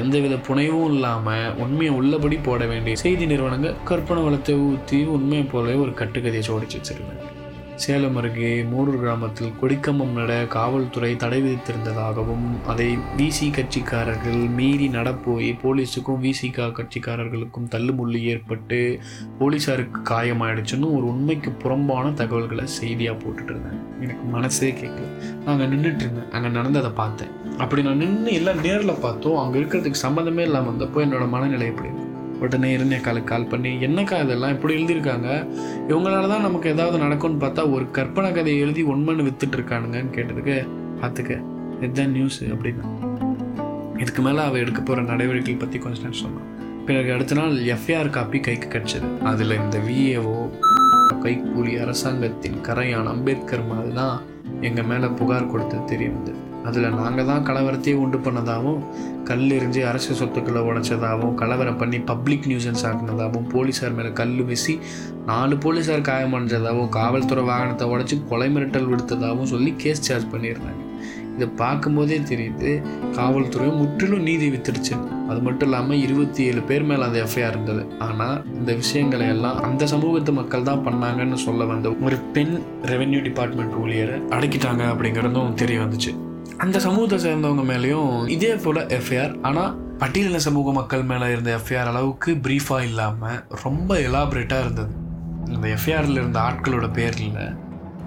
எந்தவித 0.00 0.36
புனைவும் 0.48 0.88
இல்லாமல் 0.92 1.54
உண்மையை 1.56 1.94
உள்ளபடி 1.94 2.36
போட 2.36 2.66
வேண்டிய 2.66 2.96
செய்தி 2.96 3.26
நிறுவனங்கள் 3.26 3.78
கற்பனை 3.84 4.22
வளத்தை 4.22 4.54
ஊற்றி 4.54 4.98
உண்மையை 5.16 5.46
போலவே 5.52 5.76
ஒரு 5.84 5.94
கட்டுக்கதையை 6.00 6.44
சோடிச்சு 6.50 6.78
வச்சிருக்காங்க. 6.80 7.33
சேலம் 7.82 8.16
அருகே 8.16 8.50
மூரூர் 8.72 8.98
கிராமத்தில் 9.00 9.54
கொடிக்கம்பம் 9.60 10.12
நட 10.16 10.32
காவல்துறை 10.46 11.10
தடை 11.16 11.38
விதித்திருந்ததாகவும் 11.42 12.44
அதை 12.66 12.86
விசி 13.16 13.46
கட்சிக்காரர்கள் 13.48 14.38
மீறி 14.58 14.86
நடப்போய் 14.88 15.48
போலீஸுக்கும் 15.62 16.22
விசிகா 16.26 16.66
கட்சிக்காரர்களுக்கும் 16.78 17.66
தள்ளுமுள்ளு 17.74 18.20
ஏற்பட்டு 18.32 18.78
போலீஸாருக்கு 19.40 20.00
காயமாயிடுச்சுன்னு 20.12 20.92
ஒரு 20.96 21.06
உண்மைக்கு 21.12 21.52
புறம்பான 21.64 22.12
தகவல்களை 22.22 22.66
செய்தியாக 22.78 23.18
போட்டுட்டு 23.24 23.52
இருந்தேன் 23.54 23.82
எனக்கு 24.00 24.24
மனசே 24.36 24.70
கேட்கல. 24.70 25.10
அங்கே 25.46 25.64
நின்றுட்டு 25.64 26.04
இருந்தேன் 26.06 26.30
அங்கே 26.30 26.48
நடந்ததை 26.48 26.90
பார்த்தேன். 27.02 27.32
அப்படி 27.58 27.82
நான் 27.82 28.02
நின்று 28.04 28.32
எல்லாம் 28.32 28.62
நேரில் 28.68 29.00
பார்த்தோம். 29.00 29.38
அங்கே 29.44 29.58
இருக்கிறதுக்கு 29.60 30.04
சம்மந்தமே 30.06 30.44
இல்லாமல் 30.50 30.72
வந்தப்போ 30.72 31.04
என்னோட 31.06 31.26
மனநிலை 31.28 31.66
எப்படி 31.66 31.88
இருக்கு? 31.88 32.10
உடனே 32.40 32.76
இருந்தேக்காலுக்கு 32.76 33.24
கால் 33.24 33.46
பண்ணி 33.46 33.68
என்னக்கா 33.68 34.24
இதெல்லாம்? 34.24 34.50
இப்படி 34.50 34.74
எழுதியிருக்காங்க. 34.74 35.48
இவங்களால 35.88 36.28
தான் 36.28 36.40
நமக்கு 36.40 36.70
ஏதாவது 36.70 36.98
நடக்கும்னு 36.98 37.46
பார்த்தா 37.46 37.72
ஒரு 37.72 37.90
கற்பனை 37.90 38.32
கதையை 38.32 38.60
எழுதி 38.60 38.84
உண்மைன்னு 38.84 39.26
வித்துட்டு 39.28 39.56
இருக்கானுங்கன்னு 39.56 40.14
கேட்டதுக்கு 40.16 40.68
பார்த்துக்க. 41.02 41.42
இதுதான் 41.80 42.10
நியூஸ் 42.10 42.44
அப்படின்னா. 42.44 42.86
இதுக்கு 43.98 44.22
மேலே 44.22 44.38
அவள் 44.38 44.60
எடுக்க 44.60 44.80
போகிற 44.80 45.06
நடவடிக்கைகள் 45.06 45.62
பற்றி 45.62 45.78
கொஞ்ச 45.78 45.98
நேரம் 45.98 46.20
சொன்னான் 46.20 46.52
பிறகு 46.86 47.12
அடுத்த 47.12 47.34
நாள் 47.34 47.52
எஃப்ஐஆர் 47.52 48.10
காப்பி 48.10 48.40
கைக்கு 48.40 48.68
கிடச்சிது. 48.68 49.22
அதில் 49.22 49.50
இந்த 49.50 49.78
விஏஓ 49.78 50.50
கைக்கூலி 51.24 51.82
அரசாங்கத்தின் 51.82 52.58
கரையான் 52.62 53.06
அம்பேத்கர் 53.06 53.66
மாதிரி 53.66 53.94
தான் 53.94 54.20
எங்கள் 54.60 54.84
மேலே 54.84 55.06
புகார் 55.06 55.46
கொடுத்தது 55.46 55.84
தெரிய 55.84 56.10
வந்தது. 56.10 56.38
அதில் 56.68 56.96
நாங்கள் 57.00 57.28
தான் 57.30 57.44
கலவரத்தையே 57.48 57.96
உண்டு 58.02 58.18
பண்ணதாகவும் 58.26 58.80
கல் 59.28 59.44
எரிஞ்சு 59.56 59.80
அரசு 59.90 60.14
சொத்துக்களை 60.20 60.60
உடைச்சதாகவும் 60.68 61.34
கலவரம் 61.42 61.80
பண்ணி 61.82 61.98
பப்ளிக் 62.10 62.48
நியூசன்ஸ் 62.50 62.84
ஆக்குனதாகவும் 62.88 63.50
போலீஸார் 63.54 63.96
மேலே 63.98 64.10
கல் 64.20 64.38
வீசி 64.48 64.74
நாலு 65.30 65.56
போலீஸார் 65.64 66.08
காயமடைஞ்சதாகவும் 66.08 66.90
காவல்துறை 66.98 67.44
வாகனத்தை 67.50 67.86
உடச்சி 67.92 68.16
கொலை 68.30 68.48
மிரட்டல் 68.54 68.90
விடுத்ததாகவும் 68.92 69.52
சொல்லி 69.52 69.70
கேஸ் 69.84 70.04
சார்ஜ் 70.08 70.32
பண்ணியிருந்தாங்க. 70.34 70.82
இதை 71.36 71.46
பார்க்கும்போதே 71.60 72.18
தெரியுது 72.30 72.72
காவல்துறை 73.16 73.68
முற்றிலும் 73.78 74.26
நீதி 74.28 74.48
வித்துடுச்சு 74.50 74.94
அது 75.30 75.40
மட்டும் 75.46 75.68
இல்லாமல் 75.68 76.02
இருபத்தி 76.04 76.42
ஏழு 76.50 76.60
பேர் 76.68 76.86
மேலே 76.90 77.02
அந்த 77.08 77.18
எஃப்ஐஆர் 77.24 77.54
இருந்தது. 77.54 77.82
ஆனால் 78.06 78.36
இந்த 78.58 78.72
விஷயங்களை 78.82 79.26
எல்லாம் 79.34 79.58
அந்த 79.68 79.86
சமூகத்து 79.94 80.34
மக்கள் 80.40 80.68
தான் 80.70 80.84
பண்ணாங்கன்னு 80.86 81.40
சொல்ல 81.46 81.64
வந்த 81.72 81.90
ஒரு 82.06 82.18
பெண் 82.36 82.54
ரெவென்யூ 82.92 83.22
டிபார்ட்மெண்ட் 83.28 83.74
ஊழியரை 83.82 84.18
அடக்கிட்டாங்க 84.38 84.84
அப்படிங்கிறதும் 84.92 85.58
தெரிய 85.62 85.78
வந்துச்சு. 85.84 86.12
அந்த 86.64 86.78
சமூகத்தை 86.84 87.16
சேர்ந்தவங்க 87.24 87.62
மேலேயும் 87.70 88.10
இதே 88.34 88.50
போல் 88.64 88.78
எஃப்ஐஆர் 88.98 89.32
ஆனால் 89.48 89.72
பட்டியலின 90.00 90.38
சமூக 90.44 90.72
மக்கள் 90.76 91.02
மேலே 91.10 91.26
இருந்த 91.32 91.50
எஃப்ஐஆர் 91.58 91.90
அளவுக்கு 91.90 92.30
ப்ரீஃபாக 92.44 92.86
இல்லாமல் 92.88 93.40
ரொம்ப 93.62 93.96
எலாபரேட்டாக 94.06 94.64
இருந்தது. 94.64 94.92
இந்த 95.54 95.66
எஃப்ஐஆரில் 95.76 96.20
இருந்த 96.20 96.38
ஆட்களோட 96.48 96.86
பேரில் 96.98 97.40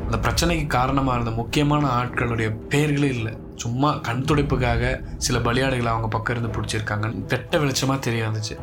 அந்த 0.06 0.18
பிரச்சனைக்கு 0.26 0.68
காரணமாக 0.78 1.18
இருந்த 1.18 1.34
முக்கியமான 1.42 1.84
ஆட்களுடைய 2.00 2.50
பேர்களே 2.74 3.10
இல்லை. 3.18 3.34
சும்மா 3.64 3.92
கண் 4.08 4.26
துடைப்புக்காக 4.30 4.92
சில 5.28 5.38
பலியாடுகளை 5.48 5.92
அவங்க 5.94 6.10
பக்கம் 6.18 6.36
இருந்து 6.36 6.56
பிடிச்சிருக்காங்கன்னு 6.58 7.28
வெட்ட 7.34 7.60
வெளிச்சமாக 7.64 8.00
தெரிய 8.08 8.24
வந்துச்சு. 8.30 8.58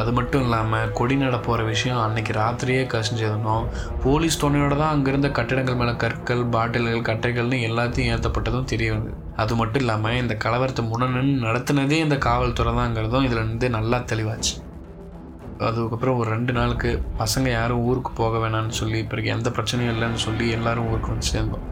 அது 0.00 0.10
மட்டும் 0.16 0.42
இல்லாமல் 0.46 0.90
கொடி 0.98 1.14
நட 1.20 1.36
போகிற 1.46 1.60
விஷயம் 1.70 2.00
அன்னைக்கு 2.02 2.32
ராத்திரியே 2.38 2.82
கசிஞ்சதுனும் 2.92 3.64
போலீஸ் 4.04 4.40
துணையோட 4.42 4.74
தான் 4.82 4.92
அங்கிருந்த 4.94 5.28
கட்டிடங்கள் 5.38 5.78
மேலே 5.80 5.94
கற்கள் 6.02 6.42
பாட்டில்கள் 6.54 7.08
கட்டைகள்னு 7.08 7.58
எல்லாத்தையும் 7.68 8.10
ஏற்றப்பட்டதும் 8.14 8.70
தெரிய 8.72 8.90
வந்தது. 8.94 9.16
அது 9.42 9.54
மட்டும் 9.60 9.82
இல்லாமல் 9.84 10.20
இந்த 10.22 10.36
கலவரத்தை 10.44 10.84
முன்னணி 10.90 11.34
நடத்தினதே 11.46 11.98
இந்த 12.06 12.18
காவல்துறை 12.28 12.74
தாங்கிறதும் 12.80 13.26
இதில் 13.28 13.42
இருந்து 13.42 13.68
நல்லா 13.78 14.00
தெளிவாச்சு. 14.12 14.54
அதுக்கப்புறம் 15.66 16.18
ஒரு 16.20 16.28
ரெண்டு 16.34 16.52
நாளுக்கு 16.58 16.90
பசங்க 17.20 17.48
யாரும் 17.56 17.84
ஊருக்கு 17.88 18.10
போக 18.20 18.34
வேணாம்னு 18.42 18.74
சொல்லி 18.80 19.00
பிறகு 19.12 19.28
எந்த 19.36 19.48
பிரச்சனையும் 19.56 19.92
இல்லைன்னு 19.94 20.20
சொல்லி 20.26 20.46
எல்லாரும் 20.56 20.88
ஊருக்கு 20.90 21.12
வந்து 21.14 21.30
சேர்ந்தோம். 21.34 21.64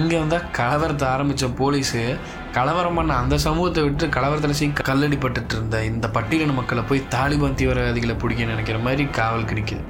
இங்கே 0.00 0.16
வந்தால் 0.22 0.48
கலவரத்தை 0.58 1.06
ஆரம்பித்த 1.14 1.48
போலீஸு 1.60 2.02
கலவரம் 2.52 2.94
பண்ண 2.94 3.16
அந்த 3.16 3.38
சமூகத்தை 3.38 3.82
விட்டு 3.82 4.06
கலவரத்தில் 4.06 4.50
சீ 4.50 4.66
கல்லடிப்பட்டு 4.66 5.52
இருந்த 5.52 5.84
இந்த 5.84 6.08
பட்டியலின 6.14 6.54
மக்களை 6.54 6.82
போய் 6.82 7.06
தாலிபான் 7.10 7.56
தீவிரவாதிகளை 7.60 8.18
பிடிக்க 8.18 8.44
நினைக்கிற 8.44 8.78
மாதிரி 8.78 9.04
காவல் 9.04 9.44
கிடைக்குது. 9.44 9.82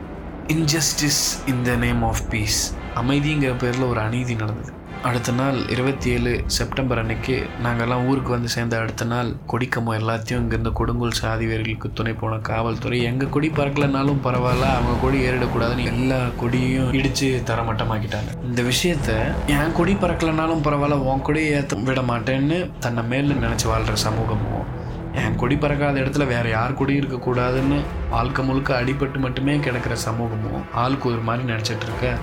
Injustice 0.47 1.23
in 1.47 1.63
the 1.63 1.75
name 1.75 2.03
of 2.03 2.23
peace 2.31 2.75
அமைதிங்கிற 2.95 3.59
பேரில் 3.59 3.83
ஒரு 3.83 4.01
அநீதி 4.01 4.35
நடந்தது. 4.35 4.73
அடுத்த 5.03 5.33
நாள் 5.33 5.57
இருபத்தி 5.69 6.11
ஏழு 6.11 6.33
செப்டம்பர் 6.47 6.99
அன்னைக்கு 6.99 7.43
நாங்கள்லாம் 7.65 8.07
ஊருக்கு 8.07 8.31
வந்து 8.31 8.49
சேர்ந்த 8.49 8.79
அடுத்த 8.79 9.05
நாள் 9.05 9.31
கொடிக்கமோ 9.49 9.93
எல்லாத்தையும் 10.01 10.43
இங்கேருந்து 10.43 10.73
கொடுங்கோல் 10.73 11.17
சாதி 11.21 11.47
வீரர்களுக்கு 11.47 11.93
துணை 11.93 12.13
போன 12.13 12.37
காவல்துறை. 12.37 13.03
எங்கள் 13.03 13.29
கொடி 13.29 13.49
பறக்கலைனாலும் 13.49 14.23
பரவாயில்ல 14.25 14.69
அவங்க 14.75 14.95
கொடி 15.01 15.21
ஏறிடக்கூடாதுன்னு 15.29 15.85
எல்லா 15.85 16.21
கொடியும் 16.37 16.93
இடித்து 16.93 17.43
தரமட்டமாக்கிட்டாங்க. 17.47 18.31
இந்த 18.45 18.63
விஷயத்த 18.63 19.11
என் 19.47 19.73
கொடி 19.73 19.95
பறக்கலைனாலும் 19.95 20.65
பரவாயில்ல 20.69 21.01
உன் 21.11 21.23
கொடியை 21.23 21.51
ஏற்ற 21.51 21.81
விட 21.89 22.01
மாட்டேன்னு 22.01 22.71
தன்னை 22.79 23.05
மேல 23.05 23.35
நினச்சி 23.47 23.67
வாழ்கிற 23.67 23.97
சமூகமும் 23.97 24.81
என் 25.13 25.37
கொடி 25.37 25.55
பறக்காத 25.55 26.01
இடத்துல 26.01 26.27
வேற 26.27 26.49
யார் 26.49 26.75
கொடி 26.75 26.99
இருக்கக்கூடாதுன்னு 26.99 27.81
வாழ்க்கை 28.11 28.45
முழுக்க 28.45 28.83
அடிபட்டு 28.83 29.17
மட்டுமே 29.17 29.59
கிடக்கிற 29.59 29.97
சமூகமும் 29.97 30.65
ஆளுக்கு 30.73 31.09
ஒரு 31.09 31.19
மாதிரி 31.19 31.53
நினச்சிட்டு 31.53 31.83
இருக்க. 31.83 32.17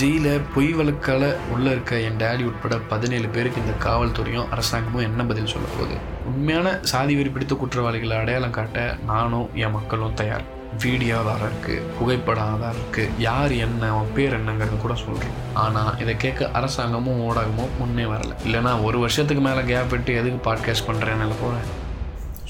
ஜெயில 0.00 0.40
பொய் 0.54 0.74
வழக்கால 0.74 1.34
உள்ள 1.50 1.70
இருக்க 1.70 2.00
என் 2.00 2.16
டேடி 2.16 2.44
உட்பட 2.44 2.78
பதினேழு 2.78 3.28
பேருக்கு 3.28 3.60
இந்த 3.60 3.90
காவல்துறையும் 3.90 4.48
அரசாங்கமும் 4.48 5.02
என்ன 5.02 5.24
பதில் 5.24 5.46
சொல்ல 5.46 5.68
போகுது? 5.78 5.94
உண்மையான 6.26 6.78
சாதி 6.82 7.16
வெறி 7.16 7.28
பிடித்த 7.28 7.54
குற்றவாளிகளை 7.54 8.16
அடையாளம் 8.16 8.50
காட்ட 8.50 8.96
நானும் 9.06 9.50
என் 9.54 9.70
மக்களும் 9.70 10.14
தயார். 10.14 10.60
வீடியோ 10.82 11.18
ஆதாரம் 11.18 11.40
இருக்கு 11.40 11.82
புகைப்படம் 11.98 12.54
ஆதாரம் 12.54 12.74
இருக்கு. 12.74 13.10
யார் 13.18 13.52
என்ன 13.52 13.90
அவன் 13.90 14.12
பேர் 14.14 14.44
என்னங்கிறது 14.44 14.76
கூட 14.76 14.94
சொல்றேன் 14.94 15.30
ஆனா 15.54 15.94
இதை 15.98 16.16
கேட்க 16.16 16.50
அரசாங்கமும் 16.52 17.20
ஊடகமும் 17.20 17.70
முன்னே 17.78 18.02
வரல. 18.02 18.32
இல்லைன்னா 18.46 18.82
ஒரு 18.82 18.98
வருஷத்துக்கு 18.98 19.42
மேல 19.42 19.62
கேப் 19.62 19.90
விட்டு 19.90 20.14
எதுக்கு 20.14 20.52
பாட்காஸ்ட் 20.52 20.88
பண்றேன்னு 20.88 21.40
போறேன் 21.42 21.80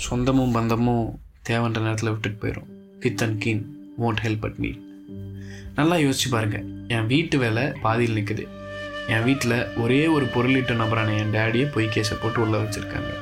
சொந்தமும் 0.06 0.52
பந்தமும் 0.52 1.20
தேவைன்ற 1.48 1.80
நேரத்தில் 1.80 2.10
விட்டுட்டு 2.10 2.38
போயிடும் 2.42 2.70
kith 3.00 3.22
and 3.22 3.38
kin 3.38 3.62
won't 4.00 4.20
help 4.24 4.44
at 4.44 4.58
me 4.58 4.70
நல்லா 5.74 5.94
யோசிச்சு 5.94 6.28
பாருங்கள் 6.30 6.64
என் 6.88 7.06
வீட்டு 7.06 7.38
வேலை 7.38 7.64
பாதியில் 7.84 8.16
நிற்குது 8.18 8.44
என் 9.08 9.24
வீட்டில் 9.24 9.56
ஒரே 9.76 10.06
ஒரு 10.06 10.24
பொருளீட்டு 10.24 10.74
நபரான 10.74 11.12
என் 11.12 11.32
டேடியை 11.32 11.72
பொய் 11.72 11.88
கேஸை 11.94 12.16
போட்டு 12.22 12.40
உள்ளே 12.40 12.58
வச்சுருக்காங்க. 12.58 13.12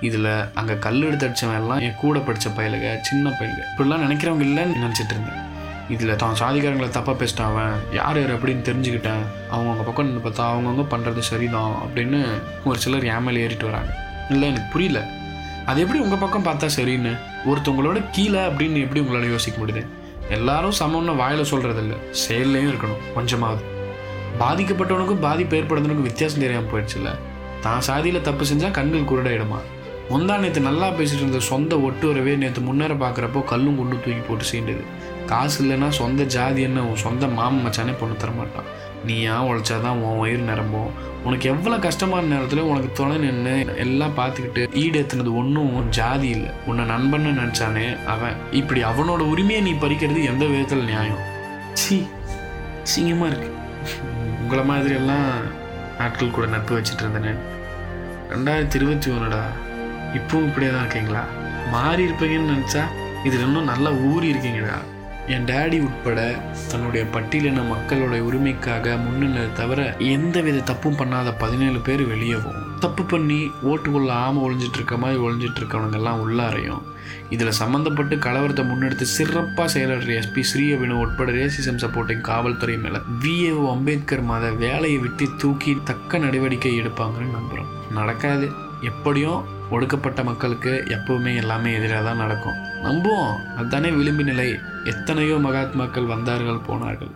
இதில் 0.00 0.54
அங்கே 0.54 0.78
கல் 0.78 1.02
எடுத்து 1.02 1.26
அடிச்சவன் 1.28 1.58
எல்லாம் 1.60 1.78
என் 1.78 1.98
கூட 2.00 2.18
படித்த 2.18 2.50
பயலுக 2.50 3.00
சின்ன 3.00 3.30
பயலுக. 3.30 3.62
இப்படிலாம் 3.70 4.04
நினைக்கிறவங்க 4.04 4.46
இல்லைன்னு 4.50 4.82
நினச்சிட்டு 4.84 5.14
இருந்தேன். 5.14 5.42
இதில் 5.88 6.16
தான் 6.16 6.38
சாதிக்காரங்களை 6.40 6.88
தப்பாக 6.96 7.16
பேசிட்டான் 7.20 7.50
அவன். 7.52 7.74
யார் 7.92 8.20
யார் 8.20 8.34
அப்படின்னு 8.36 8.66
தெரிஞ்சுக்கிட்டேன். 8.70 9.24
அவங்கவுங்க 9.52 9.84
பக்கம் 9.84 10.06
நின்று 10.06 10.28
பார்த்தா 10.28 10.46
அவங்கவுங்க 10.52 10.86
பண்ணுறது 10.90 11.18
சரிதான் 11.18 11.74
அப்படின்னு 11.84 12.20
ஒரு 12.64 12.78
சிலர் 12.78 13.04
என் 13.04 13.22
மேலே 13.22 13.40
ஏறிட்டு 13.40 13.64
வராங்க. 13.64 13.92
இல்லை 14.30 14.48
எனக்கு 14.48 14.72
புரியல. 14.72 15.00
அது 15.68 15.80
எப்படி 15.80 15.98
உங்கள் 15.98 16.18
பக்கம் 16.18 16.44
பார்த்தா 16.44 16.66
சரின்னு? 16.76 17.10
ஒருத்தவங்களோட 17.50 17.98
கீழே 18.10 18.40
அப்படின்னு 18.40 18.78
எப்படி 18.84 19.00
உங்களால் 19.00 19.30
யோசிக்க 19.30 19.56
முடியுது? 19.62 19.82
எல்லாரும் 20.28 20.76
சமம்னு 20.78 21.14
வாயில் 21.16 21.50
சொல்கிறதில்ல 21.50 21.94
செயல்லையும் 22.10 22.70
இருக்கணும் 22.72 23.02
கொஞ்சமாவது. 23.14 23.62
பாதிக்கப்பட்டவனுக்கும் 24.40 25.24
பாதிப்பு 25.26 25.56
ஏற்படுறதுனுக்கும் 25.56 26.08
வித்தியாசம் 26.10 26.40
தெரியாமல் 26.40 26.70
போயிடுச்சுல்ல? 26.72 27.10
தான் 27.60 27.80
சாதியில் 27.80 28.20
தப்பு 28.20 28.44
செஞ்சால் 28.44 28.70
கண்கள் 28.70 29.10
குருடாயிடுமா? 29.10 29.60
முந்தா 30.10 30.38
நேற்று 30.38 30.60
நல்லா 30.60 30.88
பேசிட்டு 30.88 31.22
இருந்த 31.24 31.38
சொந்த 31.38 31.76
ஒட்டுறவே 31.76 32.36
நேற்று 32.36 32.60
முன்னேற 32.60 32.94
பார்க்குறப்போ 32.94 33.44
கல்லும் 33.44 33.76
குண்டு 33.76 33.96
தூக்கி 33.96 34.22
போட்டு 34.28 34.44
சீண்டுது. 34.52 34.84
காசு 35.26 35.64
இல்லைன்னா 35.64 35.88
சொந்த 35.88 36.24
ஜாதி 36.24 36.62
என்ன 36.62 36.84
உன் 36.84 37.02
சொந்த 37.06 37.26
மாமன் 37.26 37.64
மச்சானே 37.66 37.94
பொண்ணு 38.00 38.14
தரமாட்டான். 38.22 38.68
நீ 39.06 39.26
யா 39.26 39.36
உழைச்சாதான் 39.48 40.00
உன் 40.04 40.18
வயிறு 40.18 40.42
நிரம்பும். 40.42 40.90
உனக்கு 41.24 41.48
எவ்வளோ 41.48 41.76
கஷ்டமான 41.78 42.26
நேரத்தில் 42.26 42.68
உனக்கு 42.70 42.90
துணை 42.92 43.16
நின்று 43.16 43.76
எல்லாம் 43.76 44.16
பார்த்துக்கிட்டு 44.18 44.62
ஈடேத்துனது 44.82 45.34
ஒன்றும் 45.40 45.90
ஜாதி 45.90 46.28
இல்லை. 46.28 46.50
உன்னை 46.66 46.84
நண்பன்னு 46.84 47.30
நினச்சானே 47.40 47.86
அவன். 48.14 48.36
இப்படி 48.50 48.82
அவனோட 48.82 49.20
உரிமையை 49.32 49.62
நீ 49.62 49.72
பறிக்கிறது 49.72 50.22
எந்த 50.24 50.44
விதத்தில் 50.44 50.84
நியாயம்? 50.84 51.22
சி 51.72 52.06
சிங்கமாக 52.82 53.30
இருக்கு. 53.30 53.50
உங்களை 54.42 54.64
மாதிரி 54.64 54.94
எல்லாம் 54.94 55.30
நாட்கள் 55.98 56.36
கூட 56.36 56.46
நட்பு 56.46 56.76
வச்சுட்டு 56.76 57.04
இருந்தேன். 57.04 57.40
ரெண்டாயிரத்தி 58.32 58.74
இருபத்தி 58.74 59.10
ஒன்றுடா 59.10 59.42
இப்பவும் 60.18 60.46
இப்படியே 60.46 60.70
தான் 60.72 60.84
இருக்கீங்களா? 60.84 61.22
மாறி 61.70 62.06
இருப்பீங்கன்னு 62.06 62.54
நினச்சா 62.54 62.84
இதில் 63.24 63.40
இன்னும் 63.40 63.70
நல்லா 63.72 63.90
ஊறி 63.90 64.32
இருக்கீங்கடா. 64.32 64.78
என் 65.34 65.44
டேடி 65.44 65.78
உட்பட 65.86 66.20
தன்னுடைய 66.70 67.06
பட்டியலின 67.14 67.62
மக்களோட 67.70 68.14
உரிமைக்காக 68.28 68.94
முன்னிலை 69.04 69.42
தவிர 69.54 69.80
எந்த 69.98 70.40
வித 70.40 70.58
தப்பும் 70.60 70.96
பண்ணாத 70.96 71.34
பதினேழு 71.38 71.80
பேர் 71.80 72.02
வெளியவும். 72.12 72.60
தப்பு 72.80 73.02
பண்ணி 73.02 73.50
ஓட்டுக்குள்ள 73.70 74.10
ஆமை 74.10 74.42
ஒழிஞ்சிட்டு 74.46 74.78
இருக்க 74.80 74.96
மாதிரி 74.96 75.18
ஒழிஞ்சிட்டு 75.20 75.60
இருக்கவனுங்க 75.60 75.92
எல்லாம் 75.92 76.20
உள்ளாரையும். 76.24 76.82
இதில் 77.30 77.58
சம்மந்தப்பட்டு 77.58 78.16
கலவரத்தை 78.26 78.64
முன்னெடுத்து 78.70 79.06
சிறப்பாக 79.16 79.68
செயலாடுற 79.74 80.14
எஸ்பி 80.20 80.44
ஸ்ரீயவினு 80.50 80.96
உட்பட 81.02 81.32
ரேசிசம் 81.32 81.82
சப்போர்ட்டிங் 81.84 82.24
காவல்துறை 82.30 82.76
மேலே 82.78 83.00
விஏஓ 83.24 83.66
அம்பேத்கர் 83.70 84.24
மாத 84.30 84.50
வேலையை 84.64 84.98
விட்டு 84.98 85.28
தூக்கி 85.36 85.74
தக்க 85.84 86.18
நடவடிக்கை 86.18 86.72
எடுப்பாங்கன்னு 86.80 87.36
நம்புகிறோம் 87.38 87.74
நடக்காது. 87.90 88.48
எப்படியும் 88.80 89.44
ஒடுக்கப்பட்ட 89.70 90.24
மக்களுக்கு 90.24 90.84
எப்பவுமே 90.88 91.36
எல்லாமே 91.36 91.74
எதிராக 91.74 92.04
தான் 92.04 92.22
நடக்கும். 92.24 92.58
நம்புவோம். 92.84 93.34
அதுதானே 93.56 93.90
விளிம்பு 93.90 94.24
நிலை. 94.24 94.56
எத்தனையோ 94.84 95.34
மகாத்மாக்கள் 95.34 96.06
வந்தார்கள் 96.06 96.64
போனார்கள். 96.66 97.10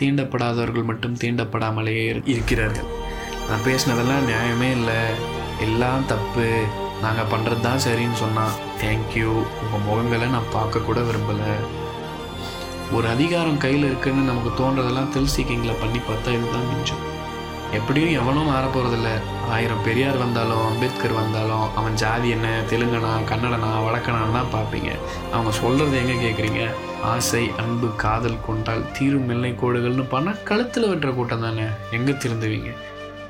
தீண்டப்படாதவர்கள் 0.00 0.84
மட்டும் 0.84 1.16
தீண்டப்படாமலேயே 1.16 2.22
இருக்கிறார்கள். 2.24 2.88
நான் 3.48 3.64
பேசினதெல்லாம் 3.64 4.28
நியாயமே 4.30 4.70
இல்லை. 4.70 5.00
எல்லாம் 5.60 6.06
தப்பு. 6.06 6.64
நாங்கள் 7.02 7.30
பண்ணுறது 7.32 7.60
தான் 7.60 7.84
சரின்னு 7.86 8.12
சொன்னால் 8.12 8.56
தேங்க்யூ 8.80 9.28
உங்கள் 9.62 9.86
முகங்களை 9.88 10.30
நான் 10.30 10.52
பார்க்க 10.52 10.78
கூட 10.78 11.00
விரும்பலை. 11.00 11.52
ஒரு 12.92 13.08
அதிகாரம் 13.08 13.58
கையில் 13.58 13.84
இருக்குன்னு 13.84 14.22
நமக்கு 14.22 14.50
தோன்றதெல்லாம் 14.62 15.08
தில் 15.08 15.32
சீக்கிங்கில் 15.36 15.80
பண்ணி 15.80 15.98
பார்த்தா 15.98 16.30
இதுதான் 16.36 16.68
மிஞ்சம். 16.70 17.09
எப்படியும் 17.78 18.14
எவனும் 18.20 18.48
மாற 18.50 18.66
போகிறதில்ல 18.66 19.08
ஆயிரம் 19.48 19.82
பெரியார் 19.84 20.16
வந்தாலும் 20.16 20.62
அம்பேத்கர் 20.68 21.12
வந்தாலும் 21.12 21.74
அவன் 21.74 21.94
ஜாதி 21.94 22.28
என்ன 22.28 22.48
தெலுங்கனா 22.70 23.12
கன்னடனா 23.30 23.68
வடக்கனான்னு 23.86 24.36
தான் 24.36 24.52
பார்ப்பீங்க. 24.54 24.90
அவங்க 25.32 25.50
சொல்கிறது 25.50 25.98
எங்கே 25.98 26.16
கேட்குறீங்க 26.24 26.62
ஆசை 27.02 27.50
அன்பு 27.56 27.88
காதல் 27.96 28.44
கொண்டால் 28.46 28.90
தீரும் 28.92 29.28
எல்லை 29.28 29.52
கோடுகள்னு 29.52 30.06
பண்ணால் 30.14 30.42
கழுத்தில் 30.42 30.88
வெட்டுற 30.90 31.14
கூட்டம் 31.14 31.40
தானே? 31.40 31.66
எங்கே 31.90 32.12
திருந்துவீங்க? 32.12 32.72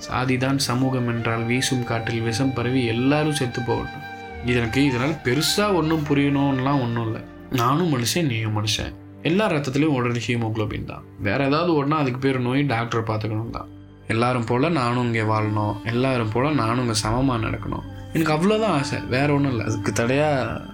சாதிதான் 0.07 0.61
சமூகம் 0.68 1.09
என்றால் 1.09 1.45
வீசும் 1.45 1.84
காற்றில் 1.84 2.20
விஷம் 2.20 2.55
பரவி 2.55 2.84
எல்லாரும் 2.84 3.38
செத்து 3.41 3.62
போகட்டும். 3.62 4.07
இதற்கு 4.45 4.84
இதனால் 4.84 5.16
பெருசாக 5.24 5.74
ஒன்றும் 5.74 6.07
புரியணும்லாம் 6.11 6.82
ஒன்றும் 6.86 7.07
இல்லை. 7.07 7.22
நானும் 7.51 7.93
மனுஷன் 7.95 8.30
நீயும் 8.32 8.57
மனுஷன். 8.59 8.95
எல்லா 9.22 9.47
ரத்தத்துலேயும் 9.49 9.97
உடனே 9.99 10.22
ஹீமோகுளோபின் 10.26 10.84
தான். 10.84 11.05
வேறு 11.18 11.45
ஏதாவது 11.45 11.74
ஒன்றா 11.74 11.99
அதுக்கு 11.99 12.18
பேர் 12.18 12.41
நோய் 12.41 12.62
டாக்டரை 12.62 13.03
பார்த்துக்கணும் 13.11 13.55
தான் 13.59 13.70
எல்லாரும் 14.15 14.47
போல் 14.51 14.67
நானும் 14.81 15.07
இங்கே 15.09 15.25
வாழணும். 15.33 15.75
எல்லாரும் 15.93 16.33
போல் 16.35 16.59
நானும் 16.63 16.83
இங்கே 16.85 16.97
சமமாக 17.05 17.45
நடக்கணும். 17.47 17.85
எனக்கு 18.15 18.33
அவ்வளோதான் 18.37 18.77
ஆசை. 18.79 18.99
வேற 19.15 19.29
ஒன்றும் 19.37 19.53
இல்லை. 19.53 19.67
அதுக்கு 19.69 19.93
தடையாக 20.01 20.69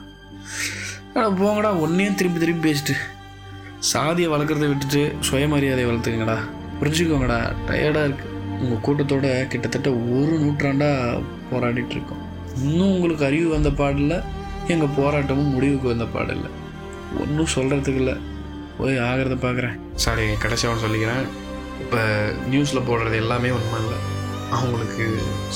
அட 1.16 1.26
போங்கடா 1.41 1.70
ஒன்றையும் 1.84 2.18
திருப்பி 2.20 2.39
திருப்பி 2.41 2.62
பேசிட்டு 2.66 2.95
சாதியை 3.93 4.28
வளர்க்குறத 4.32 4.66
விட்டுட்டு 4.70 5.03
சுயமரியாதையை 5.28 5.89
வளர்த்துக்கங்கடா. 5.91 6.39
புரிஞ்சுக்கோங்கடா. 6.80 7.39
டயர்டாக 7.68 8.09
இருக்குது 8.09 8.32
உங்கள் 8.62 8.82
கூட்டத்தோட 8.87 9.26
கிட்டத்தட்ட 9.53 9.89
ஒரு 10.16 10.34
நூற்றாண்டாக 10.43 11.22
போராடிட்டு 11.51 11.95
இருக்கோம். 11.97 12.22
இன்னும் 12.66 12.93
உங்களுக்கு 12.95 13.24
அறிவு 13.28 13.49
வந்த 13.55 13.70
பாடில்லை 13.80 14.18
எங்கள் 14.74 14.95
போராட்டமும் 14.99 15.55
முடிவுக்கு 15.57 15.89
வந்த 15.93 16.07
பாடில்லை 16.14 16.51
ஒன்றும் 17.22 17.53
சொல்கிறதுக்கு 17.57 18.03
இல்லை. 18.03 18.16
போய் 18.78 19.03
ஆகிறத 19.09 19.37
பார்க்குறேன் 19.45 19.76
சாரி 20.05 20.24
கடைசியாக 20.45 20.80
சொல்லிக்கிறேன். 20.84 21.26
இப்போ 21.82 22.00
நியூஸில் 22.52 22.86
போடுறது 22.88 23.16
எல்லாமே 23.22 23.50
உண்மை 23.58 23.78
இல்லை. 23.84 23.98
அவங்களுக்கு 24.56 25.04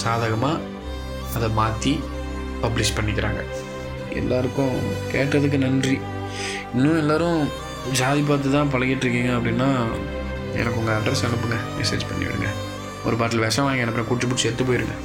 சாதகமாக 0.02 0.60
அதை 1.34 1.48
மாற்றி 1.58 1.92
பப்ளிஷ் 2.62 2.96
பண்ணிக்கிறாங்க. 2.96 3.42
எல்லாருக்கும் 4.20 4.74
கேட்டதுக்கு 5.12 5.58
நன்றி. 5.66 5.96
இன்னும் 6.74 6.98
எல்லோரும் 7.02 7.40
ஜாதி 8.00 8.22
பார்த்து 8.30 8.56
தான் 8.56 8.72
பழகிட்டு 8.72 9.04
இருக்கீங்க 9.06 9.30
அப்படின்னா 9.38 9.68
எனக்கு 10.60 10.80
உங்கள் 10.80 10.96
அட்ரஸ் 10.98 11.24
அனுப்புங்க. 11.28 11.58
மெசேஜ் 11.78 12.08
பண்ணிவிடுங்க. 12.10 12.50
ஒரு 13.06 13.16
பாட்டில் 13.16 13.44
விஷம் 13.46 13.66
வாங்கி 13.66 13.84
அனுப்புகிறேன் 13.84 14.10
குடிச்சு 14.10 14.28
பிடிச்சி 14.30 14.48
எடுத்து 14.48 14.68
போயிடுங்க 14.70 14.96